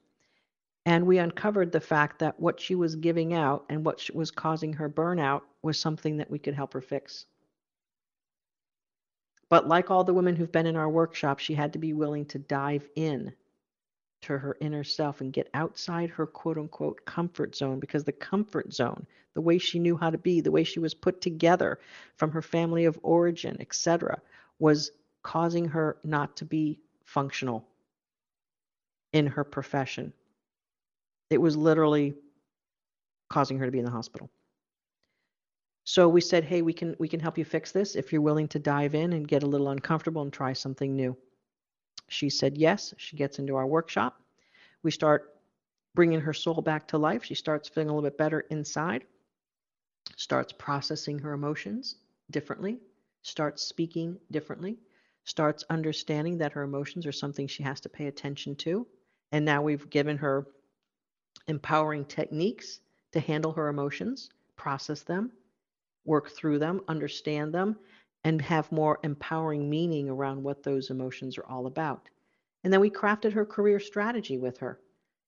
And 0.85 1.05
we 1.05 1.19
uncovered 1.19 1.71
the 1.71 1.79
fact 1.79 2.19
that 2.19 2.39
what 2.39 2.59
she 2.59 2.73
was 2.73 2.95
giving 2.95 3.33
out 3.33 3.65
and 3.69 3.85
what 3.85 4.09
was 4.13 4.31
causing 4.31 4.73
her 4.73 4.89
burnout 4.89 5.41
was 5.61 5.77
something 5.77 6.17
that 6.17 6.31
we 6.31 6.39
could 6.39 6.55
help 6.55 6.73
her 6.73 6.81
fix. 6.81 7.25
But 9.49 9.67
like 9.67 9.91
all 9.91 10.03
the 10.03 10.13
women 10.13 10.35
who've 10.35 10.51
been 10.51 10.67
in 10.67 10.75
our 10.75 10.89
workshop, 10.89 11.39
she 11.39 11.53
had 11.53 11.73
to 11.73 11.79
be 11.79 11.93
willing 11.93 12.25
to 12.27 12.39
dive 12.39 12.87
in 12.95 13.33
to 14.21 14.37
her 14.37 14.57
inner 14.59 14.83
self 14.83 15.21
and 15.21 15.33
get 15.33 15.49
outside 15.53 16.09
her 16.09 16.27
quote 16.27 16.57
unquote 16.57 17.05
comfort 17.05 17.55
zone 17.55 17.79
because 17.79 18.03
the 18.03 18.11
comfort 18.11 18.73
zone, 18.73 19.05
the 19.33 19.41
way 19.41 19.57
she 19.57 19.79
knew 19.79 19.95
how 19.97 20.09
to 20.09 20.17
be, 20.17 20.41
the 20.41 20.51
way 20.51 20.63
she 20.63 20.79
was 20.79 20.93
put 20.93 21.21
together 21.21 21.79
from 22.15 22.31
her 22.31 22.41
family 22.41 22.85
of 22.85 22.99
origin, 23.03 23.57
etc., 23.59 24.21
was 24.59 24.91
causing 25.23 25.65
her 25.65 25.97
not 26.03 26.35
to 26.37 26.45
be 26.45 26.79
functional 27.03 27.65
in 29.13 29.25
her 29.27 29.43
profession. 29.43 30.13
It 31.29 31.39
was 31.39 31.55
literally 31.55 32.15
causing 33.29 33.57
her 33.59 33.65
to 33.65 33.71
be 33.71 33.79
in 33.79 33.85
the 33.85 33.91
hospital. 33.91 34.29
So 35.85 36.07
we 36.07 36.21
said, 36.21 36.43
"Hey, 36.43 36.61
we 36.61 36.73
can 36.73 36.95
we 36.99 37.07
can 37.07 37.19
help 37.19 37.37
you 37.37 37.45
fix 37.45 37.71
this 37.71 37.95
if 37.95 38.11
you're 38.11 38.21
willing 38.21 38.47
to 38.49 38.59
dive 38.59 38.93
in 38.93 39.13
and 39.13 39.27
get 39.27 39.43
a 39.43 39.47
little 39.47 39.69
uncomfortable 39.69 40.21
and 40.21 40.31
try 40.31 40.53
something 40.53 40.95
new." 40.95 41.17
She 42.07 42.29
said 42.29 42.57
yes. 42.57 42.93
She 42.97 43.17
gets 43.17 43.39
into 43.39 43.55
our 43.55 43.67
workshop. 43.67 44.21
We 44.83 44.91
start 44.91 45.35
bringing 45.95 46.21
her 46.21 46.33
soul 46.33 46.61
back 46.61 46.87
to 46.87 46.97
life. 46.97 47.23
She 47.23 47.35
starts 47.35 47.67
feeling 47.67 47.89
a 47.89 47.95
little 47.95 48.09
bit 48.09 48.17
better 48.17 48.41
inside, 48.49 49.03
starts 50.15 50.53
processing 50.53 51.19
her 51.19 51.33
emotions 51.33 51.95
differently, 52.31 52.79
starts 53.21 53.63
speaking 53.63 54.17
differently, 54.31 54.77
starts 55.25 55.63
understanding 55.69 56.37
that 56.37 56.53
her 56.53 56.63
emotions 56.63 57.05
are 57.05 57.11
something 57.11 57.47
she 57.47 57.63
has 57.63 57.79
to 57.81 57.89
pay 57.89 58.07
attention 58.07 58.55
to. 58.55 58.87
And 59.31 59.45
now 59.45 59.61
we've 59.61 59.89
given 59.89 60.17
her 60.17 60.47
empowering 61.47 62.05
techniques 62.05 62.79
to 63.11 63.19
handle 63.19 63.51
her 63.51 63.67
emotions, 63.67 64.29
process 64.55 65.01
them, 65.01 65.31
work 66.05 66.29
through 66.29 66.59
them, 66.59 66.81
understand 66.87 67.53
them, 67.53 67.77
and 68.23 68.41
have 68.41 68.71
more 68.71 68.99
empowering 69.03 69.69
meaning 69.69 70.09
around 70.09 70.43
what 70.43 70.63
those 70.63 70.89
emotions 70.89 71.37
are 71.37 71.45
all 71.45 71.65
about. 71.65 72.09
And 72.63 72.73
then 72.73 72.81
we 72.81 72.89
crafted 72.89 73.33
her 73.33 73.45
career 73.45 73.79
strategy 73.79 74.37
with 74.37 74.57
her. 74.57 74.79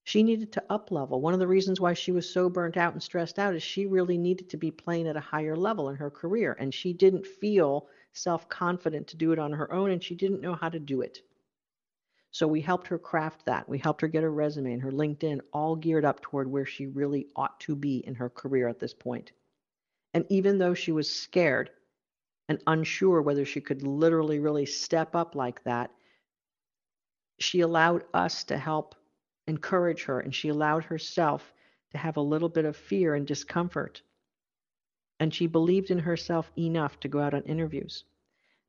She 0.03 0.23
needed 0.23 0.51
to 0.53 0.63
up 0.69 0.91
level. 0.91 1.21
One 1.21 1.33
of 1.33 1.39
the 1.39 1.47
reasons 1.47 1.79
why 1.79 1.93
she 1.93 2.11
was 2.11 2.27
so 2.27 2.49
burnt 2.49 2.75
out 2.75 2.93
and 2.93 3.01
stressed 3.01 3.37
out 3.37 3.55
is 3.55 3.63
she 3.63 3.85
really 3.85 4.17
needed 4.17 4.49
to 4.49 4.57
be 4.57 4.71
playing 4.71 5.07
at 5.07 5.15
a 5.15 5.21
higher 5.21 5.55
level 5.55 5.89
in 5.89 5.95
her 5.95 6.09
career. 6.09 6.57
And 6.59 6.73
she 6.73 6.91
didn't 6.91 7.25
feel 7.25 7.87
self 8.13 8.49
confident 8.49 9.07
to 9.07 9.17
do 9.17 9.31
it 9.31 9.39
on 9.39 9.53
her 9.53 9.71
own, 9.71 9.91
and 9.91 10.03
she 10.03 10.15
didn't 10.15 10.41
know 10.41 10.55
how 10.55 10.69
to 10.69 10.79
do 10.79 11.01
it. 11.01 11.21
So 12.31 12.47
we 12.47 12.61
helped 12.61 12.87
her 12.87 12.97
craft 12.97 13.45
that. 13.45 13.69
We 13.69 13.77
helped 13.77 14.01
her 14.01 14.07
get 14.07 14.23
her 14.23 14.31
resume 14.31 14.73
and 14.73 14.81
her 14.81 14.91
LinkedIn 14.91 15.41
all 15.53 15.75
geared 15.75 16.05
up 16.05 16.21
toward 16.21 16.49
where 16.49 16.65
she 16.65 16.87
really 16.87 17.27
ought 17.35 17.59
to 17.61 17.75
be 17.75 17.97
in 17.97 18.15
her 18.15 18.29
career 18.29 18.67
at 18.67 18.79
this 18.79 18.93
point. 18.93 19.33
And 20.13 20.25
even 20.29 20.57
though 20.57 20.73
she 20.73 20.91
was 20.91 21.13
scared 21.13 21.69
and 22.51 22.61
unsure 22.67 23.21
whether 23.21 23.45
she 23.45 23.61
could 23.61 23.81
literally 23.81 24.39
really 24.39 24.67
step 24.67 25.15
up 25.15 25.33
like 25.33 25.63
that, 25.63 25.89
she 27.39 27.61
allowed 27.61 28.03
us 28.13 28.43
to 28.43 28.57
help 28.57 28.93
encourage 29.47 30.03
her 30.03 30.19
and 30.19 30.35
she 30.35 30.49
allowed 30.49 30.83
herself 30.83 31.53
to 31.89 31.97
have 31.97 32.17
a 32.17 32.21
little 32.21 32.49
bit 32.49 32.65
of 32.65 32.77
fear 32.77 33.15
and 33.15 33.25
discomfort. 33.25 34.03
And 35.19 35.33
she 35.33 35.47
believed 35.47 35.89
in 35.89 35.99
herself 35.99 36.51
enough 36.57 36.99
to 36.99 37.07
go 37.07 37.19
out 37.19 37.33
on 37.33 37.41
interviews 37.43 38.03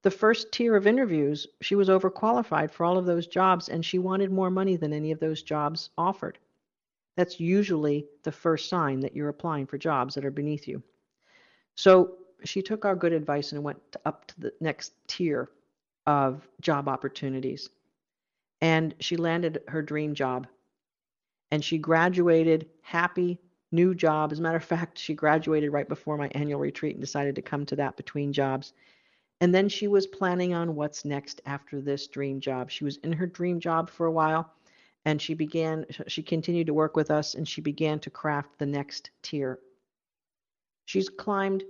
the 0.03 0.11
first 0.11 0.51
tier 0.53 0.75
of 0.77 0.87
interviews, 0.87 1.47
she 1.61 1.75
was 1.75 1.89
overqualified 1.89 2.71
for 2.71 2.85
all 2.85 2.99
of 2.99 3.07
those 3.07 3.27
jobs 3.27 3.69
and 3.69 3.85
she 3.85 3.99
wanted 3.99 4.33
more 4.33 4.51
money 4.51 4.77
than 4.77 4.93
any 4.93 5.13
of 5.13 5.21
those 5.21 5.43
jobs 5.43 5.91
offered. 5.97 6.39
That's 7.17 7.39
usually 7.39 8.07
the 8.25 8.33
first 8.33 8.69
sign 8.69 9.01
that 9.01 9.15
you're 9.15 9.29
applying 9.29 9.67
for 9.67 9.79
jobs 9.79 10.15
that 10.15 10.25
are 10.25 10.31
beneath 10.31 10.67
you. 10.67 10.83
So 11.77 12.17
she 12.45 12.63
took 12.63 12.85
our 12.85 12.95
good 12.95 13.13
advice 13.13 13.53
and 13.53 13.63
went 13.63 13.79
up 14.05 14.27
to 14.27 14.41
the 14.41 14.53
next 14.61 14.93
tier 15.07 15.51
of 16.07 16.49
job 16.61 16.89
opportunities. 16.89 17.71
And 18.61 18.95
she 19.01 19.17
landed 19.17 19.63
her 19.69 19.83
dream 19.83 20.15
job. 20.15 20.47
And 21.51 21.65
she 21.65 21.79
graduated 21.79 22.69
happy, 22.81 23.39
new 23.73 23.95
job. 23.95 24.33
As 24.33 24.39
a 24.39 24.43
matter 24.43 24.57
of 24.57 24.65
fact, 24.65 24.99
she 24.99 25.15
graduated 25.15 25.73
right 25.73 25.89
before 25.89 26.17
my 26.17 26.29
annual 26.35 26.61
retreat 26.61 26.95
and 26.95 27.03
decided 27.03 27.35
to 27.37 27.43
come 27.43 27.67
to 27.67 27.77
that 27.77 27.97
between 27.97 28.33
jobs. 28.33 28.73
And 29.41 29.55
then 29.55 29.69
she 29.69 29.89
was 29.89 30.07
planning 30.07 30.55
on 30.55 30.77
what's 30.77 31.05
next 31.05 31.41
after 31.47 31.81
this 31.81 32.07
dream 32.07 32.41
job. 32.41 32.71
She 32.71 32.85
was 32.85 32.99
in 32.99 33.13
her 33.13 33.27
dream 33.27 33.59
job 33.59 33.91
for 33.91 34.07
a 34.07 34.13
while 34.13 34.53
and 35.05 35.21
she 35.21 35.35
began 35.35 35.85
she 36.07 36.23
continued 36.23 36.67
to 36.67 36.75
work 36.75 36.97
with 36.97 37.11
us 37.11 37.35
and 37.35 37.49
she 37.49 37.61
began 37.61 37.99
to 38.01 38.11
craft 38.11 38.59
the 38.59 38.67
next 38.67 39.11
tier. 39.23 39.59
She's 40.85 41.09
climbed 41.09 41.65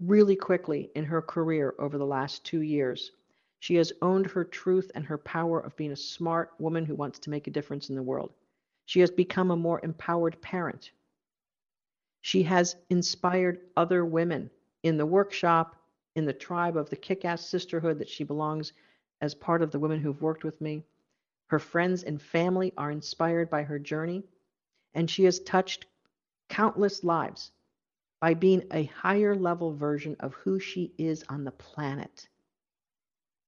really 0.00 0.36
quickly 0.36 0.90
in 0.94 1.04
her 1.04 1.20
career 1.20 1.74
over 1.78 1.98
the 1.98 2.06
last 2.06 2.44
2 2.44 2.60
years. 2.62 3.12
She 3.60 3.74
has 3.76 3.92
owned 4.02 4.26
her 4.26 4.44
truth 4.44 4.90
and 4.94 5.04
her 5.04 5.18
power 5.18 5.58
of 5.58 5.76
being 5.76 5.92
a 5.92 5.96
smart 5.96 6.52
woman 6.58 6.84
who 6.84 6.94
wants 6.94 7.18
to 7.20 7.30
make 7.30 7.46
a 7.46 7.50
difference 7.50 7.90
in 7.90 7.96
the 7.96 8.02
world. 8.02 8.32
She 8.86 9.00
has 9.00 9.10
become 9.10 9.50
a 9.50 9.56
more 9.56 9.80
empowered 9.82 10.40
parent. 10.40 10.92
She 12.20 12.42
has 12.44 12.76
inspired 12.90 13.60
other 13.76 14.04
women 14.04 14.50
in 14.82 14.96
the 14.96 15.06
workshop 15.06 15.76
in 16.14 16.24
the 16.24 16.32
tribe 16.32 16.76
of 16.76 16.88
the 16.90 16.96
kick 16.96 17.24
ass 17.24 17.44
sisterhood 17.44 17.98
that 17.98 18.08
she 18.08 18.24
belongs 18.24 18.72
as 19.20 19.34
part 19.34 19.62
of 19.62 19.70
the 19.70 19.78
women 19.78 20.00
who've 20.00 20.22
worked 20.22 20.44
with 20.44 20.60
me. 20.60 20.84
Her 21.48 21.58
friends 21.58 22.04
and 22.04 22.22
family 22.22 22.72
are 22.76 22.90
inspired 22.90 23.50
by 23.50 23.62
her 23.62 23.78
journey, 23.78 24.22
and 24.94 25.10
she 25.10 25.24
has 25.24 25.40
touched 25.40 25.86
countless 26.48 27.02
lives 27.02 27.50
by 28.20 28.34
being 28.34 28.64
a 28.72 28.84
higher 28.84 29.34
level 29.34 29.72
version 29.72 30.16
of 30.20 30.34
who 30.34 30.58
she 30.58 30.92
is 30.98 31.24
on 31.28 31.44
the 31.44 31.52
planet. 31.52 32.28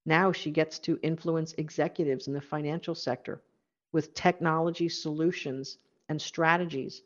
Now 0.07 0.33
she 0.33 0.51
gets 0.51 0.79
to 0.81 0.99
influence 1.03 1.55
executives 1.55 2.27
in 2.29 2.35
the 2.35 2.41
financial 2.41 2.95
sector 2.95 3.43
with 3.93 4.14
technology 4.14 4.89
solutions 4.89 5.79
and 6.09 6.21
strategies 6.21 7.03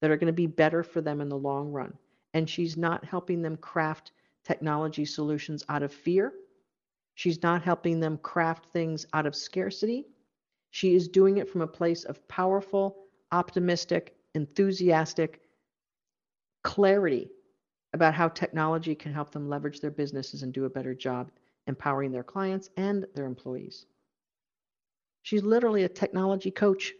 that 0.00 0.10
are 0.10 0.16
going 0.16 0.28
to 0.28 0.32
be 0.32 0.46
better 0.46 0.82
for 0.82 1.00
them 1.00 1.20
in 1.20 1.28
the 1.28 1.36
long 1.36 1.72
run. 1.72 1.92
And 2.34 2.48
she's 2.48 2.76
not 2.76 3.04
helping 3.04 3.42
them 3.42 3.56
craft 3.56 4.12
technology 4.44 5.04
solutions 5.04 5.64
out 5.68 5.82
of 5.82 5.92
fear. 5.92 6.32
She's 7.14 7.42
not 7.42 7.62
helping 7.62 7.98
them 7.98 8.18
craft 8.18 8.66
things 8.72 9.06
out 9.12 9.26
of 9.26 9.34
scarcity. 9.34 10.06
She 10.70 10.94
is 10.94 11.08
doing 11.08 11.38
it 11.38 11.48
from 11.48 11.62
a 11.62 11.66
place 11.66 12.04
of 12.04 12.26
powerful, 12.28 13.04
optimistic, 13.32 14.14
enthusiastic 14.34 15.40
clarity 16.68 17.30
about 17.94 18.12
how 18.12 18.28
technology 18.28 18.94
can 18.94 19.10
help 19.10 19.30
them 19.30 19.48
leverage 19.48 19.80
their 19.80 19.90
businesses 19.90 20.42
and 20.42 20.52
do 20.52 20.66
a 20.66 20.70
better 20.70 20.94
job 20.94 21.30
empowering 21.66 22.12
their 22.12 22.22
clients 22.22 22.68
and 22.76 23.06
their 23.14 23.24
employees. 23.24 23.86
She's 25.22 25.42
literally 25.42 25.84
a 25.84 25.88
technology 25.88 26.50
coach 26.50 26.92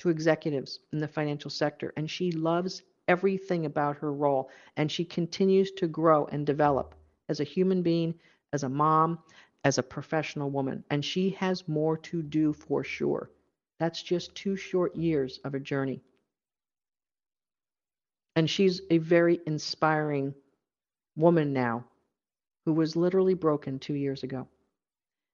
to 0.00 0.08
executives 0.08 0.80
in 0.92 0.98
the 0.98 1.06
financial 1.06 1.52
sector, 1.52 1.92
and 1.96 2.10
she 2.10 2.32
loves 2.32 2.82
everything 3.06 3.64
about 3.64 3.96
her 3.98 4.12
role, 4.12 4.50
and 4.76 4.90
she 4.90 5.04
continues 5.04 5.70
to 5.70 5.86
grow 5.86 6.24
and 6.26 6.44
develop 6.44 6.96
as 7.28 7.38
a 7.38 7.44
human 7.44 7.82
being, 7.82 8.12
as 8.52 8.64
a 8.64 8.68
mom, 8.68 9.20
as 9.62 9.78
a 9.78 9.84
professional 9.84 10.50
woman. 10.50 10.82
And 10.90 11.04
she 11.04 11.30
has 11.30 11.68
more 11.68 11.96
to 11.98 12.22
do 12.22 12.52
for 12.52 12.82
sure. 12.82 13.30
That's 13.78 14.02
just 14.02 14.34
two 14.34 14.56
short 14.56 14.96
years 14.96 15.38
of 15.44 15.54
a 15.54 15.60
journey. 15.60 16.02
And 18.40 18.48
she's 18.48 18.80
a 18.88 18.96
very 18.96 19.38
inspiring 19.46 20.34
woman 21.14 21.52
now 21.52 21.84
who 22.64 22.72
was 22.72 22.96
literally 22.96 23.34
broken 23.34 23.78
two 23.78 23.92
years 23.92 24.22
ago. 24.22 24.48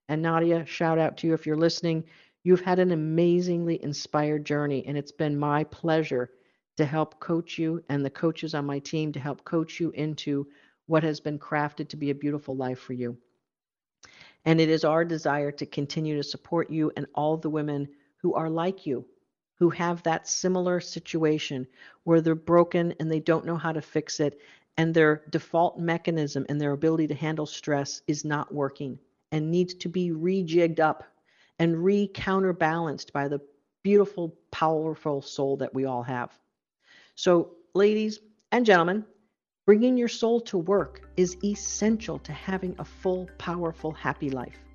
And 0.09 0.21
Nadia, 0.21 0.65
shout 0.65 0.99
out 0.99 1.15
to 1.15 1.27
you 1.27 1.33
if 1.33 1.45
you're 1.45 1.55
listening. 1.55 2.03
You've 2.43 2.59
had 2.59 2.79
an 2.79 2.91
amazingly 2.91 3.81
inspired 3.81 4.43
journey, 4.45 4.85
and 4.85 4.97
it's 4.97 5.13
been 5.13 5.39
my 5.39 5.63
pleasure 5.63 6.31
to 6.75 6.83
help 6.83 7.21
coach 7.21 7.57
you 7.57 7.81
and 7.87 8.03
the 8.03 8.09
coaches 8.09 8.53
on 8.53 8.65
my 8.65 8.79
team 8.79 9.13
to 9.13 9.21
help 9.21 9.45
coach 9.45 9.79
you 9.79 9.91
into 9.91 10.45
what 10.87 11.03
has 11.03 11.21
been 11.21 11.39
crafted 11.39 11.87
to 11.87 11.95
be 11.95 12.09
a 12.09 12.13
beautiful 12.13 12.57
life 12.57 12.79
for 12.79 12.91
you. 12.91 13.17
And 14.43 14.59
it 14.59 14.67
is 14.67 14.83
our 14.83 15.05
desire 15.05 15.53
to 15.53 15.65
continue 15.65 16.17
to 16.17 16.23
support 16.23 16.69
you 16.69 16.91
and 16.97 17.05
all 17.15 17.37
the 17.37 17.49
women 17.49 17.87
who 18.17 18.33
are 18.33 18.49
like 18.49 18.85
you, 18.85 19.05
who 19.59 19.69
have 19.69 20.03
that 20.03 20.27
similar 20.27 20.79
situation 20.79 21.67
where 22.03 22.21
they're 22.21 22.35
broken 22.35 22.93
and 22.99 23.11
they 23.11 23.19
don't 23.19 23.45
know 23.45 23.57
how 23.57 23.71
to 23.71 23.81
fix 23.81 24.19
it, 24.19 24.39
and 24.77 24.93
their 24.93 25.23
default 25.29 25.79
mechanism 25.79 26.45
and 26.49 26.61
their 26.61 26.73
ability 26.73 27.07
to 27.07 27.15
handle 27.15 27.45
stress 27.45 28.01
is 28.07 28.23
not 28.23 28.53
working 28.53 28.99
and 29.31 29.49
needs 29.49 29.73
to 29.73 29.89
be 29.89 30.11
rejigged 30.11 30.79
up 30.79 31.03
and 31.59 31.83
re 31.83 32.07
counterbalanced 32.07 33.11
by 33.11 33.27
the 33.27 33.41
beautiful, 33.83 34.35
powerful 34.51 35.21
soul 35.21 35.57
that 35.57 35.73
we 35.73 35.85
all 35.85 36.03
have. 36.03 36.37
So, 37.15 37.53
ladies 37.73 38.19
and 38.51 38.65
gentlemen, 38.65 39.05
bringing 39.65 39.97
your 39.97 40.07
soul 40.07 40.41
to 40.41 40.57
work 40.57 41.09
is 41.17 41.37
essential 41.43 42.19
to 42.19 42.31
having 42.31 42.75
a 42.77 42.85
full, 42.85 43.27
powerful, 43.37 43.91
happy 43.91 44.29
life. 44.29 44.66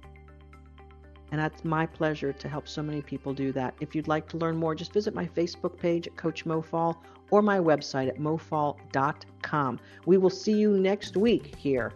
And 1.32 1.40
that's 1.40 1.64
my 1.64 1.86
pleasure 1.86 2.32
to 2.32 2.48
help 2.48 2.68
so 2.68 2.82
many 2.82 3.00
people 3.00 3.32
do 3.32 3.52
that. 3.52 3.74
If 3.80 3.94
you'd 3.94 4.06
like 4.06 4.28
to 4.28 4.36
learn 4.36 4.54
more, 4.54 4.74
just 4.74 4.92
visit 4.92 5.14
my 5.14 5.26
Facebook 5.26 5.78
page 5.78 6.06
at 6.06 6.14
Coach 6.14 6.44
Mofaul 6.44 6.94
or 7.30 7.40
my 7.40 7.58
website 7.58 8.08
at 8.08 8.18
mofaul.com. 8.18 9.80
We 10.04 10.18
will 10.18 10.30
see 10.30 10.52
you 10.52 10.78
next 10.78 11.16
week 11.16 11.56
here 11.56 11.94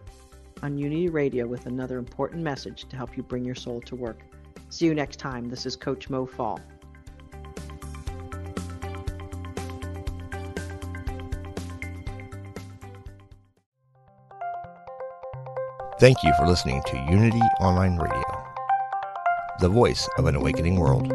on 0.62 0.78
Unity 0.78 1.10
Radio 1.10 1.46
with 1.46 1.66
another 1.66 1.98
important 1.98 2.42
message 2.42 2.88
to 2.88 2.96
help 2.96 3.14
you 3.14 3.22
bring 3.22 3.44
your 3.44 3.54
soul 3.54 3.82
to 3.82 3.94
work. 3.94 4.22
See 4.70 4.86
you 4.86 4.94
next 4.94 5.18
time. 5.18 5.50
This 5.50 5.66
is 5.66 5.76
Coach 5.76 6.08
Mo 6.08 6.24
Faul. 6.24 6.58
Thank 15.98 16.22
you 16.22 16.32
for 16.38 16.46
listening 16.46 16.82
to 16.88 16.96
Unity 17.10 17.40
Online 17.58 17.96
Radio, 17.96 18.22
the 19.60 19.68
voice 19.68 20.08
of 20.18 20.26
an 20.26 20.34
awakening 20.34 20.78
world. 20.78 21.12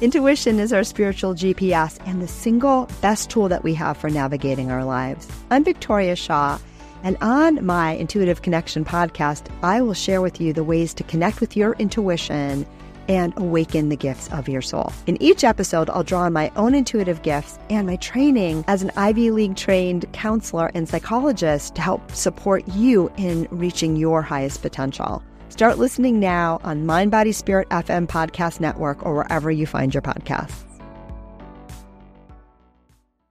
Intuition 0.00 0.58
is 0.58 0.72
our 0.72 0.82
spiritual 0.82 1.32
GPS 1.32 2.00
and 2.06 2.20
the 2.20 2.26
single 2.26 2.88
best 3.00 3.30
tool 3.30 3.48
that 3.48 3.62
we 3.62 3.72
have 3.74 3.96
for 3.96 4.10
navigating 4.10 4.72
our 4.72 4.84
lives. 4.84 5.28
I'm 5.52 5.62
Victoria 5.62 6.16
Shaw, 6.16 6.58
and 7.04 7.16
on 7.20 7.64
my 7.64 7.92
Intuitive 7.92 8.42
Connection 8.42 8.84
podcast, 8.84 9.46
I 9.62 9.80
will 9.80 9.94
share 9.94 10.20
with 10.20 10.40
you 10.40 10.52
the 10.52 10.64
ways 10.64 10.92
to 10.94 11.04
connect 11.04 11.40
with 11.40 11.56
your 11.56 11.74
intuition 11.74 12.66
and 13.08 13.32
awaken 13.36 13.88
the 13.88 13.96
gifts 13.96 14.28
of 14.32 14.48
your 14.48 14.62
soul. 14.62 14.92
In 15.06 15.20
each 15.22 15.44
episode, 15.44 15.90
I'll 15.90 16.02
draw 16.02 16.22
on 16.22 16.32
my 16.32 16.50
own 16.56 16.74
intuitive 16.74 17.22
gifts 17.22 17.58
and 17.70 17.86
my 17.86 17.96
training 17.96 18.64
as 18.68 18.82
an 18.82 18.92
Ivy 18.96 19.30
League 19.30 19.56
trained 19.56 20.10
counselor 20.12 20.70
and 20.74 20.88
psychologist 20.88 21.74
to 21.76 21.82
help 21.82 22.12
support 22.12 22.66
you 22.68 23.10
in 23.16 23.48
reaching 23.50 23.96
your 23.96 24.22
highest 24.22 24.62
potential. 24.62 25.22
Start 25.48 25.78
listening 25.78 26.18
now 26.18 26.60
on 26.64 26.86
Mind 26.86 27.10
Body 27.10 27.32
Spirit 27.32 27.68
FM 27.68 28.06
Podcast 28.06 28.58
Network 28.58 29.04
or 29.04 29.14
wherever 29.14 29.50
you 29.50 29.66
find 29.66 29.92
your 29.92 30.00
podcasts. 30.00 30.71